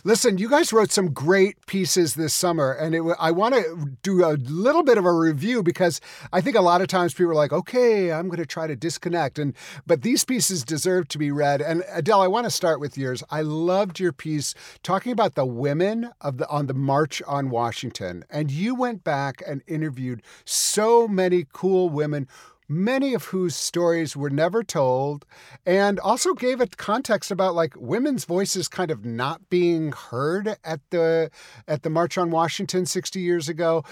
Listen, 0.05 0.39
you 0.39 0.49
guys 0.49 0.73
wrote 0.73 0.91
some 0.91 1.13
great 1.13 1.65
pieces 1.67 2.15
this 2.15 2.35
summer, 2.35 2.73
and 2.73 2.95
it, 2.95 3.03
I 3.19 3.31
want 3.31 3.55
to 3.55 3.97
do 4.03 4.25
a 4.25 4.35
little 4.35 4.83
bit 4.83 4.99
of 4.99 5.05
a 5.05 5.13
review 5.13 5.63
because 5.63 6.01
I 6.33 6.41
think 6.41 6.57
a 6.57 6.61
lot 6.61 6.81
of 6.81 6.89
times 6.89 7.15
people 7.15 7.33
are 7.33 7.37
like, 7.37 7.53
"Okay, 7.53 8.13
I'm 8.13 8.27
going 8.27 8.39
to 8.39 8.47
try 8.47 8.67
to 8.67 8.77
disconnect," 8.77 9.39
and 9.39 9.55
but 9.87 10.03
these 10.03 10.25
pieces 10.25 10.65
deserve 10.65 11.09
to 11.09 11.19
be 11.19 11.31
read. 11.31 11.61
And 11.63 11.83
Adelle, 11.85 12.21
I 12.21 12.29
want 12.29 12.45
to 12.45 12.51
start 12.51 12.81
with 12.81 12.99
yours. 12.99 13.23
I 13.31 13.43
loved 13.43 14.01
your 14.01 14.13
piece 14.13 14.55
talking 14.83 15.13
about 15.13 15.35
the 15.35 15.47
women 15.47 16.11
of 16.21 16.39
the 16.39 16.49
on 16.49 16.67
the 16.67 16.75
March 16.75 17.23
on 17.27 17.51
Washington, 17.51 18.25
and 18.31 18.51
you 18.51 18.75
went 18.75 19.05
back 19.05 19.43
and 19.47 19.63
interviewed 19.67 20.23
so 20.45 21.07
many 21.07 21.47
cool 21.53 21.89
women 21.89 22.27
many 22.73 23.15
of 23.15 23.25
whose 23.27 23.55
stories 23.55 24.17
were 24.17 24.31
never 24.31 24.63
told, 24.63 25.25
and 25.67 26.01
also 26.01 26.35
gave 26.35 26.61
a 26.61 26.67
context 26.67 27.31
about 27.31 27.55
like 27.55 27.75
women's 27.77 28.25
voices 28.25 28.69
kind 28.69 28.91
of 28.91 29.05
not 29.05 29.49
being 29.51 29.93
heard 29.93 30.57
at 30.65 30.81
the 30.91 31.31
at 31.69 31.83
the 31.83 31.91
March 31.91 32.17
on 32.17 32.31
Washington 32.31 32.87
60 32.87 33.21
years 33.21 33.49
ago. 33.49 33.85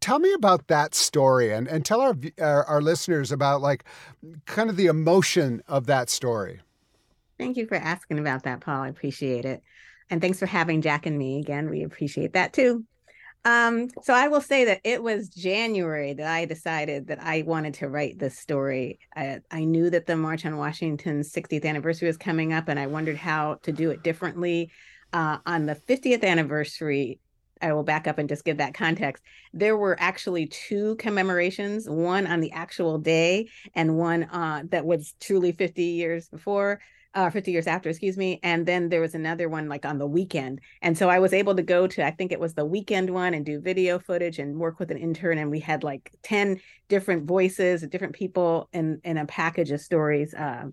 Tell 0.00 0.18
me 0.18 0.32
about 0.32 0.68
that 0.68 0.94
story 0.94 1.52
and, 1.52 1.66
and 1.68 1.84
tell 1.84 2.00
our, 2.00 2.14
our 2.40 2.64
our 2.64 2.80
listeners 2.80 3.32
about 3.32 3.60
like 3.60 3.84
kind 4.46 4.70
of 4.70 4.76
the 4.76 4.86
emotion 4.86 5.62
of 5.66 5.86
that 5.86 6.08
story. 6.08 6.60
Thank 7.38 7.56
you 7.56 7.66
for 7.66 7.76
asking 7.76 8.18
about 8.18 8.44
that, 8.44 8.60
Paul. 8.60 8.82
I 8.82 8.88
appreciate 8.88 9.44
it. 9.44 9.62
And 10.10 10.20
thanks 10.20 10.38
for 10.38 10.46
having 10.46 10.80
Jack 10.80 11.06
and 11.06 11.18
me 11.18 11.38
again. 11.38 11.70
We 11.70 11.82
appreciate 11.82 12.32
that 12.32 12.52
too. 12.52 12.84
Um, 13.44 13.88
so 14.02 14.12
I 14.12 14.28
will 14.28 14.40
say 14.40 14.64
that 14.66 14.80
it 14.84 15.02
was 15.02 15.28
January 15.28 16.12
that 16.12 16.26
I 16.26 16.44
decided 16.44 17.06
that 17.06 17.22
I 17.22 17.42
wanted 17.42 17.74
to 17.74 17.88
write 17.88 18.18
this 18.18 18.38
story. 18.38 18.98
I, 19.16 19.40
I 19.50 19.64
knew 19.64 19.90
that 19.90 20.06
the 20.06 20.16
March 20.16 20.44
on 20.44 20.56
Washington's 20.56 21.32
60th 21.32 21.64
anniversary 21.64 22.08
was 22.08 22.16
coming 22.16 22.52
up, 22.52 22.68
and 22.68 22.78
I 22.78 22.86
wondered 22.86 23.16
how 23.16 23.58
to 23.62 23.72
do 23.72 23.90
it 23.90 24.02
differently. 24.02 24.70
Uh, 25.12 25.38
on 25.46 25.66
the 25.66 25.74
50th 25.74 26.24
anniversary, 26.24 27.20
I 27.62 27.72
will 27.72 27.84
back 27.84 28.06
up 28.06 28.18
and 28.18 28.28
just 28.28 28.44
give 28.44 28.58
that 28.58 28.74
context. 28.74 29.22
There 29.52 29.76
were 29.76 29.96
actually 29.98 30.46
two 30.46 30.96
commemorations, 30.96 31.88
one 31.88 32.26
on 32.26 32.40
the 32.40 32.52
actual 32.52 32.98
day 32.98 33.48
and 33.74 33.96
one 33.96 34.24
uh, 34.24 34.64
that 34.70 34.84
was 34.84 35.14
truly 35.20 35.52
50 35.52 35.82
years 35.82 36.28
before 36.28 36.80
uh, 37.18 37.28
50 37.30 37.50
years 37.50 37.66
after, 37.66 37.88
excuse 37.88 38.16
me. 38.16 38.38
And 38.44 38.64
then 38.64 38.90
there 38.90 39.00
was 39.00 39.16
another 39.16 39.48
one 39.48 39.68
like 39.68 39.84
on 39.84 39.98
the 39.98 40.06
weekend. 40.06 40.60
And 40.82 40.96
so 40.96 41.08
I 41.08 41.18
was 41.18 41.32
able 41.32 41.56
to 41.56 41.64
go 41.64 41.88
to, 41.88 42.06
I 42.06 42.12
think 42.12 42.30
it 42.30 42.38
was 42.38 42.54
the 42.54 42.64
weekend 42.64 43.10
one 43.10 43.34
and 43.34 43.44
do 43.44 43.60
video 43.60 43.98
footage 43.98 44.38
and 44.38 44.56
work 44.56 44.78
with 44.78 44.92
an 44.92 44.98
intern. 44.98 45.38
And 45.38 45.50
we 45.50 45.58
had 45.58 45.82
like 45.82 46.12
10 46.22 46.60
different 46.88 47.24
voices, 47.26 47.82
different 47.82 48.14
people 48.14 48.68
in, 48.72 49.00
in 49.02 49.18
a 49.18 49.26
package 49.26 49.72
of 49.72 49.80
stories 49.80 50.32
uh, 50.32 50.66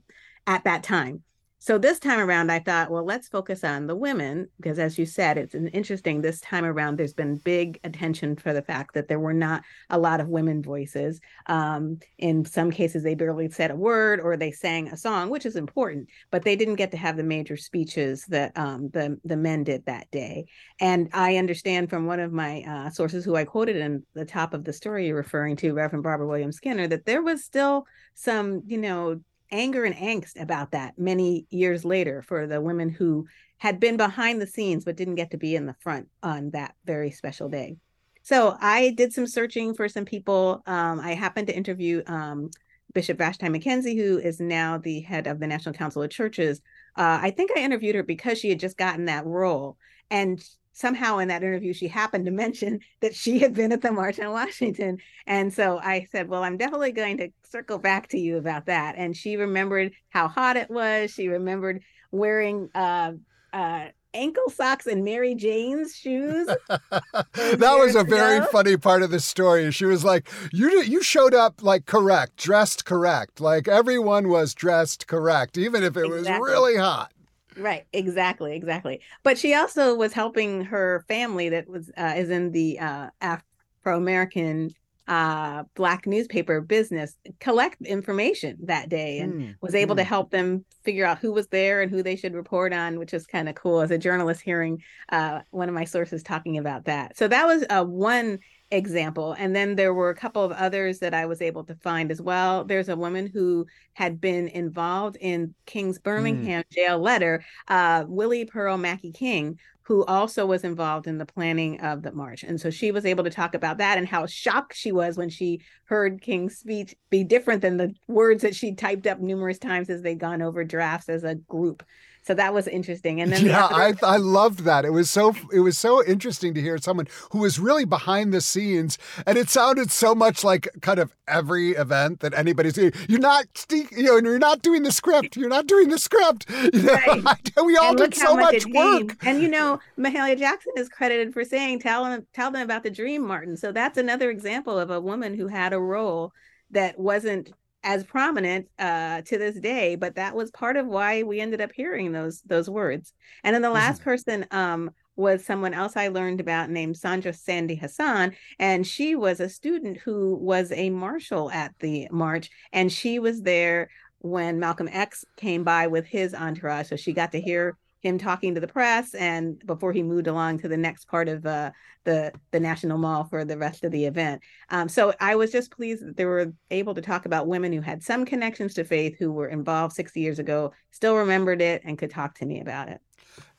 at 0.46 0.66
that 0.66 0.84
time. 0.84 1.24
So 1.66 1.80
this 1.80 1.98
time 1.98 2.20
around, 2.20 2.52
I 2.52 2.60
thought, 2.60 2.92
well, 2.92 3.04
let's 3.04 3.28
focus 3.28 3.64
on 3.64 3.88
the 3.88 3.96
women 3.96 4.48
because, 4.58 4.78
as 4.78 5.00
you 5.00 5.08
said, 5.08 5.40
it's 5.40 5.56
interesting. 5.56 6.22
This 6.22 6.40
time 6.40 6.64
around, 6.64 6.96
there's 6.96 7.16
been 7.16 7.38
big 7.38 7.80
attention 7.84 8.36
for 8.36 8.54
the 8.54 8.62
fact 8.62 8.94
that 8.94 9.08
there 9.08 9.20
were 9.20 9.34
not 9.34 9.64
a 9.90 9.98
lot 9.98 10.22
of 10.22 10.28
women 10.28 10.62
voices. 10.62 11.20
Um, 11.48 11.98
in 12.20 12.46
some 12.46 12.70
cases, 12.70 13.02
they 13.02 13.16
barely 13.16 13.50
said 13.50 13.72
a 13.72 13.76
word 13.76 14.20
or 14.20 14.38
they 14.38 14.52
sang 14.52 14.90
a 14.90 14.96
song, 14.96 15.32
which 15.32 15.44
is 15.44 15.56
important, 15.56 16.08
but 16.30 16.44
they 16.44 16.56
didn't 16.56 16.76
get 16.76 16.92
to 16.92 16.98
have 16.98 17.18
the 17.18 17.24
major 17.24 17.58
speeches 17.58 18.26
that 18.26 18.56
um, 18.56 18.90
the 18.90 19.20
the 19.24 19.36
men 19.36 19.64
did 19.64 19.88
that 19.88 20.12
day. 20.12 20.46
And 20.80 21.10
I 21.14 21.38
understand 21.38 21.90
from 21.90 22.06
one 22.06 22.20
of 22.20 22.32
my 22.32 22.62
uh, 22.62 22.92
sources, 22.92 23.26
who 23.26 23.36
I 23.36 23.44
quoted 23.44 23.78
in 23.78 24.04
the 24.14 24.24
top 24.24 24.54
of 24.54 24.66
the 24.66 24.74
story 24.74 25.08
you're 25.08 25.18
referring 25.18 25.56
to, 25.56 25.74
Reverend 25.74 26.04
Barbara 26.04 26.28
Williams 26.28 26.58
Skinner, 26.58 26.88
that 26.90 27.08
there 27.08 27.24
was 27.24 27.44
still 27.44 27.88
some, 28.14 28.62
you 28.68 28.78
know 28.78 29.20
anger 29.52 29.86
and 29.86 29.96
angst 29.96 30.40
about 30.40 30.72
that 30.72 30.98
many 30.98 31.46
years 31.50 31.86
later 31.86 32.22
for 32.22 32.48
the 32.48 32.62
women 32.62 32.90
who 32.90 33.28
had 33.58 33.80
been 33.80 33.98
behind 33.98 34.42
the 34.42 34.48
scenes 34.48 34.86
but 34.86 34.96
didn't 34.96 35.16
get 35.16 35.32
to 35.32 35.38
be 35.38 35.56
in 35.56 35.66
the 35.66 35.76
front 35.80 36.08
on 36.22 36.50
that 36.52 36.76
very 36.86 37.12
special 37.12 37.50
day. 37.50 37.78
So 38.24 38.58
I 38.60 38.92
did 38.98 39.14
some 39.14 39.28
searching 39.28 39.76
for 39.76 39.88
some 39.88 40.06
people. 40.06 40.64
Um, 40.66 41.00
I 41.00 41.14
happened 41.14 41.48
to 41.48 41.56
interview 41.56 42.02
um, 42.08 42.50
Bishop 42.94 43.18
Vashti 43.20 43.46
McKenzie, 43.46 43.96
who 43.96 44.18
is 44.18 44.40
now 44.40 44.80
the 44.80 45.02
head 45.02 45.28
of 45.28 45.40
the 45.40 45.48
National 45.48 45.76
Council 45.76 46.02
of 46.02 46.10
Churches. 46.10 46.62
Uh, 46.96 47.20
I 47.22 47.30
think 47.30 47.52
I 47.56 47.60
interviewed 47.60 47.96
her 47.96 48.04
because 48.04 48.40
she 48.40 48.50
had 48.50 48.60
just 48.60 48.78
gotten 48.78 49.06
that 49.06 49.26
role. 49.26 49.78
And 50.10 50.44
somehow 50.76 51.18
in 51.20 51.30
that 51.30 51.42
interview, 51.42 51.74
she 51.74 51.88
happened 51.88 52.26
to 52.26 52.32
mention 52.32 52.82
that 53.00 53.16
she 53.16 53.40
had 53.40 53.54
been 53.54 53.72
at 53.72 53.82
the 53.82 53.92
March 53.92 54.20
on 54.20 54.32
Washington. 54.32 55.00
And 55.26 55.52
so 55.52 55.80
I 55.80 56.08
said, 56.12 56.30
Well, 56.30 56.44
I'm 56.44 56.58
definitely 56.58 56.92
going 56.92 57.18
to 57.18 57.30
circle 57.50 57.80
back 57.80 58.10
to 58.10 58.20
you 58.20 58.38
about 58.38 58.68
that. 58.68 58.96
And 58.98 59.16
she 59.16 59.38
remembered 59.38 59.94
how 60.10 60.28
hot 60.28 60.58
it 60.58 60.70
was. 60.70 61.12
She 61.12 61.30
remembered 61.30 61.82
wearing 62.12 62.70
uh, 62.76 63.14
uh, 63.54 63.86
ankle 64.14 64.50
socks 64.50 64.86
and 64.86 65.04
Mary 65.04 65.34
Jane's 65.34 65.96
shoes. 65.96 66.48
that 66.68 67.78
was 67.80 67.96
a 67.96 68.04
very 68.04 68.38
ago. 68.38 68.48
funny 68.52 68.78
part 68.78 69.02
of 69.02 69.12
the 69.12 69.20
story. 69.20 69.72
She 69.72 69.86
was 69.86 70.04
like, 70.04 70.30
"You 70.52 70.82
you 70.82 71.02
showed 71.02 71.34
up 71.34 71.64
like 71.64 71.86
correct, 71.86 72.38
dressed 72.38 72.86
correct. 72.86 73.40
Like 73.40 73.68
everyone 73.68 74.28
was 74.30 74.54
dressed 74.54 75.08
correct, 75.08 75.58
even 75.58 75.84
if 75.84 75.96
it 75.96 76.10
was 76.10 76.28
really 76.28 76.78
hot." 76.78 77.12
Right, 77.58 77.86
exactly, 77.94 78.56
exactly. 78.56 79.02
But 79.24 79.38
she 79.38 79.54
also 79.54 79.96
was 79.96 80.12
helping 80.14 80.66
her 80.66 81.06
family 81.08 81.50
that 81.50 81.70
was 81.70 81.90
uh, 81.98 82.14
is 82.18 82.30
in 82.30 82.52
the 82.52 82.80
uh, 82.80 83.10
Afro 83.22 83.98
American 83.98 84.74
uh, 85.08 85.64
black 85.76 86.06
newspaper 86.08 86.60
business 86.60 87.16
collect 87.40 87.80
information 87.84 88.58
that 88.64 88.90
day 88.90 89.20
and 89.20 89.36
Hmm, 89.36 89.52
was 89.62 89.76
able 89.76 89.96
to 89.96 90.04
hmm. 90.04 90.04
help 90.04 90.32
them 90.32 90.66
figure 90.84 91.06
out 91.06 91.20
who 91.20 91.32
was 91.32 91.48
there 91.48 91.82
and 91.82 91.92
who 91.92 92.04
they 92.04 92.16
should 92.16 92.34
report 92.34 92.74
on, 92.74 93.00
which 93.00 93.14
is 93.14 93.26
kind 93.26 93.48
of 93.48 93.56
cool 93.56 93.82
as 93.82 93.92
a 93.92 93.98
journalist 93.98 94.42
hearing 94.42 94.82
uh, 95.10 95.40
one 95.52 95.70
of 95.70 95.76
my 95.76 95.86
sources 95.86 96.24
talking 96.24 96.58
about 96.58 96.86
that. 96.86 97.16
So 97.18 97.28
that 97.28 97.46
was 97.46 97.64
uh, 97.70 97.86
one 97.86 98.40
example. 98.72 99.34
And 99.38 99.56
then 99.56 99.76
there 99.76 99.94
were 99.94 100.10
a 100.10 100.16
couple 100.16 100.44
of 100.44 100.52
others 100.52 101.00
that 101.00 101.14
I 101.14 101.26
was 101.26 101.42
able 101.42 101.64
to 101.66 101.76
find 101.76 102.12
as 102.12 102.22
well. 102.22 102.64
There's 102.64 102.90
a 102.90 102.96
woman 102.96 103.30
who 103.32 103.66
had 103.94 104.20
been 104.20 104.48
involved 104.48 105.18
in 105.20 105.54
King's 105.66 106.00
Birmingham 106.00 106.64
jail 106.72 107.00
letter, 107.00 107.44
uh, 107.68 108.06
Willie 108.08 108.46
Pearl 108.46 108.78
Mackey 108.78 109.12
King, 109.12 109.60
who 109.84 110.04
also 110.06 110.48
was 110.48 110.64
involved 110.64 111.06
in 111.06 111.20
the 111.20 111.26
planning 111.28 111.80
of 111.82 112.02
the 112.02 112.12
march. 112.12 112.44
And 112.44 112.60
so 112.60 112.72
she 112.72 112.92
was 112.92 113.06
able 113.06 113.24
to 113.24 113.30
talk 113.30 113.54
about 113.54 113.78
that 113.78 114.00
and 114.00 114.08
how 114.08 114.26
shocked 114.26 114.76
she 114.76 114.92
was 114.92 115.16
when 115.16 115.30
she 115.30 115.62
heard 115.86 116.22
King's 116.22 116.58
speech 116.58 116.96
be 117.12 117.24
different 117.24 117.62
than 117.62 117.78
the 117.78 117.94
words 118.08 118.42
that 118.42 118.56
she 118.56 118.74
typed 118.74 119.06
up 119.06 119.20
numerous 119.20 119.60
times 119.60 119.92
as 119.92 120.02
they'd 120.02 120.20
gone 120.20 120.42
over 120.42 120.64
drafts 120.64 121.08
as 121.08 121.24
a 121.24 121.36
group. 121.36 121.84
So 122.26 122.34
that 122.34 122.56
was 122.56 122.68
interesting. 122.68 123.22
And 123.22 123.32
then 123.32 123.44
the 123.44 123.50
yeah, 123.50 123.66
other- 123.66 123.98
I 124.04 124.14
I 124.16 124.18
loved 124.18 124.62
that. 124.62 124.84
It 124.84 124.90
was 124.90 125.10
so 125.12 125.36
it 125.54 125.60
was 125.60 125.78
so 125.78 126.04
interesting 126.04 126.56
to 126.56 126.62
hear 126.62 126.78
someone 126.80 127.08
who 127.32 127.40
was 127.40 127.60
really 127.60 127.86
behind 127.86 128.34
the 128.34 128.42
scenes, 128.42 128.98
and 129.28 129.38
it 129.38 129.50
sounded 129.50 129.92
so 129.92 130.16
much 130.16 130.44
like 130.44 130.68
kind 130.82 130.98
of 130.98 131.16
every 131.28 131.72
event 131.72 132.22
that 132.22 132.34
anybody's 132.34 132.74
doing. 132.74 132.94
You're 133.08 133.20
not, 133.20 133.46
you 133.72 133.86
know, 134.04 134.18
you're 134.18 134.40
not 134.40 134.64
doing 134.64 134.82
the 134.84 134.92
script. 134.92 135.38
You're 135.38 135.50
not 135.50 135.68
doing 135.68 135.90
the 135.90 136.00
script. 136.00 136.48
You 136.76 136.82
know, 136.82 137.64
we 137.64 137.78
all 137.78 137.90
and 137.90 137.98
did 137.98 138.16
so 138.16 138.36
much 138.36 138.56
it 138.56 138.66
work. 138.66 138.74
came. 138.74 139.18
And 139.22 139.42
you 139.42 139.48
know, 139.48 139.80
Mahalia 139.98 140.38
Jackson 140.38 140.74
is 140.78 140.90
credited 140.90 141.32
for 141.34 141.44
saying, 141.46 141.80
"Tell 141.80 142.04
them, 142.06 142.26
tell 142.34 142.50
them 142.52 142.64
about 142.64 142.84
the 142.84 142.90
dream, 142.90 143.26
Martin." 143.26 143.56
So 143.56 143.72
that's 143.72 143.98
another 143.98 144.30
example 144.30 144.78
of 144.80 144.90
a 144.90 145.00
woman 145.00 145.36
who 145.36 145.48
had 145.48 145.74
a 145.74 145.80
role 145.80 146.32
that 146.72 147.00
wasn't 147.00 147.54
as 147.86 148.04
prominent 148.04 148.68
uh, 148.80 149.22
to 149.22 149.38
this 149.38 149.60
day, 149.60 149.96
but 149.96 150.16
that 150.16 150.36
was 150.36 150.50
part 150.52 150.76
of 150.76 150.88
why 150.88 151.22
we 151.22 151.40
ended 151.40 151.62
up 151.62 151.72
hearing 151.72 152.12
those 152.12 152.42
those 152.42 152.70
words. 152.70 153.14
And 153.44 153.54
then 153.54 153.62
the 153.62 153.70
last 153.70 154.02
person 154.02 154.46
um, 154.52 154.90
was 155.16 155.46
someone 155.46 155.74
else 155.74 155.96
I 155.96 156.10
learned 156.10 156.42
about 156.42 156.72
named 156.72 156.98
Sandra 156.98 157.32
Sandy 157.32 157.76
Hassan, 157.76 158.36
and 158.60 158.86
she 158.86 159.16
was 159.16 159.40
a 159.40 159.48
student 159.48 159.98
who 159.98 160.36
was 160.36 160.72
a 160.72 160.90
marshal 160.90 161.52
at 161.52 161.74
the 161.80 162.08
march, 162.12 162.50
and 162.74 162.92
she 162.92 163.20
was 163.20 163.44
there 163.44 163.90
when 164.18 164.60
Malcolm 164.60 164.90
X 164.92 165.24
came 165.38 165.64
by 165.64 165.86
with 165.86 166.08
his 166.08 166.34
entourage, 166.34 166.90
so 166.90 166.96
she 166.96 167.14
got 167.14 167.32
to 167.34 167.40
hear 167.40 167.78
him 168.06 168.18
talking 168.18 168.54
to 168.54 168.62
the 168.62 168.68
press 168.68 169.14
and 169.16 169.60
before 169.66 169.92
he 169.92 170.04
moved 170.04 170.28
along 170.28 170.60
to 170.60 170.68
the 170.68 170.78
next 170.78 171.08
part 171.08 171.28
of 171.28 171.46
uh, 171.46 171.72
the 172.04 172.32
the 172.52 172.60
national 172.60 172.98
mall 172.98 173.24
for 173.24 173.44
the 173.44 173.58
rest 173.58 173.84
of 173.84 173.92
the 173.92 174.06
event 174.06 174.42
um, 174.70 174.88
so 174.88 175.14
i 175.20 175.36
was 175.36 175.52
just 175.52 175.72
pleased 175.72 176.06
that 176.06 176.16
they 176.16 176.26
were 176.26 176.54
able 176.72 176.94
to 176.94 177.02
talk 177.02 177.26
about 177.26 177.48
women 177.48 177.74
who 177.74 177.82
had 177.82 178.04
some 178.04 178.26
connections 178.26 178.74
to 178.74 178.84
faith 178.84 179.16
who 179.18 179.32
were 179.32 179.48
involved 179.48 179.96
60 179.96 180.20
years 180.20 180.40
ago 180.40 180.72
still 180.92 181.16
remembered 181.16 181.62
it 181.62 181.82
and 181.84 181.98
could 181.98 182.12
talk 182.12 182.36
to 182.36 182.46
me 182.46 182.62
about 182.62 182.90
it 182.90 183.02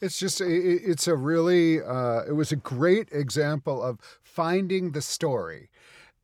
It's 0.00 0.18
just 0.18 0.40
it's 0.40 1.06
a 1.08 1.16
really 1.16 1.82
uh, 1.82 2.22
it 2.28 2.32
was 2.32 2.52
a 2.52 2.56
great 2.56 3.08
example 3.12 3.82
of 3.82 3.98
finding 4.22 4.92
the 4.92 5.02
story. 5.02 5.70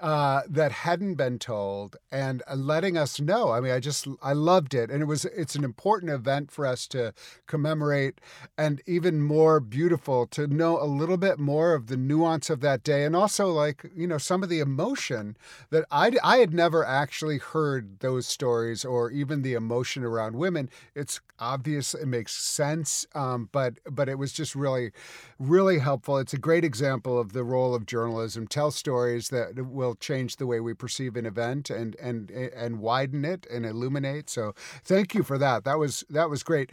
Uh, 0.03 0.42
that 0.48 0.72
hadn't 0.72 1.14
been 1.14 1.38
told 1.38 1.96
and 2.11 2.42
uh, 2.50 2.57
letting 2.57 2.98
us 2.98 3.20
know. 3.20 3.53
I 3.53 3.61
mean, 3.61 3.70
I 3.70 3.78
just 3.78 4.09
I 4.20 4.32
loved 4.32 4.74
it, 4.74 4.90
and 4.90 5.00
it 5.00 5.07
was 5.07 5.24
it's 5.26 5.55
an 5.55 5.62
important 5.62 6.11
event 6.11 6.50
for 6.50 6.66
us 6.66 6.88
to 6.88 7.14
commemorate, 7.46 8.20
and 8.59 8.82
even 8.84 9.22
more 9.22 9.61
beautiful 9.61 10.26
to 10.26 10.48
know 10.48 10.82
a 10.82 10.86
little 10.86 11.16
bit 11.18 11.38
more 11.38 11.74
of 11.74 11.86
the 11.86 11.96
nuance 11.96 12.50
of 12.50 12.61
that 12.62 12.82
day, 12.82 13.05
and 13.05 13.14
also 13.14 13.46
like 13.46 13.92
you 13.94 14.09
know 14.09 14.18
some 14.18 14.42
of 14.42 14.48
the 14.48 14.59
emotion 14.59 15.36
that 15.70 15.84
I 15.92 16.11
I 16.24 16.38
had 16.38 16.53
never 16.53 16.84
actually 16.84 17.38
heard 17.38 18.00
those 18.00 18.26
stories 18.26 18.84
or 18.84 19.09
even 19.12 19.42
the 19.42 19.55
emotion 19.55 20.03
around 20.03 20.34
women. 20.34 20.68
It's 20.96 21.20
obvious, 21.38 21.94
it 21.94 22.07
makes 22.07 22.34
sense, 22.34 23.07
um, 23.14 23.50
but 23.53 23.74
but 23.88 24.09
it 24.09 24.18
was 24.18 24.32
just 24.32 24.57
really 24.57 24.90
really 25.38 25.78
helpful. 25.78 26.18
It's 26.18 26.32
a 26.34 26.38
great 26.38 26.64
example 26.64 27.18
of 27.18 27.32
the 27.32 27.44
role 27.44 27.74
of 27.74 27.86
journalism. 27.86 28.46
Tell 28.46 28.70
stories 28.70 29.28
that 29.28 29.66
will 29.66 29.91
change 29.95 30.36
the 30.36 30.47
way 30.47 30.61
we 30.61 30.74
perceive 30.74 31.16
an 31.16 31.26
event 31.26 31.70
and 31.70 31.97
and 31.97 32.30
and 32.30 32.80
widen 32.80 33.24
it 33.24 33.47
and 33.51 33.64
illuminate. 33.66 34.30
So 34.30 34.55
thank 34.84 35.14
you 35.14 35.22
for 35.22 35.38
that. 35.38 35.64
That 35.64 35.78
was 35.78 36.05
that 36.11 36.30
was 36.30 36.43
great. 36.43 36.70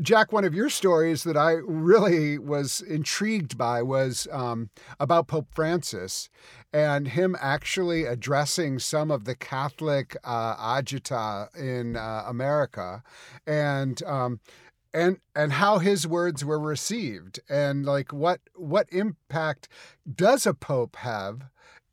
Jack, 0.00 0.32
one 0.32 0.44
of 0.44 0.54
your 0.54 0.70
stories 0.70 1.24
that 1.24 1.36
I 1.36 1.52
really 1.64 2.38
was 2.38 2.80
intrigued 2.80 3.58
by 3.58 3.82
was 3.82 4.28
um, 4.30 4.70
about 4.98 5.28
Pope 5.28 5.48
Francis 5.52 6.28
and 6.72 7.08
him 7.08 7.36
actually 7.40 8.04
addressing 8.04 8.78
some 8.78 9.10
of 9.10 9.24
the 9.24 9.34
Catholic 9.34 10.16
uh, 10.24 10.56
agita 10.56 11.54
in 11.56 11.96
uh, 11.96 12.24
America, 12.26 13.02
and 13.46 14.02
um, 14.04 14.40
and 14.94 15.18
and 15.34 15.52
how 15.52 15.78
his 15.78 16.06
words 16.06 16.44
were 16.44 16.58
received, 16.58 17.40
and 17.48 17.84
like 17.84 18.12
what 18.12 18.40
what 18.54 18.88
impact 18.90 19.68
does 20.14 20.46
a 20.46 20.54
pope 20.54 20.96
have 20.96 21.42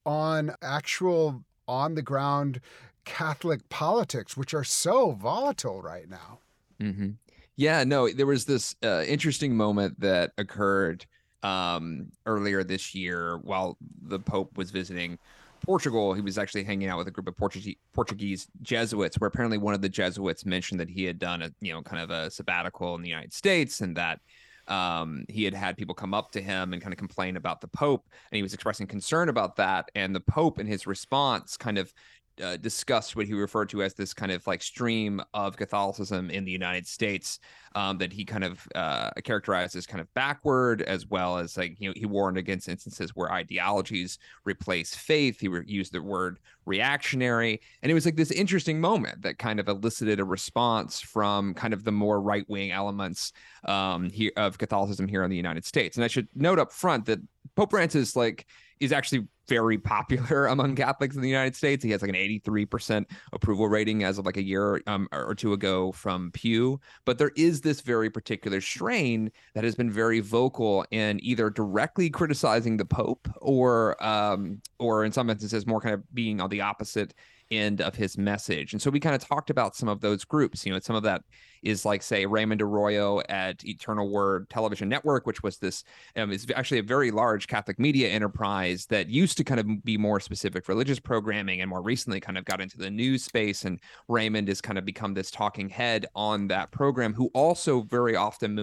on 0.09 0.55
actual 0.63 1.43
on 1.67 1.93
the 1.93 2.01
ground 2.01 2.59
Catholic 3.05 3.69
politics, 3.69 4.35
which 4.35 4.55
are 4.55 4.63
so 4.63 5.11
volatile 5.11 5.81
right 5.83 6.09
now? 6.09 6.39
hmm 6.79 7.11
Yeah, 7.55 7.83
no, 7.83 8.09
there 8.09 8.25
was 8.25 8.45
this 8.45 8.75
uh, 8.83 9.03
interesting 9.07 9.55
moment 9.55 9.99
that 9.99 10.31
occurred 10.37 11.05
um, 11.43 12.11
earlier 12.25 12.63
this 12.63 12.95
year 12.95 13.37
while 13.39 13.77
the 14.01 14.19
Pope 14.19 14.57
was 14.57 14.71
visiting 14.71 15.19
Portugal. 15.61 16.13
He 16.13 16.21
was 16.21 16.37
actually 16.37 16.63
hanging 16.63 16.87
out 16.87 16.97
with 16.97 17.07
a 17.07 17.11
group 17.11 17.27
of 17.27 17.37
Portuguese 17.37 17.75
Portuguese 17.93 18.47
Jesuits, 18.61 19.19
where 19.19 19.27
apparently 19.27 19.57
one 19.57 19.73
of 19.75 19.81
the 19.81 19.89
Jesuits 19.89 20.45
mentioned 20.45 20.79
that 20.79 20.89
he 20.89 21.03
had 21.03 21.19
done 21.19 21.41
a 21.43 21.51
you 21.61 21.73
know 21.73 21.81
kind 21.83 22.01
of 22.01 22.09
a 22.09 22.31
sabbatical 22.31 22.95
in 22.95 23.01
the 23.01 23.09
United 23.09 23.33
States 23.33 23.81
and 23.81 23.95
that 23.97 24.21
um, 24.69 25.25
he 25.27 25.43
had 25.43 25.53
had 25.53 25.77
people 25.77 25.95
come 25.95 26.13
up 26.13 26.31
to 26.31 26.41
him 26.41 26.73
and 26.73 26.81
kind 26.81 26.93
of 26.93 26.97
complain 26.97 27.37
about 27.37 27.61
the 27.61 27.67
Pope, 27.67 28.07
and 28.31 28.37
he 28.37 28.43
was 28.43 28.53
expressing 28.53 28.87
concern 28.87 29.29
about 29.29 29.55
that. 29.57 29.89
And 29.95 30.15
the 30.15 30.19
Pope, 30.19 30.59
in 30.59 30.67
his 30.67 30.87
response, 30.87 31.57
kind 31.57 31.77
of 31.77 31.93
uh, 32.41 32.57
discussed 32.57 33.15
what 33.15 33.25
he 33.25 33.33
referred 33.33 33.69
to 33.69 33.83
as 33.83 33.93
this 33.93 34.13
kind 34.13 34.31
of 34.31 34.45
like 34.47 34.61
stream 34.61 35.21
of 35.33 35.57
Catholicism 35.57 36.29
in 36.29 36.45
the 36.45 36.51
United 36.51 36.87
States 36.87 37.39
um, 37.75 37.97
that 37.97 38.11
he 38.11 38.25
kind 38.25 38.43
of 38.43 38.67
uh, 38.75 39.11
characterized 39.23 39.75
as 39.75 39.85
kind 39.85 40.01
of 40.01 40.11
backward, 40.13 40.81
as 40.83 41.07
well 41.07 41.37
as 41.37 41.57
like 41.57 41.79
you 41.79 41.89
know 41.89 41.93
he 41.95 42.05
warned 42.05 42.37
against 42.37 42.67
instances 42.67 43.15
where 43.15 43.31
ideologies 43.31 44.17
replace 44.45 44.95
faith. 44.95 45.39
He 45.39 45.47
re- 45.47 45.63
used 45.67 45.93
the 45.93 46.01
word 46.01 46.39
reactionary, 46.65 47.61
and 47.81 47.91
it 47.91 47.95
was 47.95 48.05
like 48.05 48.15
this 48.15 48.31
interesting 48.31 48.81
moment 48.81 49.21
that 49.21 49.37
kind 49.37 49.59
of 49.59 49.67
elicited 49.67 50.19
a 50.19 50.25
response 50.25 50.99
from 50.99 51.53
kind 51.53 51.73
of 51.73 51.83
the 51.83 51.91
more 51.91 52.21
right 52.21 52.47
wing 52.49 52.71
elements 52.71 53.33
um, 53.65 54.09
here 54.09 54.31
of 54.37 54.57
Catholicism 54.57 55.07
here 55.07 55.23
in 55.23 55.29
the 55.29 55.37
United 55.37 55.65
States. 55.65 55.97
And 55.97 56.03
I 56.03 56.07
should 56.07 56.27
note 56.35 56.59
up 56.59 56.71
front 56.71 57.05
that 57.05 57.19
Pope 57.55 57.71
Francis 57.71 58.15
like 58.15 58.45
is 58.79 58.91
actually 58.91 59.27
very 59.49 59.77
popular 59.77 60.45
among 60.47 60.75
Catholics 60.75 61.15
in 61.15 61.21
the 61.21 61.27
United 61.27 61.55
States. 61.55 61.83
He 61.83 61.89
has 61.91 62.01
like 62.01 62.09
an 62.09 62.15
83% 62.15 63.05
approval 63.33 63.67
rating 63.67 64.03
as 64.03 64.17
of 64.17 64.25
like 64.25 64.37
a 64.37 64.43
year 64.43 64.81
um, 64.87 65.09
or 65.11 65.35
two 65.35 65.53
ago 65.53 65.91
from 65.91 66.31
Pew. 66.31 66.79
But 67.05 67.17
there 67.17 67.31
is 67.35 67.59
this 67.61 67.81
very 67.81 68.09
particular 68.09 68.61
strain 68.61 69.31
that 69.55 69.63
has 69.63 69.75
been 69.75 69.91
very 69.91 70.19
vocal 70.19 70.85
in 70.91 71.19
either 71.23 71.49
directly 71.49 72.09
criticizing 72.09 72.77
the 72.77 72.85
Pope 72.85 73.27
or 73.41 74.01
um, 74.03 74.61
or 74.77 75.03
in 75.03 75.11
some 75.11 75.29
instances 75.29 75.65
more 75.65 75.81
kind 75.81 75.95
of 75.95 76.13
being 76.13 76.39
on 76.39 76.49
the 76.49 76.61
opposite 76.61 77.13
end 77.51 77.81
of 77.81 77.95
his 77.95 78.17
message. 78.17 78.73
And 78.73 78.81
so 78.81 78.89
we 78.89 78.99
kind 78.99 79.15
of 79.15 79.27
talked 79.27 79.49
about 79.49 79.75
some 79.75 79.89
of 79.89 80.01
those 80.01 80.23
groups. 80.23 80.65
You 80.65 80.73
know, 80.73 80.79
some 80.79 80.95
of 80.95 81.03
that 81.03 81.23
is 81.63 81.85
like 81.85 82.01
say 82.01 82.25
Raymond 82.25 82.61
Arroyo 82.61 83.21
at 83.27 83.65
Eternal 83.65 84.09
Word 84.09 84.49
Television 84.49 84.87
Network, 84.87 85.25
which 85.25 85.43
was 85.43 85.57
this 85.57 85.83
um, 86.15 86.31
is 86.31 86.47
actually 86.55 86.79
a 86.79 86.83
very 86.83 87.11
large 87.11 87.47
Catholic 87.47 87.79
media 87.79 88.09
enterprise 88.09 88.85
that 88.87 89.09
used 89.09 89.37
to 89.37 89.43
kind 89.43 89.59
of 89.59 89.83
be 89.83 89.97
more 89.97 90.19
specific 90.19 90.67
religious 90.67 90.99
programming 90.99 91.61
and 91.61 91.69
more 91.69 91.81
recently 91.81 92.19
kind 92.19 92.37
of 92.37 92.45
got 92.45 92.61
into 92.61 92.77
the 92.77 92.89
news 92.89 93.23
space. 93.23 93.65
And 93.65 93.79
Raymond 94.07 94.47
has 94.47 94.61
kind 94.61 94.77
of 94.77 94.85
become 94.85 95.13
this 95.13 95.31
talking 95.31 95.69
head 95.69 96.05
on 96.15 96.47
that 96.47 96.71
program, 96.71 97.13
who 97.13 97.29
also 97.33 97.81
very 97.81 98.15
often 98.15 98.55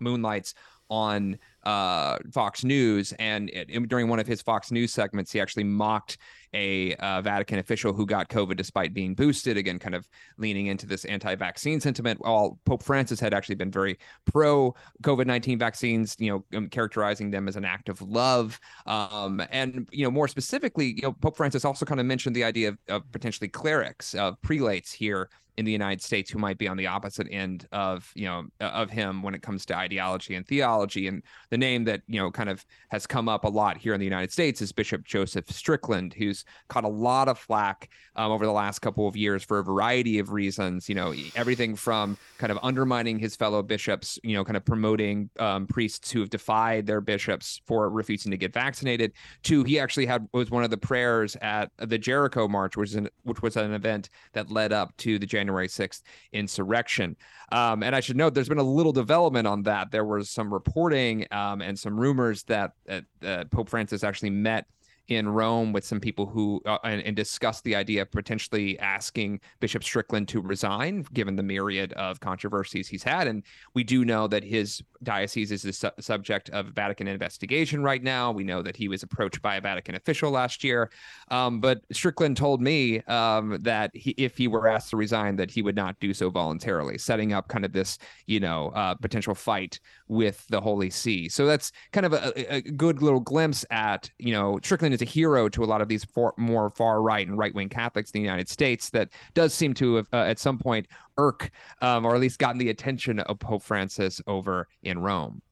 moonlights 0.00 0.54
on 0.90 1.38
uh, 1.64 2.18
Fox 2.32 2.64
News. 2.64 3.12
And 3.18 3.50
it, 3.50 3.88
during 3.88 4.08
one 4.08 4.20
of 4.20 4.26
his 4.26 4.42
Fox 4.42 4.70
News 4.70 4.92
segments, 4.92 5.32
he 5.32 5.40
actually 5.40 5.64
mocked 5.64 6.18
a 6.52 6.94
uh, 6.96 7.20
Vatican 7.20 7.58
official 7.58 7.92
who 7.92 8.06
got 8.06 8.28
COVID 8.28 8.56
despite 8.56 8.94
being 8.94 9.14
boosted. 9.14 9.56
Again, 9.56 9.78
kind 9.78 9.94
of 9.94 10.06
leaning 10.38 10.66
into 10.68 10.86
this 10.86 11.04
anti-vaccine 11.04 11.80
sentiment. 11.80 12.20
While 12.20 12.60
Pope 12.64 12.82
Francis 12.82 13.18
had 13.18 13.34
actually 13.34 13.56
been 13.56 13.72
very 13.72 13.98
pro 14.30 14.74
COVID 15.02 15.26
nineteen 15.26 15.58
vaccines, 15.58 16.16
you 16.20 16.30
know, 16.30 16.58
um, 16.58 16.68
characterizing 16.68 17.30
them 17.30 17.48
as 17.48 17.56
an 17.56 17.64
act 17.64 17.88
of 17.88 18.00
love. 18.02 18.60
Um, 18.86 19.42
and 19.50 19.88
you 19.90 20.04
know, 20.04 20.12
more 20.12 20.28
specifically, 20.28 20.94
you 20.94 21.02
know, 21.02 21.12
Pope 21.12 21.36
Francis 21.36 21.64
also 21.64 21.84
kind 21.84 21.98
of 21.98 22.06
mentioned 22.06 22.36
the 22.36 22.44
idea 22.44 22.68
of, 22.68 22.78
of 22.88 23.10
potentially 23.10 23.48
clerics, 23.48 24.14
of 24.14 24.40
prelates 24.40 24.92
here 24.92 25.30
in 25.56 25.64
the 25.64 25.72
United 25.72 26.02
States 26.02 26.30
who 26.30 26.38
might 26.38 26.58
be 26.58 26.66
on 26.66 26.76
the 26.76 26.86
opposite 26.86 27.28
end 27.30 27.66
of 27.72 28.10
you 28.14 28.26
know 28.26 28.44
of 28.60 28.90
him 28.90 29.22
when 29.22 29.34
it 29.34 29.42
comes 29.42 29.64
to 29.66 29.76
ideology 29.76 30.34
and 30.34 30.46
theology. 30.46 31.06
And 31.06 31.22
the 31.50 31.58
name 31.58 31.84
that 31.84 32.02
you 32.08 32.20
know 32.20 32.30
kind 32.30 32.48
of 32.48 32.64
has 32.90 33.06
come 33.06 33.28
up 33.28 33.44
a 33.44 33.48
lot 33.48 33.76
here 33.76 33.94
in 33.94 34.00
the 34.00 34.06
United 34.06 34.32
States 34.32 34.60
is 34.60 34.72
Bishop 34.72 35.04
Joseph 35.04 35.50
Strickland, 35.50 36.14
who's 36.14 36.44
caught 36.68 36.84
a 36.84 36.88
lot 36.88 37.28
of 37.28 37.38
flack 37.38 37.90
um, 38.16 38.32
over 38.32 38.44
the 38.44 38.52
last 38.52 38.80
couple 38.80 39.06
of 39.06 39.16
years 39.16 39.42
for 39.44 39.58
a 39.58 39.64
variety 39.64 40.18
of 40.18 40.32
reasons. 40.32 40.88
You 40.88 40.96
know, 40.96 41.14
everything 41.36 41.76
from 41.76 42.18
kind 42.38 42.50
of 42.50 42.58
undermining 42.62 43.18
his 43.18 43.36
fellow 43.36 43.62
bishops, 43.62 44.18
you 44.22 44.34
know, 44.34 44.44
kind 44.44 44.56
of 44.56 44.64
promoting 44.64 45.30
um, 45.38 45.66
priests 45.66 46.10
who 46.10 46.20
have 46.20 46.30
defied 46.30 46.86
their 46.86 47.00
bishops 47.00 47.60
for 47.66 47.88
refusing 47.90 48.30
to 48.30 48.36
get 48.36 48.52
vaccinated, 48.52 49.12
to 49.44 49.62
he 49.64 49.78
actually 49.78 50.06
had 50.06 50.26
was 50.32 50.50
one 50.50 50.64
of 50.64 50.70
the 50.70 50.76
prayers 50.76 51.36
at 51.42 51.70
the 51.78 51.98
Jericho 51.98 52.48
March, 52.48 52.76
which 52.76 52.90
is 52.90 52.96
an, 52.96 53.08
which 53.22 53.42
was 53.42 53.56
an 53.56 53.72
event 53.72 54.10
that 54.32 54.50
led 54.50 54.72
up 54.72 54.96
to 54.98 55.18
the 55.18 55.26
January 55.26 55.43
6th 55.52 56.02
insurrection. 56.32 57.16
Um, 57.52 57.82
and 57.82 57.94
I 57.94 58.00
should 58.00 58.16
note 58.16 58.34
there's 58.34 58.48
been 58.48 58.58
a 58.58 58.62
little 58.62 58.92
development 58.92 59.46
on 59.46 59.62
that. 59.64 59.90
There 59.90 60.04
was 60.04 60.30
some 60.30 60.52
reporting 60.52 61.26
um, 61.30 61.60
and 61.60 61.78
some 61.78 61.98
rumors 61.98 62.42
that, 62.44 62.72
that 62.86 63.04
uh, 63.24 63.44
Pope 63.50 63.68
Francis 63.68 64.04
actually 64.04 64.30
met 64.30 64.66
in 65.08 65.28
Rome 65.28 65.72
with 65.72 65.84
some 65.84 66.00
people 66.00 66.26
who 66.26 66.62
uh, 66.64 66.78
and, 66.84 67.02
and 67.02 67.14
discussed 67.14 67.62
the 67.64 67.76
idea 67.76 68.02
of 68.02 68.10
potentially 68.10 68.78
asking 68.78 69.40
Bishop 69.60 69.84
Strickland 69.84 70.28
to 70.28 70.40
resign, 70.40 71.06
given 71.12 71.36
the 71.36 71.42
myriad 71.42 71.92
of 71.92 72.20
controversies 72.20 72.88
he's 72.88 73.02
had. 73.02 73.26
And 73.28 73.42
we 73.74 73.84
do 73.84 74.04
know 74.04 74.26
that 74.28 74.42
his 74.42 74.82
diocese 75.04 75.52
is 75.52 75.62
the 75.62 75.72
su- 75.72 75.90
subject 76.00 76.50
of 76.50 76.66
Vatican 76.66 77.06
investigation 77.08 77.82
right 77.82 78.02
now. 78.02 78.32
We 78.32 78.44
know 78.44 78.62
that 78.62 78.76
he 78.76 78.88
was 78.88 79.02
approached 79.02 79.42
by 79.42 79.56
a 79.56 79.60
Vatican 79.60 79.94
official 79.94 80.30
last 80.30 80.64
year. 80.64 80.90
Um, 81.30 81.60
but 81.60 81.82
Strickland 81.92 82.36
told 82.36 82.60
me 82.60 83.00
um, 83.02 83.58
that 83.62 83.90
he, 83.94 84.10
if 84.12 84.36
he 84.36 84.48
were 84.48 84.68
asked 84.68 84.90
to 84.90 84.96
resign, 84.96 85.36
that 85.36 85.50
he 85.50 85.62
would 85.62 85.76
not 85.76 85.98
do 86.00 86.12
so 86.14 86.30
voluntarily, 86.30 86.98
setting 86.98 87.32
up 87.32 87.48
kind 87.48 87.64
of 87.64 87.72
this, 87.72 87.98
you 88.26 88.40
know, 88.40 88.68
uh, 88.74 88.94
potential 88.94 89.34
fight 89.34 89.78
with 90.08 90.46
the 90.48 90.60
Holy 90.60 90.90
See. 90.90 91.28
So 91.28 91.46
that's 91.46 91.72
kind 91.92 92.06
of 92.06 92.12
a, 92.12 92.56
a 92.56 92.60
good 92.60 93.02
little 93.02 93.20
glimpse 93.20 93.64
at, 93.70 94.10
you 94.18 94.32
know, 94.32 94.58
Strickland 94.62 94.94
is 94.94 95.02
a 95.02 95.06
hero 95.06 95.48
to 95.48 95.62
a 95.62 95.66
lot 95.66 95.80
of 95.80 95.88
these 95.88 96.06
more 96.36 96.70
far 96.70 97.02
right 97.02 97.26
and 97.26 97.38
right 97.38 97.54
wing 97.54 97.68
Catholics 97.68 98.10
in 98.10 98.20
the 98.20 98.24
United 98.24 98.48
States 98.48 98.90
that 98.90 99.10
does 99.34 99.54
seem 99.54 99.74
to 99.74 99.96
have 99.96 100.08
uh, 100.12 100.18
at 100.18 100.38
some 100.38 100.58
point 100.58 100.86
irk 101.18 101.50
um, 101.80 102.04
or 102.04 102.14
at 102.14 102.20
least 102.20 102.38
gotten 102.38 102.58
the 102.58 102.70
attention 102.70 103.20
of 103.20 103.38
Pope 103.38 103.62
Francis 103.62 104.20
over 104.26 104.68
in 104.82 104.98
Rome. 104.98 105.42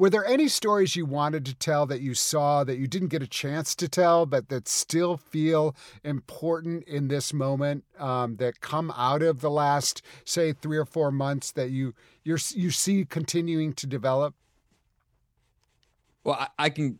Were 0.00 0.08
there 0.08 0.24
any 0.24 0.48
stories 0.48 0.96
you 0.96 1.04
wanted 1.04 1.44
to 1.44 1.54
tell 1.54 1.84
that 1.84 2.00
you 2.00 2.14
saw 2.14 2.64
that 2.64 2.78
you 2.78 2.86
didn't 2.86 3.08
get 3.08 3.22
a 3.22 3.26
chance 3.26 3.74
to 3.74 3.86
tell, 3.86 4.24
but 4.24 4.48
that 4.48 4.66
still 4.66 5.18
feel 5.18 5.76
important 6.04 6.84
in 6.84 7.08
this 7.08 7.34
moment 7.34 7.84
um, 7.98 8.36
that 8.36 8.62
come 8.62 8.90
out 8.96 9.20
of 9.22 9.42
the 9.42 9.50
last, 9.50 10.00
say, 10.24 10.54
three 10.54 10.78
or 10.78 10.86
four 10.86 11.10
months 11.10 11.52
that 11.52 11.68
you 11.68 11.92
you 12.24 12.38
you 12.54 12.70
see 12.70 13.04
continuing 13.04 13.74
to 13.74 13.86
develop? 13.86 14.34
Well, 16.24 16.36
I, 16.36 16.48
I 16.58 16.70
can 16.70 16.98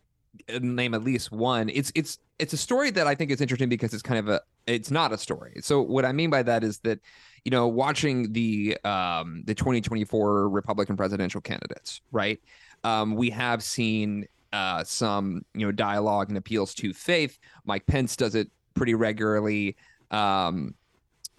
name 0.61 0.93
at 0.93 1.03
least 1.03 1.31
one. 1.31 1.69
It's 1.69 1.91
it's 1.95 2.19
it's 2.37 2.53
a 2.53 2.57
story 2.57 2.91
that 2.91 3.07
I 3.07 3.15
think 3.15 3.31
is 3.31 3.41
interesting 3.41 3.69
because 3.69 3.95
it's 3.95 4.03
kind 4.03 4.19
of 4.19 4.27
a 4.29 4.41
it's 4.67 4.91
not 4.91 5.11
a 5.11 5.17
story. 5.17 5.53
So 5.61 5.81
what 5.81 6.05
I 6.05 6.11
mean 6.11 6.29
by 6.29 6.43
that 6.43 6.63
is 6.63 6.77
that 6.79 6.99
you 7.45 7.51
know 7.51 7.67
watching 7.67 8.31
the 8.33 8.77
um 8.83 9.43
the 9.45 9.55
2024 9.55 10.49
Republican 10.49 10.97
presidential 10.97 11.41
candidates, 11.41 12.01
right? 12.11 12.39
Um 12.83 13.15
we 13.15 13.29
have 13.29 13.63
seen 13.63 14.27
uh 14.53 14.83
some 14.83 15.43
you 15.53 15.65
know 15.65 15.71
dialogue 15.71 16.29
and 16.29 16.37
appeals 16.37 16.73
to 16.75 16.93
faith. 16.93 17.39
Mike 17.65 17.85
Pence 17.85 18.15
does 18.15 18.35
it 18.35 18.49
pretty 18.73 18.93
regularly. 18.93 19.75
Um 20.11 20.75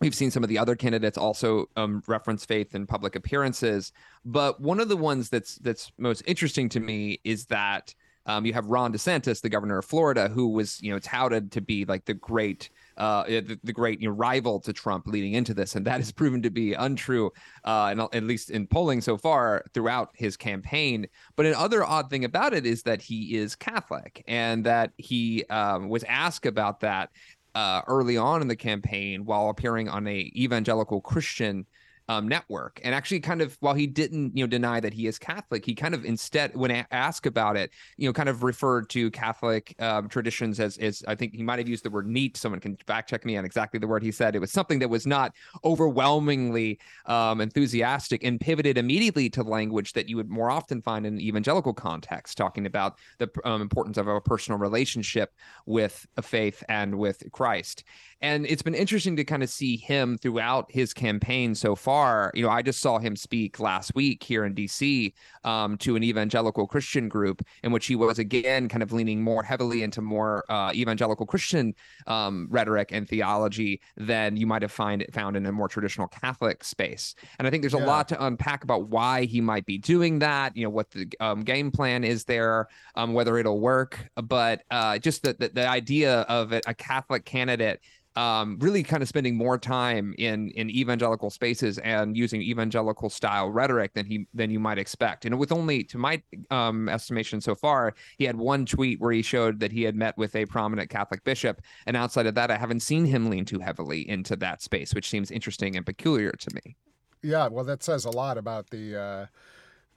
We've 0.03 0.17
seen 0.17 0.33
some 0.33 0.43
of 0.43 0.49
the 0.49 0.59
other 0.59 0.75
candidates 0.75 1.17
also 1.17 1.67
um, 1.77 2.03
reference 2.09 2.45
faith 2.45 2.75
in 2.75 2.89
public 2.89 3.15
appearances, 3.15 3.93
but 4.25 4.61
one 4.61 4.81
of 4.81 4.89
the 4.89 4.97
ones 4.97 5.29
that's 5.29 5.59
that's 5.59 5.93
most 5.97 6.25
interesting 6.27 6.69
to 6.71 6.81
me 6.81 7.21
is 7.23 7.47
that 7.47 7.95
um, 8.27 8.45
you 8.45 8.53
have 8.53 8.67
Ron 8.67 8.93
DeSantis, 8.93 9.41
the 9.41 9.49
governor 9.49 9.79
of 9.79 9.85
Florida, 9.85 10.29
who 10.29 10.49
was 10.49 10.83
you 10.83 10.93
know 10.93 10.99
touted 10.99 11.53
to 11.53 11.61
be 11.61 11.85
like 11.85 12.05
the 12.05 12.15
great 12.15 12.71
uh, 12.97 13.25
the, 13.25 13.59
the, 13.65 13.73
great 13.73 14.01
you 14.01 14.09
know, 14.09 14.15
rival 14.15 14.61
to 14.61 14.73
Trump 14.73 15.07
leading 15.07 15.35
into 15.35 15.55
this, 15.55 15.75
and 15.75 15.87
that 15.87 15.99
has 15.99 16.13
proven 16.13 16.43
to 16.43 16.51
be 16.51 16.75
untrue, 16.75 17.31
uh, 17.65 17.89
and 17.91 18.01
at 18.01 18.23
least 18.25 18.51
in 18.51 18.67
polling 18.67 19.01
so 19.01 19.17
far 19.17 19.65
throughout 19.75 20.11
his 20.15 20.37
campaign. 20.37 21.07
But 21.37 21.47
an 21.47 21.55
other 21.55 21.85
odd 21.85 22.11
thing 22.11 22.25
about 22.25 22.55
it 22.55 22.67
is 22.67 22.83
that 22.83 23.03
he 23.03 23.37
is 23.37 23.57
Catholic, 23.57 24.25
and 24.27 24.65
that 24.65 24.93
he 24.97 25.45
um, 25.51 25.89
was 25.89 26.05
asked 26.05 26.47
about 26.47 26.81
that 26.81 27.11
uh, 27.55 27.83
early 27.87 28.17
on 28.17 28.43
in 28.43 28.49
the 28.49 28.57
campaign 28.57 29.25
while 29.25 29.49
appearing 29.49 29.89
on 29.89 30.07
a 30.07 30.33
evangelical 30.37 31.01
Christian 31.01 31.67
um, 32.09 32.29
network. 32.29 32.81
And 32.85 32.95
actually, 32.95 33.21
kind 33.21 33.41
of 33.41 33.57
while 33.61 33.75
he 33.75 33.87
didn't, 33.87 34.37
you 34.37 34.45
know, 34.45 34.49
deny 34.49 34.81
that 34.81 34.93
he 34.93 35.07
is 35.07 35.19
Catholic, 35.19 35.65
he 35.65 35.75
kind 35.75 35.95
of 35.95 36.05
instead, 36.05 36.57
when 36.57 36.71
asked 36.91 37.27
about 37.27 37.57
it, 37.57 37.71
you 37.97 38.09
know, 38.09 38.13
kind 38.13 38.29
of 38.29 38.43
referred 38.43 38.89
to 38.91 39.11
Catholic 39.11 39.75
um, 39.81 40.09
traditions 40.09 40.61
as, 40.61 40.79
as 40.79 41.03
I 41.07 41.15
think 41.15 41.35
he 41.35 41.43
might 41.43 41.59
have 41.59 41.69
used 41.69 41.85
the 41.85 41.91
word 41.91 42.07
neat. 42.07 42.37
Someone 42.37 42.61
can 42.61 42.77
fact 42.87 43.09
check 43.11 43.25
me 43.25 43.37
on 43.37 43.45
exactly 43.45 43.79
the 43.79 43.87
word 43.87 44.03
he 44.03 44.11
said. 44.11 44.35
It 44.35 44.41
was 44.41 44.51
something 44.51 44.79
that 44.81 44.89
was 44.89 45.07
not 45.07 45.33
overwhelmingly 45.65 46.79
um, 47.07 47.41
enthusiastic 47.41 48.25
and 48.25 48.41
pivoted 48.41 48.79
immediately 48.79 49.31
to 49.31 49.43
language 49.43 49.93
that 49.93 50.09
you 50.09 50.17
would 50.17 50.31
more 50.31 50.51
often 50.51 50.83
find 50.83 51.07
in 51.07 51.21
evangelical 51.21 51.75
context, 51.75 52.37
talking 52.37 52.67
about 52.67 52.99
the 53.19 53.31
um, 53.45 53.61
importance 53.61 53.97
of 53.97 54.09
a 54.09 54.21
personal 54.21 54.59
relationship 54.59 55.35
with 55.67 56.07
a 56.17 56.23
faith 56.23 56.65
and 56.69 56.95
with 56.97 57.23
Christ. 57.33 57.85
And 58.21 58.47
it's 58.47 58.63
been 58.63 58.75
interesting 58.75 59.17
to 59.17 59.25
kind 59.25 59.43
of 59.43 59.51
see 59.51 59.77
him 59.77 60.17
throughout 60.17 60.71
his 60.71 60.95
campaign 60.95 61.55
so 61.55 61.75
far. 61.75 61.92
You 62.35 62.43
know, 62.45 62.51
I 62.51 62.63
just 62.63 62.81
saw 62.81 62.99
him 62.99 63.17
speak 63.17 63.61
last 63.61 63.95
week 63.95 64.23
here 64.23 64.45
in 64.45 64.55
DC 64.55 65.13
um, 65.45 65.77
to 65.79 65.95
an 65.97 66.03
evangelical 66.03 66.67
Christian 66.67 67.09
group 67.09 67.43
in 67.63 67.71
which 67.73 67.87
he 67.87 67.97
was 67.97 68.19
again 68.19 68.69
kind 68.69 68.83
of 68.83 68.93
leaning 68.93 69.23
more 69.23 69.43
heavily 69.43 69.83
into 69.83 70.01
more 70.01 70.45
uh, 70.49 70.73
evangelical 70.75 71.27
Christian 71.27 71.75
um, 72.07 72.49
rhetoric 72.51 72.93
and 72.93 73.09
theology 73.09 73.81
than 73.97 74.37
you 74.37 74.47
might 74.47 74.63
have 74.63 74.73
find 74.73 75.05
found 75.13 75.37
in 75.37 75.45
a 75.45 75.53
more 75.53 75.69
traditional 75.69 76.09
Catholic 76.09 76.65
space. 76.65 77.15
And 77.39 77.47
I 77.47 77.51
think 77.51 77.63
there's 77.63 77.75
a 77.75 77.79
lot 77.79 78.09
to 78.09 78.25
unpack 78.25 78.65
about 78.65 78.89
why 78.89 79.25
he 79.25 79.41
might 79.41 79.67
be 79.67 79.79
doing 79.79 80.19
that. 80.21 80.57
You 80.57 80.65
know, 80.65 80.71
what 80.71 80.91
the 80.91 81.07
um, 81.21 81.43
game 81.43 81.71
plan 81.71 82.05
is 82.05 82.25
there, 82.25 82.69
um, 82.95 83.13
whether 83.13 83.37
it'll 83.37 83.61
work, 83.61 84.09
but 84.17 84.63
uh, 84.71 84.99
just 84.99 85.23
the, 85.23 85.35
the, 85.35 85.51
the 85.51 85.69
idea 85.69 86.21
of 86.23 86.53
a 86.53 86.75
Catholic 86.75 87.25
candidate 87.25 87.81
um, 88.17 88.59
really 88.61 88.83
kind 88.83 89.03
of 89.03 89.09
spending 89.09 89.37
more 89.37 89.59
time 89.59 90.15
in 90.19 90.51
in 90.51 90.71
evangelical 90.71 91.31
spaces 91.31 91.79
and 91.79 92.17
using 92.17 92.43
evangelical 92.43 93.09
style 93.09 93.51
rhetoric 93.51 93.95
than 93.95 94.07
he 94.07 94.27
than 94.35 94.51
you 94.51 94.61
might 94.61 94.79
expect. 94.79 95.25
And 95.25 95.39
with 95.39 95.53
only, 95.53 95.85
to 95.85 95.99
my 95.99 96.23
um, 96.51 96.89
estimation 96.89 97.41
so 97.41 97.55
far, 97.55 97.95
he 98.19 98.25
had 98.25 98.37
one 98.37 98.67
tweet 98.67 99.01
where 99.01 99.13
he 99.13 99.23
showed 99.23 99.61
that 99.61 99.73
he 99.73 99.83
had 99.83 99.97
met 99.97 100.17
with 100.19 100.37
a 100.37 100.47
prominent 100.47 100.91
Catholic 100.91 101.25
bishop, 101.25 101.63
and 101.87 101.97
outside 101.97 102.27
of 102.27 102.35
that, 102.35 102.51
I 102.51 102.57
haven't 102.57 102.81
seen 102.81 103.05
him 103.05 103.31
lean 103.31 103.45
too 103.45 103.59
heavily 103.59 104.09
into 104.09 104.37
that 104.37 104.63
space, 104.63 104.95
which 104.95 105.09
seems 105.09 105.31
interesting 105.31 105.77
and 105.77 105.87
peculiar 105.87 106.33
to 106.33 106.55
me. 106.55 106.77
Yeah, 107.23 107.49
well, 107.49 107.65
that 107.65 107.83
says 107.83 108.05
a 108.05 108.11
lot 108.11 108.39
about 108.39 108.71
the. 108.71 108.97
Uh 109.01 109.27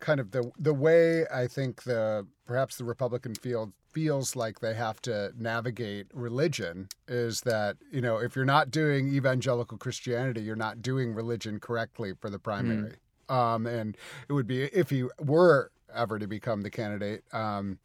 kind 0.06 0.20
of 0.20 0.30
the 0.32 0.52
the 0.60 0.74
way 0.74 1.26
I 1.34 1.48
think 1.48 1.84
the 1.84 2.28
perhaps 2.46 2.78
the 2.78 2.84
Republican 2.84 3.34
field 3.34 3.74
feels 3.92 4.36
like 4.36 4.60
they 4.60 4.76
have 4.76 5.02
to 5.02 5.32
navigate 5.36 6.06
religion 6.14 6.90
is 7.08 7.42
that 7.42 7.78
you 7.92 8.02
know 8.02 8.18
if 8.18 8.36
you're 8.36 8.46
not 8.46 8.70
doing 8.70 9.08
evangelical 9.08 9.80
Christianity, 9.80 10.42
you're 10.42 10.56
not 10.56 10.84
doing 10.84 11.16
religion 11.16 11.60
correctly 11.60 12.14
for 12.22 12.30
the 12.30 12.38
primary. 12.38 12.94
Mm. 13.28 13.36
Um, 13.36 13.66
and 13.66 13.98
it 14.30 14.34
would 14.34 14.46
be 14.46 14.66
if 14.66 14.92
he 14.92 15.06
were 15.20 15.72
ever 15.94 16.20
to 16.20 16.28
become 16.28 16.62
the 16.62 16.70
candidate. 16.70 17.24
Um, 17.34 17.80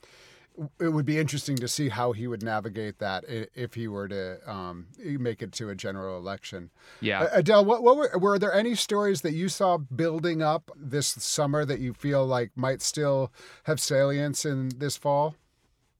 it 0.78 0.88
would 0.88 1.06
be 1.06 1.18
interesting 1.18 1.56
to 1.56 1.68
see 1.68 1.88
how 1.88 2.12
he 2.12 2.26
would 2.26 2.42
navigate 2.42 2.98
that 2.98 3.24
if 3.28 3.74
he 3.74 3.88
were 3.88 4.08
to 4.08 4.38
um, 4.50 4.86
make 4.98 5.42
it 5.42 5.52
to 5.52 5.70
a 5.70 5.74
general 5.74 6.18
election. 6.18 6.70
Yeah, 7.00 7.28
Adelle, 7.34 7.64
what, 7.64 7.82
what 7.82 7.96
were 7.96 8.18
were 8.18 8.38
there 8.38 8.52
any 8.52 8.74
stories 8.74 9.22
that 9.22 9.32
you 9.32 9.48
saw 9.48 9.78
building 9.78 10.42
up 10.42 10.70
this 10.76 11.08
summer 11.08 11.64
that 11.64 11.80
you 11.80 11.94
feel 11.94 12.26
like 12.26 12.50
might 12.56 12.82
still 12.82 13.32
have 13.64 13.80
salience 13.80 14.44
in 14.44 14.70
this 14.76 14.96
fall? 14.96 15.34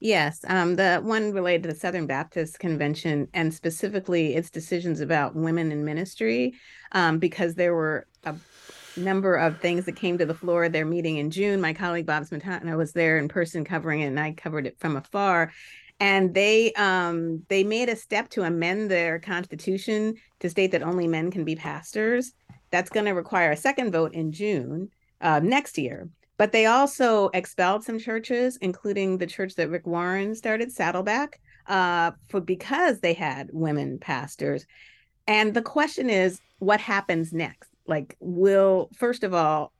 Yes, 0.01 0.41
um, 0.49 0.77
the 0.77 1.01
one 1.03 1.33
related 1.33 1.65
to 1.65 1.69
the 1.69 1.75
Southern 1.75 2.07
Baptist 2.07 2.59
Convention 2.59 3.29
and 3.35 3.53
specifically 3.53 4.35
its 4.35 4.49
decisions 4.49 5.01
about 5.01 5.37
women 5.37 5.71
in 5.71 5.85
ministry, 5.85 6.55
um, 6.93 7.19
because 7.19 7.55
there 7.55 7.75
were 7.75 8.07
a 8.25 8.35
number 8.97 9.35
of 9.35 9.59
things 9.61 9.85
that 9.85 9.97
came 9.97 10.19
to 10.19 10.27
the 10.27 10.35
floor 10.35 10.65
at 10.65 10.73
their 10.73 10.85
meeting 10.85 11.19
in 11.19 11.31
June. 11.31 11.61
My 11.61 11.73
colleague 11.73 12.07
Bob 12.07 12.25
Smietana 12.25 12.77
was 12.77 12.93
there 12.93 13.19
in 13.19 13.29
person 13.29 13.65
covering 13.65 14.01
it, 14.01 14.07
and 14.07 14.21
I 14.21 14.33
covered 14.33 14.67
it 14.67 14.79
from 14.79 14.97
afar. 14.97 15.53
And 15.99 16.33
they 16.33 16.73
um, 16.73 17.45
they 17.49 17.63
made 17.63 17.89
a 17.89 17.97
step 17.97 18.31
to 18.31 18.43
amend 18.43 18.91
their 18.91 19.19
constitution 19.19 20.15
to 20.41 20.49
state 20.49 20.73
that 20.73 20.83
only 20.83 21.07
men 21.07 21.31
can 21.31 21.45
be 21.45 21.57
pastors. 21.57 22.33
That's 22.71 22.91
going 22.91 23.07
to 23.07 23.13
require 23.13 23.51
a 23.51 23.57
second 23.57 23.93
vote 23.93 24.15
in 24.15 24.33
June 24.33 24.91
uh, 25.21 25.41
next 25.41 25.77
year. 25.77 26.09
But 26.39 26.53
they 26.53 26.65
also 26.65 27.29
expelled 27.35 27.85
some 27.85 27.99
churches, 27.99 28.57
including 28.63 29.19
the 29.19 29.27
church 29.27 29.57
that 29.57 29.69
Rick 29.69 29.87
Warren 29.87 30.35
started, 30.35 30.73
Saddleback, 30.73 31.39
uh, 31.67 32.13
for 32.29 32.41
because 32.41 33.01
they 33.01 33.13
had 33.13 33.51
women 33.53 33.99
pastors. 33.99 34.65
And 35.27 35.53
the 35.53 35.61
question 35.61 36.09
is, 36.09 36.41
what 36.59 36.81
happens 36.81 37.33
next? 37.33 37.70
Like, 37.91 38.17
will, 38.21 38.89
first 38.97 39.25
of 39.25 39.35
all, 39.35 39.73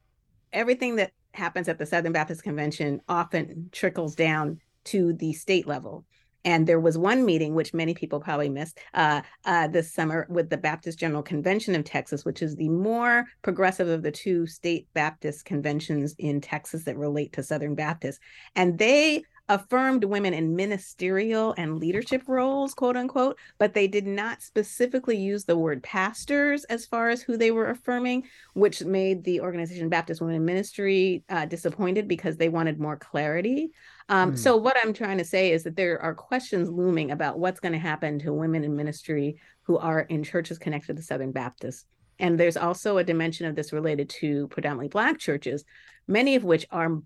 everything 0.53 0.97
that 0.97 1.13
happens 1.33 1.69
at 1.69 1.79
the 1.79 1.87
Southern 1.87 2.13
Baptist 2.13 2.43
Convention 2.43 3.01
often 3.09 3.71
trickles 3.73 4.15
down 4.17 4.61
to 4.85 5.13
the 5.15 5.33
state 5.33 5.67
level. 5.67 6.05
And 6.45 6.67
there 6.67 6.81
was 6.81 6.97
one 6.97 7.25
meeting, 7.25 7.55
which 7.55 7.75
many 7.75 7.95
people 7.95 8.19
probably 8.19 8.49
missed 8.49 8.79
uh, 8.95 9.21
uh, 9.45 9.69
this 9.69 9.93
summer, 9.93 10.27
with 10.31 10.49
the 10.49 10.57
Baptist 10.57 10.99
General 10.99 11.23
Convention 11.23 11.75
of 11.75 11.85
Texas, 11.85 12.25
which 12.25 12.43
is 12.43 12.57
the 12.57 12.71
more 12.71 13.27
progressive 13.43 13.89
of 13.89 14.03
the 14.03 14.11
two 14.11 14.47
state 14.47 14.89
Baptist 14.95 15.45
conventions 15.45 16.15
in 16.19 16.41
Texas 16.41 16.85
that 16.85 16.97
relate 16.97 17.33
to 17.35 17.43
Southern 17.43 17.75
Baptists. 17.75 18.21
And 18.57 18.79
they 18.79 19.23
affirmed 19.51 20.05
women 20.05 20.33
in 20.33 20.55
ministerial 20.55 21.55
and 21.59 21.81
leadership 21.81 22.23
roles, 22.29 22.73
quote 22.73 22.97
unquote, 22.97 23.37
but 23.59 23.75
they 23.75 23.89
did 23.89 24.07
not 24.07 24.41
specifically 24.41 25.17
use 25.17 25.45
the 25.45 25.59
word 25.59 25.83
pastors 25.83 26.63
as 26.65 26.87
far 26.87 27.11
as 27.11 27.21
who 27.21 27.37
they 27.37 27.51
were 27.51 27.69
affirming, 27.69 28.23
which 28.55 28.85
made 28.85 29.25
the 29.25 29.41
organization 29.41 29.89
Baptist 29.89 30.21
Women 30.21 30.37
in 30.37 30.45
Ministry 30.45 31.25
uh, 31.29 31.47
disappointed 31.47 32.07
because 32.07 32.37
they 32.37 32.49
wanted 32.49 32.79
more 32.79 32.97
clarity. 32.97 33.73
Um, 34.09 34.33
mm. 34.33 34.39
So, 34.39 34.57
what 34.57 34.77
I'm 34.81 34.95
trying 34.95 35.19
to 35.19 35.25
say 35.25 35.51
is 35.51 35.65
that 35.65 35.75
there 35.75 36.01
are 36.01 36.15
questions 36.15 36.71
looming 36.71 37.11
about 37.11 37.41
what's 37.41 37.59
going 37.61 37.73
to 37.73 37.79
happen 37.79 38.21
to 38.21 38.33
women 38.33 38.63
in 38.63 38.77
ministry 38.77 39.37
who 39.63 39.79
are 39.79 40.03
in 40.03 40.23
churches 40.23 40.59
connected 40.59 40.97
to 40.97 41.03
Southern 41.03 41.33
Baptists. 41.33 41.87
And 42.21 42.39
there's 42.39 42.57
also 42.57 42.99
a 42.99 43.05
dimension 43.05 43.47
of 43.47 43.57
this 43.57 43.73
related 43.73 44.09
to 44.21 44.47
predominantly 44.49 44.89
Black 44.89 45.19
churches, 45.19 45.65
many 46.07 46.37
of 46.37 46.45
which 46.45 46.67
are 46.71 47.01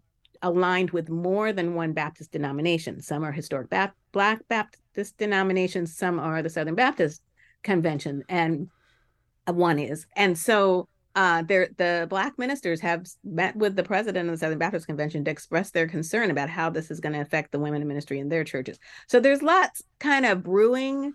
aligned 0.44 0.90
with 0.90 1.08
more 1.08 1.52
than 1.52 1.74
one 1.74 1.92
Baptist 1.92 2.30
denomination. 2.30 3.00
Some 3.00 3.24
are 3.24 3.32
historic 3.32 3.68
Black 4.12 4.40
Baptist 4.48 5.16
denominations, 5.18 5.96
some 5.96 6.20
are 6.20 6.42
the 6.42 6.50
Southern 6.50 6.74
Baptist 6.76 7.22
Convention, 7.64 8.22
and 8.28 8.68
one 9.46 9.78
is. 9.78 10.06
And 10.14 10.38
so 10.38 10.86
uh, 11.16 11.42
the 11.42 12.06
Black 12.10 12.38
ministers 12.38 12.80
have 12.80 13.06
met 13.24 13.56
with 13.56 13.74
the 13.74 13.82
president 13.82 14.28
of 14.28 14.34
the 14.34 14.38
Southern 14.38 14.58
Baptist 14.58 14.86
Convention 14.86 15.24
to 15.24 15.30
express 15.30 15.70
their 15.70 15.88
concern 15.88 16.30
about 16.30 16.50
how 16.50 16.70
this 16.70 16.90
is 16.90 17.00
going 17.00 17.14
to 17.14 17.20
affect 17.20 17.50
the 17.50 17.58
women 17.58 17.82
in 17.82 17.88
ministry 17.88 18.18
in 18.18 18.28
their 18.28 18.44
churches. 18.44 18.78
So 19.08 19.20
there's 19.20 19.42
lots 19.42 19.82
kind 19.98 20.26
of 20.26 20.42
brewing 20.42 21.14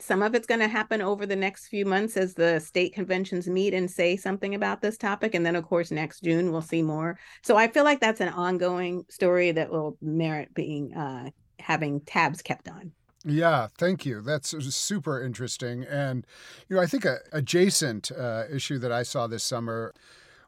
some 0.00 0.22
of 0.22 0.34
it's 0.34 0.46
going 0.46 0.60
to 0.60 0.68
happen 0.68 1.00
over 1.00 1.26
the 1.26 1.36
next 1.36 1.68
few 1.68 1.84
months 1.84 2.16
as 2.16 2.34
the 2.34 2.58
state 2.60 2.94
conventions 2.94 3.48
meet 3.48 3.74
and 3.74 3.90
say 3.90 4.16
something 4.16 4.54
about 4.54 4.80
this 4.80 4.96
topic 4.96 5.34
and 5.34 5.44
then 5.44 5.56
of 5.56 5.64
course 5.64 5.90
next 5.90 6.22
june 6.22 6.52
we'll 6.52 6.62
see 6.62 6.82
more 6.82 7.18
so 7.42 7.56
i 7.56 7.68
feel 7.68 7.84
like 7.84 8.00
that's 8.00 8.20
an 8.20 8.28
ongoing 8.30 9.04
story 9.08 9.52
that 9.52 9.70
will 9.70 9.96
merit 10.00 10.52
being 10.54 10.94
uh, 10.94 11.28
having 11.58 12.00
tabs 12.00 12.42
kept 12.42 12.68
on 12.68 12.92
yeah, 13.26 13.68
thank 13.78 14.04
you. 14.04 14.20
That's 14.20 14.50
super 14.76 15.22
interesting. 15.22 15.84
And, 15.84 16.26
you 16.68 16.76
know, 16.76 16.82
I 16.82 16.86
think 16.86 17.06
a 17.06 17.20
adjacent 17.32 18.12
uh, 18.12 18.44
issue 18.52 18.78
that 18.80 18.92
I 18.92 19.02
saw 19.02 19.26
this 19.26 19.42
summer 19.42 19.94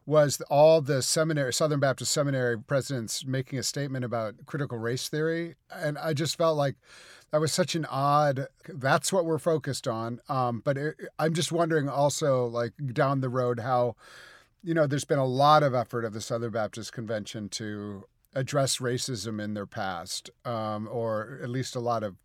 was 0.07 0.41
all 0.49 0.79
the 0.79 1.01
seminary, 1.01 1.53
Southern 1.53 1.81
Baptist 1.81 2.11
Seminary 2.11 2.57
presidents 2.57 3.25
making 3.25 3.59
a 3.59 3.63
statement 3.63 4.05
about 4.05 4.45
critical 4.45 4.77
race 4.77 5.09
theory. 5.09 5.55
And 5.69 5.97
I 5.97 6.13
just 6.13 6.37
felt 6.37 6.57
like 6.57 6.77
that 7.31 7.41
was 7.41 7.51
such 7.51 7.75
an 7.75 7.85
odd 7.85 8.47
that's 8.69 9.11
what 9.11 9.25
we're 9.25 9.37
focused 9.37 9.85
on 9.85 10.19
um, 10.29 10.61
but 10.63 10.77
it, 10.77 10.95
i'm 11.19 11.33
just 11.33 11.51
wondering 11.51 11.89
also 11.89 12.45
like 12.45 12.71
down 12.93 13.19
the 13.19 13.29
road 13.29 13.59
how 13.59 13.95
you 14.63 14.73
know 14.73 14.87
there's 14.87 15.05
been 15.05 15.19
a 15.19 15.25
lot 15.25 15.61
of 15.61 15.75
effort 15.75 16.05
of 16.05 16.13
the 16.13 16.21
southern 16.21 16.51
baptist 16.51 16.93
convention 16.93 17.49
to 17.49 18.05
address 18.33 18.77
racism 18.77 19.43
in 19.43 19.55
their 19.55 19.65
past 19.65 20.29
um, 20.45 20.87
or 20.91 21.39
at 21.43 21.49
least 21.49 21.75
a 21.75 21.79
lot 21.79 22.01
of 22.01 22.15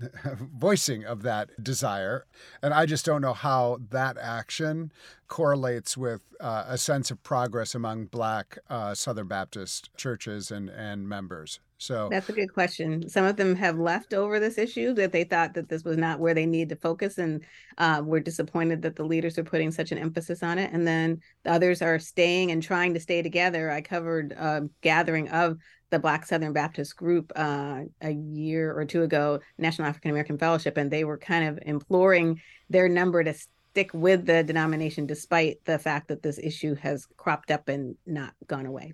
voicing 0.56 1.04
of 1.04 1.22
that 1.22 1.50
desire 1.62 2.26
and 2.62 2.74
i 2.74 2.84
just 2.84 3.04
don't 3.04 3.22
know 3.22 3.32
how 3.32 3.78
that 3.90 4.16
action 4.18 4.92
correlates 5.28 5.96
with 5.96 6.22
uh, 6.40 6.64
a 6.68 6.76
sense 6.76 7.10
of 7.10 7.22
progress 7.22 7.74
among 7.74 8.06
black 8.06 8.58
uh, 8.68 8.94
southern 8.94 9.28
baptist 9.28 9.90
churches 9.96 10.50
and, 10.50 10.68
and 10.68 11.08
members 11.08 11.60
so 11.84 12.08
that's 12.10 12.28
a 12.30 12.32
good 12.32 12.52
question. 12.52 13.08
Some 13.08 13.26
of 13.26 13.36
them 13.36 13.54
have 13.56 13.78
left 13.78 14.14
over 14.14 14.40
this 14.40 14.56
issue 14.56 14.94
that 14.94 15.12
they 15.12 15.24
thought 15.24 15.52
that 15.54 15.68
this 15.68 15.84
was 15.84 15.98
not 15.98 16.18
where 16.18 16.32
they 16.32 16.46
need 16.46 16.70
to 16.70 16.76
focus, 16.76 17.18
and 17.18 17.44
uh, 17.76 18.00
were 18.04 18.20
disappointed 18.20 18.80
that 18.82 18.96
the 18.96 19.04
leaders 19.04 19.38
are 19.38 19.44
putting 19.44 19.70
such 19.70 19.92
an 19.92 19.98
emphasis 19.98 20.42
on 20.42 20.58
it. 20.58 20.72
And 20.72 20.86
then 20.86 21.20
the 21.42 21.52
others 21.52 21.82
are 21.82 21.98
staying 21.98 22.52
and 22.52 22.62
trying 22.62 22.94
to 22.94 23.00
stay 23.00 23.20
together. 23.20 23.70
I 23.70 23.82
covered 23.82 24.32
a 24.32 24.62
gathering 24.80 25.28
of 25.28 25.58
the 25.90 25.98
Black 25.98 26.26
Southern 26.26 26.52
Baptist 26.52 26.96
group 26.96 27.32
uh, 27.36 27.82
a 28.00 28.10
year 28.10 28.76
or 28.76 28.84
two 28.84 29.02
ago, 29.02 29.40
National 29.58 29.88
African 29.88 30.10
American 30.10 30.38
Fellowship, 30.38 30.76
and 30.76 30.90
they 30.90 31.04
were 31.04 31.18
kind 31.18 31.48
of 31.48 31.58
imploring 31.66 32.40
their 32.70 32.88
number 32.88 33.22
to 33.22 33.34
stick 33.34 33.90
with 33.92 34.26
the 34.26 34.42
denomination 34.42 35.06
despite 35.06 35.64
the 35.64 35.78
fact 35.78 36.08
that 36.08 36.22
this 36.22 36.38
issue 36.38 36.74
has 36.76 37.06
cropped 37.16 37.50
up 37.50 37.68
and 37.68 37.96
not 38.06 38.32
gone 38.46 38.66
away. 38.66 38.92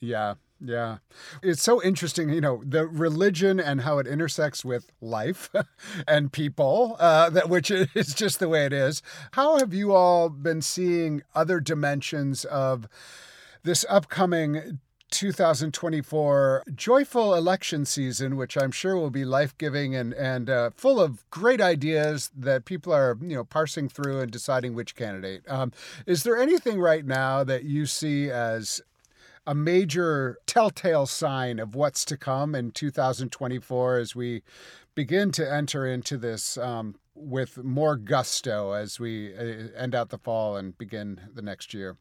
Yeah, 0.00 0.34
yeah. 0.60 0.98
It's 1.42 1.62
so 1.62 1.82
interesting, 1.82 2.30
you 2.30 2.40
know, 2.40 2.62
the 2.64 2.86
religion 2.86 3.60
and 3.60 3.82
how 3.82 3.98
it 3.98 4.06
intersects 4.06 4.64
with 4.64 4.90
life 5.00 5.50
and 6.08 6.32
people, 6.32 6.96
uh, 6.98 7.30
that 7.30 7.48
which 7.48 7.70
is 7.70 8.14
just 8.14 8.38
the 8.38 8.48
way 8.48 8.64
it 8.64 8.72
is. 8.72 9.02
How 9.32 9.58
have 9.58 9.74
you 9.74 9.92
all 9.92 10.28
been 10.28 10.62
seeing 10.62 11.22
other 11.34 11.60
dimensions 11.60 12.44
of 12.44 12.88
this 13.62 13.84
upcoming 13.88 14.80
2024 15.14 16.64
joyful 16.74 17.34
election 17.34 17.84
season, 17.84 18.36
which 18.36 18.56
I'm 18.56 18.72
sure 18.72 18.96
will 18.96 19.10
be 19.10 19.24
life 19.24 19.56
giving 19.56 19.94
and 19.94 20.12
and 20.12 20.50
uh, 20.50 20.70
full 20.76 21.00
of 21.00 21.28
great 21.30 21.60
ideas 21.60 22.30
that 22.36 22.64
people 22.64 22.92
are 22.92 23.16
you 23.22 23.36
know 23.36 23.44
parsing 23.44 23.88
through 23.88 24.20
and 24.20 24.30
deciding 24.30 24.74
which 24.74 24.96
candidate. 24.96 25.42
Um, 25.48 25.72
is 26.06 26.24
there 26.24 26.36
anything 26.36 26.80
right 26.80 27.06
now 27.06 27.44
that 27.44 27.64
you 27.64 27.86
see 27.86 28.30
as 28.30 28.82
a 29.46 29.54
major 29.54 30.38
telltale 30.46 31.06
sign 31.06 31.58
of 31.58 31.74
what's 31.74 32.04
to 32.06 32.16
come 32.16 32.54
in 32.54 32.70
2024 32.70 33.98
as 33.98 34.16
we 34.16 34.42
begin 34.94 35.30
to 35.32 35.52
enter 35.52 35.86
into 35.86 36.16
this 36.16 36.56
um, 36.56 36.96
with 37.14 37.62
more 37.62 37.96
gusto 37.96 38.72
as 38.72 38.98
we 38.98 39.36
uh, 39.36 39.68
end 39.76 39.94
out 39.94 40.08
the 40.08 40.18
fall 40.18 40.56
and 40.56 40.76
begin 40.78 41.20
the 41.32 41.42
next 41.42 41.74
year. 41.74 41.96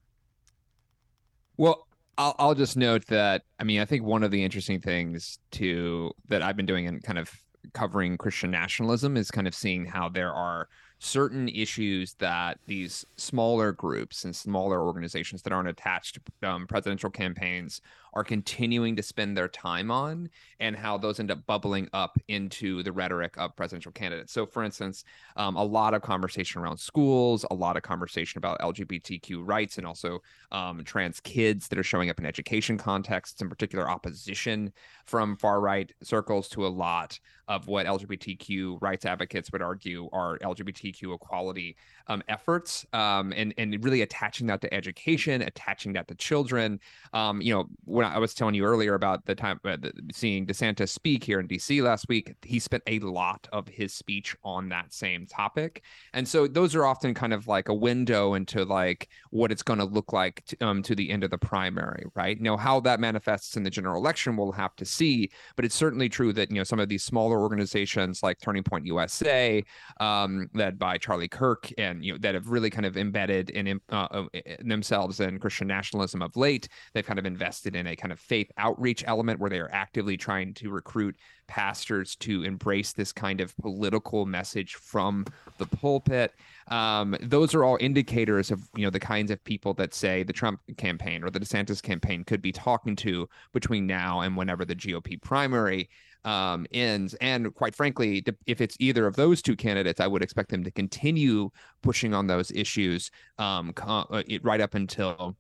Well, 1.58 1.88
I'll, 2.18 2.36
I'll 2.38 2.56
just 2.56 2.78
note 2.78 3.06
that 3.08 3.44
I 3.60 3.64
mean 3.64 3.80
I 3.80 3.86
think 3.86 4.04
one 4.04 4.24
of 4.24 4.32
the 4.32 4.44
interesting 4.44 4.80
things 4.80 5.40
to 5.52 6.12
that 6.28 6.42
I've 6.42 6.58
been 6.58 6.66
doing 6.66 6.86
in 6.86 7.00
kind 7.00 7.18
of 7.20 7.32
covering 7.74 8.18
Christian 8.18 8.52
nationalism 8.52 9.18
is 9.18 9.32
kind 9.32 9.48
of 9.48 9.56
seeing 9.56 9.86
how 9.86 10.10
there 10.10 10.34
are 10.34 10.68
certain 11.00 11.50
issues 11.50 12.14
that 12.16 12.60
these 12.66 13.06
smaller 13.18 13.72
groups 13.72 14.26
and 14.26 14.36
smaller 14.36 14.82
organizations 14.82 15.42
that 15.42 15.54
aren't 15.54 15.70
attached 15.70 16.20
to 16.42 16.50
um, 16.50 16.68
presidential 16.68 17.10
campaigns 17.10 17.82
are 18.14 18.24
continuing 18.24 18.96
to 18.96 19.04
spend 19.04 19.36
their 19.36 19.48
time 19.48 19.92
on 19.92 20.30
and 20.60 20.76
how 20.76 20.98
those 20.98 21.20
end 21.20 21.32
up 21.32 21.46
bubbling 21.46 21.90
up 21.94 22.18
into 22.28 22.84
the 22.84 22.92
rhetoric 22.92 23.36
of 23.38 23.56
presidential 23.56 23.92
candidates. 23.92 24.32
So, 24.32 24.46
for 24.46 24.64
instance, 24.64 25.04
um, 25.36 25.56
a 25.56 25.64
lot 25.64 25.94
of 25.94 26.02
conversation 26.02 26.62
around 26.62 26.78
schools, 26.78 27.46
a 27.52 27.56
lot 27.56 27.78
of 27.78 27.84
conversation 27.84 28.38
about 28.38 28.60
LGBTQ 28.60 29.42
rights 29.48 29.78
and 29.78 29.88
also 29.88 30.20
um, 30.52 30.84
trans 30.84 31.20
kids 31.20 31.68
that 31.68 31.80
are 31.80 31.84
showing 31.84 32.10
up 32.10 32.20
in 32.20 32.26
education 32.26 32.78
contexts, 32.78 33.42
in 33.42 33.50
particular, 33.50 33.90
opposition 33.90 34.72
from 35.06 35.36
far 35.36 35.60
right 35.60 35.92
circles 36.02 36.48
to 36.50 36.66
a 36.66 36.70
lot 36.70 37.20
of 37.48 37.68
what 37.68 37.86
LGBTQ 37.86 38.82
rights 38.82 39.06
advocates 39.06 39.52
would 39.52 39.62
argue 39.62 40.10
are 40.14 40.38
LGBTQ 40.40 41.16
equality 41.16 41.76
um, 42.08 42.24
efforts, 42.28 42.86
um, 42.94 43.34
and 43.36 43.54
and 43.58 43.84
really 43.84 44.02
attaching 44.02 44.48
that 44.48 44.62
to 44.62 44.74
education, 44.74 45.42
attaching 45.42 45.94
that 45.94 46.08
to 46.08 46.16
children. 46.16 46.80
Um, 47.14 47.42
you 47.42 47.54
know, 47.54 47.66
when 47.84 48.03
I 48.04 48.20
was 48.20 48.34
telling 48.34 48.56
you 48.56 48.66
earlier 48.66 48.96
about 48.96 49.26
the 49.26 49.36
time 49.36 49.60
uh, 49.64 49.78
the, 49.80 49.94
seeing 50.12 50.46
DeSantis 50.46 50.90
speak 50.90 51.24
here 51.24 51.40
in 51.40 51.48
DC 51.48 51.82
last 51.82 52.08
week, 52.10 52.36
he 52.42 52.60
spent 52.60 52.84
a 52.88 53.00
lot 53.00 53.48
of 53.54 53.68
his 53.68 53.94
speech 53.94 54.36
on 54.44 54.70
that 54.70 54.94
same 54.94 55.26
topic, 55.26 55.84
and 56.14 56.28
so 56.28 56.48
those 56.48 56.76
are 56.76 56.86
often 56.86 57.14
kind 57.14 57.34
of 57.34 57.48
like 57.48 57.70
a 57.70 57.74
window 57.74 58.34
into 58.34 58.66
like 58.66 59.08
what 59.30 59.52
it's 59.52 59.64
going 59.64 59.80
to 59.80 59.86
look 59.86 60.12
like 60.12 60.44
to, 60.46 60.66
um, 60.66 60.84
to 60.84 60.96
the 60.96 61.10
end 61.10 61.24
of 61.24 61.32
the 61.32 61.38
primary, 61.38 62.06
right? 62.16 62.42
Know 62.42 62.58
how 62.58 62.80
that 62.82 63.00
manifests 63.00 63.56
in 63.56 63.64
the 63.64 63.70
general 63.70 63.98
election, 63.98 64.36
we'll 64.36 64.52
have 64.52 64.76
to 64.76 64.86
see, 64.86 65.30
but 65.56 65.64
it's 65.64 65.76
certainly 65.76 66.10
true 66.10 66.34
that 66.34 66.52
you 66.52 66.58
know 66.58 66.64
some 66.64 66.80
of 66.80 66.90
these 66.90 67.04
smaller 67.04 67.40
organizations 67.40 68.22
like 68.24 68.40
Turning 68.42 68.64
Point 68.64 68.86
USA, 68.86 69.64
um, 70.02 70.50
led 70.54 70.78
by 70.78 70.98
Charlie 70.98 71.30
Kirk 71.30 71.72
and 71.78 71.94
and 71.94 72.04
you 72.04 72.14
know 72.14 72.18
that 72.20 72.34
have 72.34 72.48
really 72.50 72.70
kind 72.70 72.86
of 72.86 72.98
embedded 72.98 73.50
in, 73.52 73.80
uh, 73.90 74.08
uh, 74.12 74.26
themselves 74.60 75.20
in 75.20 75.40
Christian 75.40 75.68
nationalism 75.68 76.22
of 76.22 76.36
late. 76.36 76.68
They've 76.94 77.06
kind 77.06 77.20
of 77.20 77.26
invested 77.26 77.76
in 77.76 77.88
a 77.88 77.93
kind 77.96 78.12
of 78.12 78.20
faith 78.20 78.52
outreach 78.58 79.04
element 79.08 79.40
where 79.40 79.50
they 79.50 79.60
are 79.60 79.72
actively 79.72 80.18
trying 80.18 80.54
to 80.56 80.70
recruit 80.70 81.16
pastors 81.48 82.16
to 82.16 82.44
embrace 82.44 82.94
this 82.94 83.12
kind 83.12 83.42
of 83.42 83.56
political 83.58 84.26
message 84.26 84.76
from 84.76 85.26
the 85.58 85.66
pulpit. 85.66 86.34
Um, 86.68 87.16
those 87.22 87.54
are 87.54 87.64
all 87.64 87.78
indicators 87.80 88.52
of 88.52 88.68
you 88.76 88.86
know 88.86 88.90
the 88.90 89.00
kinds 89.00 89.32
of 89.32 89.44
people 89.44 89.74
that 89.76 89.94
say 89.94 90.24
the 90.24 90.34
Trump 90.34 90.62
campaign 90.78 91.24
or 91.24 91.30
the 91.30 91.40
DeSantis 91.40 91.82
campaign 91.82 92.24
could 92.24 92.42
be 92.42 92.52
talking 92.52 92.96
to 92.98 93.28
between 93.54 93.86
now 93.86 94.22
and 94.22 94.38
whenever 94.38 94.66
the 94.66 94.76
GOP 94.76 95.22
primary 95.22 95.90
um, 96.26 96.66
ends. 96.72 97.14
And 97.16 97.54
quite 97.54 97.76
frankly, 97.76 98.24
if 98.46 98.62
it's 98.62 98.78
either 98.80 99.06
of 99.06 99.16
those 99.16 99.42
two 99.42 99.56
candidates, 99.56 100.00
I 100.00 100.08
would 100.08 100.24
expect 100.24 100.50
them 100.50 100.64
to 100.64 100.72
continue 100.72 101.50
pushing 101.82 102.14
on 102.14 102.28
those 102.28 102.52
issues 102.52 103.12
um, 103.38 103.74
uh, 103.82 104.24
right 104.42 104.62
up 104.62 104.76
until 104.76 105.36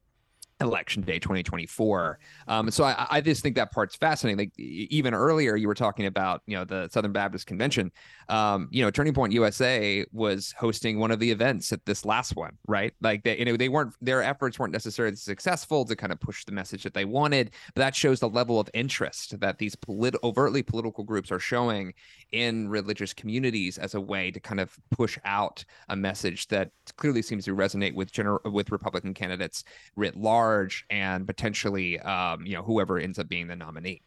election 0.63 1.01
day 1.01 1.19
2024 1.19 2.19
um, 2.47 2.71
so 2.71 2.83
I, 2.83 3.07
I, 3.09 3.21
just 3.21 3.41
think 3.41 3.55
that 3.55 3.71
part's 3.71 3.95
fascinating. 3.95 4.37
Like 4.37 4.59
even 4.59 5.13
earlier 5.13 5.55
you 5.55 5.67
were 5.67 5.75
talking 5.75 6.05
about 6.05 6.41
you 6.45 6.55
know 6.55 6.65
the 6.65 6.89
southern 6.91 7.11
baptist 7.11 7.47
convention. 7.47 7.91
Um, 8.29 8.69
you 8.71 8.83
know 8.83 8.89
turning 8.89 9.13
point 9.13 9.33
usa 9.33 10.05
was 10.11 10.53
hosting 10.57 10.99
one 10.99 11.11
of 11.11 11.19
the 11.19 11.29
events 11.29 11.71
at 11.71 11.85
this 11.85 12.05
last 12.05 12.35
one 12.35 12.57
right? 12.67 12.93
Like 13.01 13.23
they 13.23 13.37
you 13.37 13.45
know 13.45 13.57
they 13.57 13.69
weren't 13.69 13.93
their 14.01 14.23
efforts 14.23 14.59
weren't 14.59 14.73
necessarily 14.73 15.15
successful 15.15 15.85
to 15.85 15.95
kind 15.95 16.11
of 16.11 16.19
push 16.19 16.45
the 16.45 16.51
message 16.51 16.83
that 16.83 16.93
they 16.93 17.05
wanted 17.05 17.51
but 17.75 17.81
that 17.81 17.95
shows 17.95 18.19
the 18.19 18.29
level 18.29 18.59
of 18.59 18.69
interest 18.73 19.39
that 19.39 19.57
these 19.57 19.75
polit- 19.75 20.15
overtly 20.23 20.63
political 20.63 21.03
groups 21.03 21.31
are 21.31 21.39
showing 21.39 21.93
in 22.31 22.69
religious 22.69 23.13
communities 23.13 23.77
as 23.77 23.93
a 23.95 24.01
way 24.01 24.31
to 24.31 24.39
kind 24.39 24.59
of 24.59 24.75
push 24.91 25.17
out 25.25 25.63
a 25.89 25.95
message 25.95 26.47
that 26.47 26.71
clearly 26.97 27.21
seems 27.21 27.45
to 27.45 27.55
resonate 27.55 27.93
with 27.93 28.11
general 28.11 28.39
with 28.45 28.71
republican 28.71 29.13
candidates 29.13 29.63
writ 29.95 30.15
large 30.15 30.52
large 30.53 30.85
and 30.89 31.25
potentially, 31.27 31.99
um, 31.99 32.45
you 32.45 32.53
know, 32.53 32.63
whoever 32.63 32.97
ends 32.97 33.19
up 33.19 33.27
being 33.27 33.47
the 33.47 33.55
nominee. 33.55 34.01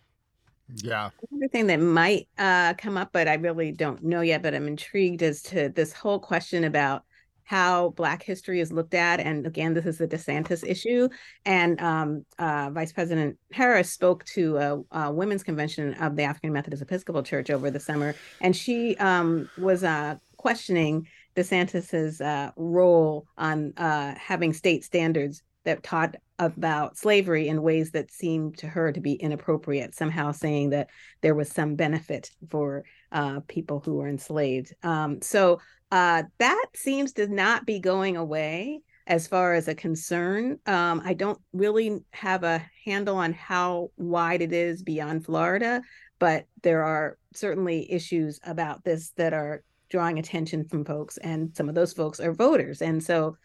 Yeah. 0.74 1.10
Another 1.30 1.48
thing 1.48 1.66
that 1.68 1.80
might 1.80 2.28
uh, 2.38 2.74
come 2.74 2.96
up, 2.96 3.10
but 3.12 3.28
I 3.28 3.34
really 3.34 3.72
don't 3.72 4.02
know 4.02 4.20
yet, 4.20 4.42
but 4.42 4.54
I'm 4.54 4.66
intrigued 4.66 5.22
as 5.22 5.42
to 5.42 5.68
this 5.68 5.92
whole 5.92 6.18
question 6.18 6.64
about 6.64 7.04
how 7.44 7.90
Black 7.90 8.24
history 8.24 8.58
is 8.58 8.72
looked 8.72 8.94
at. 8.94 9.20
And 9.20 9.46
again, 9.46 9.72
this 9.72 9.86
is 9.86 9.98
the 9.98 10.08
DeSantis 10.08 10.68
issue. 10.68 11.08
And 11.44 11.80
um, 11.80 12.26
uh, 12.40 12.70
Vice 12.72 12.92
President 12.92 13.38
Harris 13.52 13.92
spoke 13.92 14.24
to 14.34 14.56
a, 14.56 14.80
a, 14.90 15.12
women's 15.12 15.44
convention 15.44 15.94
of 15.94 16.16
the 16.16 16.24
African 16.24 16.52
Methodist 16.52 16.82
Episcopal 16.82 17.22
Church 17.22 17.48
over 17.48 17.70
the 17.70 17.78
summer, 17.78 18.16
and 18.40 18.56
she 18.56 18.96
um, 18.96 19.48
was 19.58 19.84
uh, 19.84 20.16
questioning 20.36 21.06
DeSantis's 21.36 22.20
uh, 22.20 22.50
role 22.56 23.28
on 23.38 23.72
uh, 23.76 24.14
having 24.18 24.52
state 24.52 24.82
standards 24.82 25.44
that 25.66 25.82
taught 25.82 26.16
about 26.38 26.96
slavery 26.96 27.48
in 27.48 27.62
ways 27.62 27.92
that 27.92 28.10
seemed 28.10 28.58
to 28.58 28.68
her 28.68 28.92
to 28.92 29.00
be 29.00 29.14
inappropriate, 29.14 29.94
somehow 29.94 30.32
saying 30.32 30.70
that 30.70 30.88
there 31.22 31.34
was 31.34 31.48
some 31.48 31.74
benefit 31.74 32.30
for 32.50 32.84
uh, 33.12 33.40
people 33.48 33.80
who 33.80 33.94
were 33.94 34.08
enslaved. 34.08 34.74
Um, 34.82 35.22
so 35.22 35.60
uh, 35.90 36.24
that 36.38 36.66
seems 36.74 37.12
to 37.14 37.26
not 37.26 37.64
be 37.64 37.78
going 37.78 38.16
away 38.16 38.80
as 39.06 39.28
far 39.28 39.54
as 39.54 39.68
a 39.68 39.74
concern. 39.74 40.58
Um, 40.66 41.00
I 41.04 41.14
don't 41.14 41.40
really 41.52 42.00
have 42.12 42.42
a 42.42 42.64
handle 42.84 43.16
on 43.16 43.32
how 43.32 43.90
wide 43.96 44.42
it 44.42 44.52
is 44.52 44.82
beyond 44.82 45.24
Florida, 45.24 45.80
but 46.18 46.46
there 46.62 46.82
are 46.82 47.16
certainly 47.32 47.90
issues 47.90 48.40
about 48.44 48.84
this 48.84 49.10
that 49.16 49.32
are 49.32 49.62
drawing 49.88 50.18
attention 50.18 50.64
from 50.64 50.84
folks, 50.84 51.16
and 51.18 51.54
some 51.56 51.68
of 51.68 51.76
those 51.76 51.92
folks 51.92 52.18
are 52.18 52.32
voters. 52.32 52.82
And 52.82 53.02
so 53.02 53.36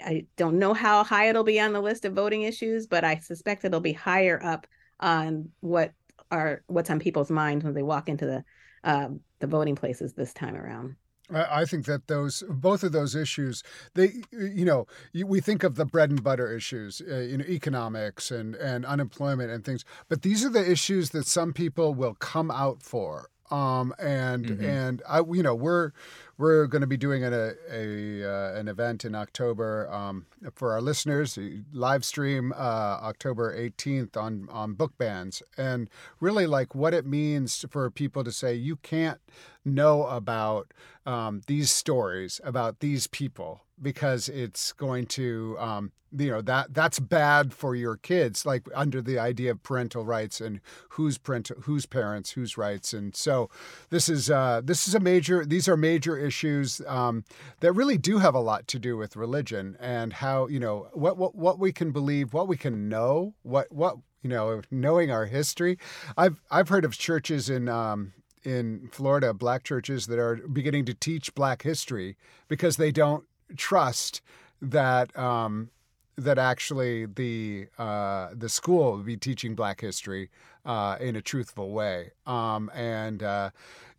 I 0.00 0.26
don't 0.36 0.58
know 0.58 0.74
how 0.74 1.04
high 1.04 1.28
it'll 1.28 1.44
be 1.44 1.60
on 1.60 1.72
the 1.72 1.80
list 1.80 2.04
of 2.04 2.14
voting 2.14 2.42
issues, 2.42 2.86
but 2.86 3.04
I 3.04 3.18
suspect 3.18 3.64
it'll 3.64 3.80
be 3.80 3.92
higher 3.92 4.40
up 4.42 4.66
on 5.00 5.50
what 5.60 5.92
are 6.30 6.62
what's 6.66 6.90
on 6.90 6.98
people's 6.98 7.30
minds 7.30 7.64
when 7.64 7.74
they 7.74 7.82
walk 7.82 8.08
into 8.08 8.26
the 8.26 8.44
um, 8.84 9.20
the 9.40 9.46
voting 9.46 9.76
places 9.76 10.12
this 10.14 10.32
time 10.32 10.56
around. 10.56 10.96
I 11.32 11.64
think 11.64 11.86
that 11.86 12.06
those 12.06 12.42
both 12.48 12.82
of 12.82 12.92
those 12.92 13.14
issues, 13.14 13.62
they 13.94 14.12
you 14.30 14.64
know, 14.64 14.86
we 15.14 15.40
think 15.40 15.62
of 15.62 15.76
the 15.76 15.86
bread 15.86 16.10
and 16.10 16.22
butter 16.22 16.54
issues, 16.54 17.00
uh, 17.10 17.16
you 17.16 17.38
know, 17.38 17.44
economics 17.46 18.30
and 18.30 18.54
and 18.56 18.84
unemployment 18.84 19.50
and 19.50 19.64
things, 19.64 19.84
but 20.08 20.20
these 20.20 20.44
are 20.44 20.50
the 20.50 20.70
issues 20.70 21.10
that 21.10 21.26
some 21.26 21.54
people 21.54 21.94
will 21.94 22.14
come 22.14 22.50
out 22.50 22.82
for. 22.82 23.30
Um, 23.50 23.94
and 23.98 24.46
mm-hmm. 24.46 24.64
and 24.64 25.02
I 25.08 25.18
you 25.18 25.42
know 25.42 25.54
we're 25.54 25.92
we're 26.38 26.66
going 26.66 26.80
to 26.80 26.86
be 26.86 26.96
doing 26.96 27.22
an, 27.22 27.32
a, 27.32 27.52
a 27.70 28.24
uh, 28.24 28.54
an 28.54 28.68
event 28.68 29.04
in 29.04 29.14
October 29.14 29.88
um, 29.92 30.26
for 30.54 30.72
our 30.72 30.80
listeners, 30.80 31.38
live 31.72 32.04
stream 32.04 32.52
uh, 32.56 32.98
October 33.02 33.56
18th 33.56 34.16
on 34.16 34.48
on 34.50 34.72
book 34.72 34.96
bans, 34.98 35.42
and 35.56 35.90
really 36.20 36.46
like 36.46 36.74
what 36.74 36.94
it 36.94 37.06
means 37.06 37.64
for 37.70 37.90
people 37.90 38.24
to 38.24 38.32
say 38.32 38.54
you 38.54 38.76
can't 38.76 39.20
know 39.64 40.06
about 40.06 40.72
um, 41.06 41.42
these 41.46 41.70
stories 41.70 42.40
about 42.44 42.80
these 42.80 43.06
people 43.06 43.62
because 43.80 44.28
it's 44.28 44.72
going 44.72 45.06
to 45.06 45.56
um, 45.58 45.92
you 46.16 46.30
know 46.30 46.40
that 46.42 46.72
that's 46.72 46.98
bad 46.98 47.52
for 47.52 47.74
your 47.74 47.96
kids 47.96 48.46
like 48.46 48.66
under 48.74 49.02
the 49.02 49.18
idea 49.18 49.50
of 49.50 49.62
parental 49.62 50.04
rights 50.04 50.40
and 50.40 50.60
who's 50.90 51.18
parental 51.18 51.56
whose 51.62 51.86
parents 51.86 52.32
whose 52.32 52.56
rights. 52.56 52.92
And 52.92 53.14
so 53.14 53.50
this 53.90 54.08
is 54.08 54.30
uh, 54.30 54.60
this 54.64 54.86
is 54.86 54.94
a 54.94 55.00
major 55.00 55.44
these 55.44 55.68
are 55.68 55.76
major 55.76 56.16
issues 56.16 56.80
um, 56.86 57.24
that 57.60 57.72
really 57.72 57.98
do 57.98 58.18
have 58.18 58.34
a 58.34 58.40
lot 58.40 58.66
to 58.68 58.78
do 58.78 58.96
with 58.96 59.16
religion 59.16 59.76
and 59.80 60.14
how 60.14 60.46
you 60.48 60.60
know 60.60 60.88
what 60.92 61.16
what 61.16 61.34
what 61.34 61.58
we 61.58 61.72
can 61.72 61.90
believe 61.90 62.32
what 62.32 62.48
we 62.48 62.56
can 62.56 62.88
know 62.88 63.34
what 63.42 63.70
what 63.72 63.96
you 64.22 64.30
know 64.30 64.62
knowing 64.70 65.10
our 65.10 65.26
history. 65.26 65.78
I've 66.16 66.40
i've 66.50 66.68
heard 66.68 66.84
of 66.84 66.96
churches 66.96 67.50
in 67.50 67.68
um, 67.68 68.12
in 68.44 68.88
Florida, 68.92 69.32
black 69.32 69.64
churches 69.64 70.06
that 70.06 70.18
are 70.18 70.36
beginning 70.36 70.84
to 70.84 70.94
teach 70.94 71.34
black 71.34 71.62
history 71.62 72.16
because 72.46 72.76
they 72.76 72.92
don't 72.92 73.24
trust 73.56 74.20
that 74.60 75.16
um, 75.18 75.70
that 76.16 76.38
actually 76.38 77.06
the 77.06 77.66
uh, 77.78 78.28
the 78.32 78.48
school 78.48 78.92
will 78.92 79.02
be 79.02 79.16
teaching 79.16 79.54
Black 79.54 79.80
history 79.80 80.30
uh, 80.64 80.96
in 81.00 81.16
a 81.16 81.22
truthful 81.22 81.70
way. 81.70 82.12
Um, 82.26 82.70
and 82.74 83.22
uh, 83.22 83.50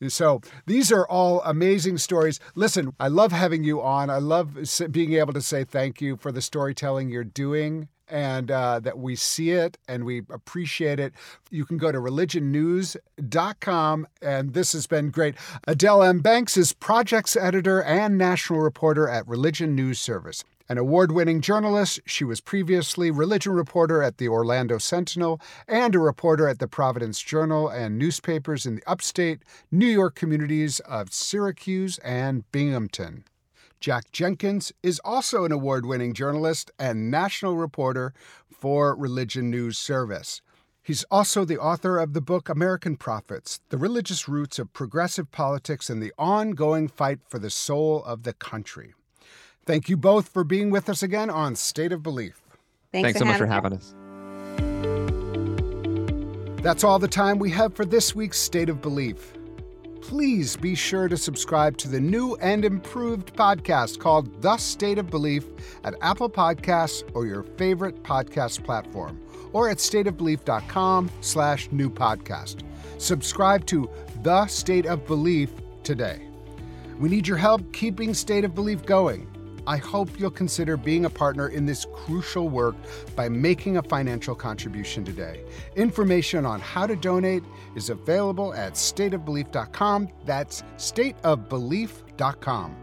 so 0.07 0.41
these 0.65 0.91
are 0.91 1.07
all 1.07 1.41
amazing 1.43 1.97
stories. 1.97 2.39
Listen, 2.55 2.93
I 2.99 3.07
love 3.07 3.31
having 3.31 3.63
you 3.63 3.81
on. 3.81 4.09
I 4.09 4.17
love 4.17 4.57
being 4.91 5.13
able 5.13 5.33
to 5.33 5.41
say 5.41 5.63
thank 5.63 6.01
you 6.01 6.17
for 6.17 6.31
the 6.31 6.41
storytelling 6.41 7.09
you're 7.09 7.23
doing 7.23 7.89
and 8.07 8.51
uh, 8.51 8.79
that 8.79 8.99
we 8.99 9.15
see 9.15 9.49
it 9.51 9.77
and 9.87 10.03
we 10.05 10.21
appreciate 10.29 10.99
it. 10.99 11.13
You 11.49 11.65
can 11.65 11.77
go 11.77 11.91
to 11.91 11.97
religionnews.com, 11.97 14.07
and 14.21 14.53
this 14.53 14.73
has 14.73 14.85
been 14.85 15.09
great. 15.09 15.33
Adelle 15.67 16.03
M. 16.03 16.19
Banks 16.19 16.55
is 16.57 16.73
projects 16.73 17.35
editor 17.35 17.81
and 17.81 18.15
national 18.17 18.59
reporter 18.59 19.07
at 19.07 19.27
Religion 19.27 19.73
News 19.75 19.99
Service. 19.99 20.43
An 20.67 20.79
award 20.79 21.11
winning 21.11 21.41
journalist, 21.41 21.99
she 22.07 22.23
was 22.23 22.41
previously 22.41 23.11
religion 23.11 23.53
reporter 23.53 24.01
at 24.01 24.17
the 24.17 24.27
Orlando 24.27 24.79
Sentinel 24.79 25.39
and 25.67 25.93
a 25.93 25.99
reporter 25.99 26.47
at 26.47 26.57
the 26.57 26.67
Providence 26.67 27.21
Journal 27.21 27.69
and 27.69 27.99
newspapers 27.99 28.65
in 28.65 28.77
the 28.77 28.83
upstate 28.87 29.43
New 29.69 29.85
York 29.85 30.15
communities 30.15 30.79
of 30.79 31.13
Syracuse 31.13 31.99
and 31.99 32.51
Binghamton. 32.51 33.25
Jack 33.79 34.11
Jenkins 34.11 34.71
is 34.81 34.99
also 35.05 35.45
an 35.45 35.51
award 35.51 35.85
winning 35.85 36.15
journalist 36.15 36.71
and 36.79 37.11
national 37.11 37.57
reporter 37.57 38.11
for 38.51 38.95
Religion 38.95 39.51
News 39.51 39.77
Service. 39.77 40.41
He's 40.81 41.03
also 41.11 41.45
the 41.45 41.59
author 41.59 41.99
of 41.99 42.13
the 42.13 42.21
book 42.21 42.49
American 42.49 42.95
Prophets 42.97 43.59
The 43.69 43.77
Religious 43.77 44.27
Roots 44.27 44.57
of 44.57 44.73
Progressive 44.73 45.29
Politics 45.29 45.91
and 45.91 46.01
the 46.01 46.13
Ongoing 46.17 46.87
Fight 46.87 47.19
for 47.29 47.37
the 47.37 47.51
Soul 47.51 48.03
of 48.03 48.23
the 48.23 48.33
Country. 48.33 48.95
Thank 49.65 49.89
you 49.89 49.97
both 49.97 50.29
for 50.29 50.43
being 50.43 50.69
with 50.69 50.89
us 50.89 51.01
again 51.01 51.29
on 51.29 51.55
State 51.55 51.91
of 51.91 52.03
Belief. 52.03 52.39
Thanks, 52.91 53.07
Thanks 53.07 53.19
so 53.19 53.25
much 53.25 53.37
for 53.37 53.47
having 53.47 53.73
us. 53.73 53.95
That's 56.61 56.83
all 56.83 56.99
the 56.99 57.07
time 57.07 57.39
we 57.39 57.51
have 57.51 57.75
for 57.75 57.85
this 57.85 58.15
week's 58.15 58.39
State 58.39 58.69
of 58.69 58.81
Belief. 58.81 59.33
Please 60.01 60.55
be 60.55 60.75
sure 60.75 61.07
to 61.07 61.17
subscribe 61.17 61.77
to 61.77 61.87
the 61.87 61.99
new 61.99 62.35
and 62.35 62.63
improved 62.63 63.35
podcast 63.35 63.99
called 63.99 64.41
The 64.41 64.57
State 64.57 64.99
of 64.99 65.09
Belief 65.09 65.45
at 65.83 65.95
Apple 66.01 66.29
Podcasts 66.29 67.03
or 67.15 67.25
your 67.25 67.41
favorite 67.41 68.03
podcast 68.03 68.63
platform, 68.63 69.19
or 69.51 69.69
at 69.69 69.77
stateofbelief.com 69.77 71.09
slash 71.21 71.69
new 71.71 71.89
podcast. 71.89 72.61
Subscribe 72.99 73.65
to 73.65 73.89
The 74.21 74.45
State 74.45 74.85
of 74.85 75.07
Belief 75.07 75.49
today. 75.83 76.27
We 76.99 77.09
need 77.09 77.27
your 77.27 77.37
help 77.37 77.73
keeping 77.73 78.13
State 78.13 78.43
of 78.43 78.53
Belief 78.53 78.85
going. 78.85 79.27
I 79.67 79.77
hope 79.77 80.19
you'll 80.19 80.31
consider 80.31 80.77
being 80.77 81.05
a 81.05 81.09
partner 81.09 81.47
in 81.49 81.65
this 81.65 81.85
crucial 81.93 82.49
work 82.49 82.75
by 83.15 83.29
making 83.29 83.77
a 83.77 83.83
financial 83.83 84.35
contribution 84.35 85.03
today. 85.03 85.43
Information 85.75 86.45
on 86.45 86.59
how 86.59 86.85
to 86.85 86.95
donate 86.95 87.43
is 87.75 87.89
available 87.89 88.53
at 88.53 88.73
stateofbelief.com. 88.73 90.09
That's 90.25 90.63
stateofbelief.com. 90.77 92.75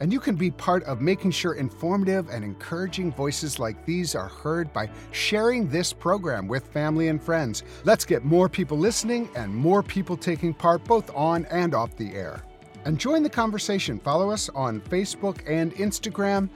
And 0.00 0.12
you 0.12 0.18
can 0.18 0.34
be 0.34 0.50
part 0.50 0.82
of 0.84 1.00
making 1.00 1.30
sure 1.30 1.54
informative 1.54 2.28
and 2.28 2.44
encouraging 2.44 3.12
voices 3.12 3.60
like 3.60 3.86
these 3.86 4.16
are 4.16 4.28
heard 4.28 4.72
by 4.72 4.90
sharing 5.12 5.68
this 5.68 5.92
program 5.92 6.48
with 6.48 6.66
family 6.66 7.08
and 7.08 7.22
friends. 7.22 7.62
Let's 7.84 8.04
get 8.04 8.24
more 8.24 8.48
people 8.48 8.76
listening 8.76 9.30
and 9.36 9.54
more 9.54 9.82
people 9.82 10.16
taking 10.16 10.52
part 10.52 10.84
both 10.84 11.10
on 11.14 11.46
and 11.46 11.74
off 11.74 11.96
the 11.96 12.12
air 12.12 12.42
and 12.84 12.98
join 12.98 13.22
the 13.22 13.30
conversation. 13.30 13.98
Follow 13.98 14.30
us 14.30 14.48
on 14.50 14.80
Facebook 14.82 15.40
and 15.46 15.74
Instagram 15.74 16.48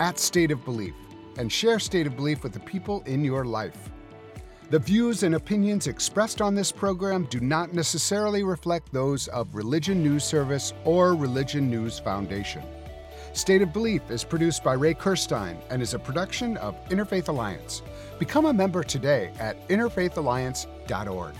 at 0.00 0.18
State 0.18 0.50
of 0.50 0.64
Belief 0.64 0.94
and 1.38 1.50
share 1.50 1.78
State 1.78 2.06
of 2.06 2.16
Belief 2.16 2.42
with 2.42 2.52
the 2.52 2.60
people 2.60 3.02
in 3.06 3.24
your 3.24 3.44
life. 3.44 3.90
The 4.70 4.78
views 4.78 5.22
and 5.22 5.34
opinions 5.34 5.86
expressed 5.86 6.40
on 6.40 6.54
this 6.54 6.72
program 6.72 7.26
do 7.30 7.38
not 7.38 7.74
necessarily 7.74 8.42
reflect 8.42 8.92
those 8.92 9.28
of 9.28 9.54
Religion 9.54 10.02
News 10.02 10.24
Service 10.24 10.72
or 10.84 11.14
Religion 11.14 11.68
News 11.70 11.98
Foundation. 11.98 12.62
State 13.34 13.62
of 13.62 13.72
Belief 13.72 14.10
is 14.10 14.24
produced 14.24 14.64
by 14.64 14.72
Ray 14.74 14.94
Kirstein 14.94 15.56
and 15.68 15.82
is 15.82 15.92
a 15.92 15.98
production 15.98 16.56
of 16.58 16.76
Interfaith 16.88 17.28
Alliance. 17.28 17.82
Become 18.18 18.46
a 18.46 18.52
member 18.52 18.82
today 18.82 19.32
at 19.38 19.68
interfaithalliance.org. 19.68 21.34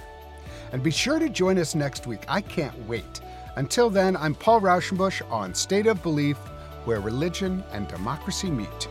And 0.72 0.82
be 0.82 0.90
sure 0.90 1.18
to 1.18 1.28
join 1.28 1.56
us 1.58 1.74
next 1.74 2.06
week. 2.06 2.24
I 2.28 2.40
can't 2.40 2.76
wait. 2.88 3.20
Until 3.56 3.88
then, 3.88 4.16
I'm 4.16 4.34
Paul 4.34 4.60
Rauschenbusch 4.60 5.22
on 5.30 5.54
State 5.54 5.86
of 5.86 6.02
Belief, 6.02 6.36
where 6.86 7.00
religion 7.00 7.62
and 7.72 7.86
democracy 7.86 8.50
meet. 8.50 8.88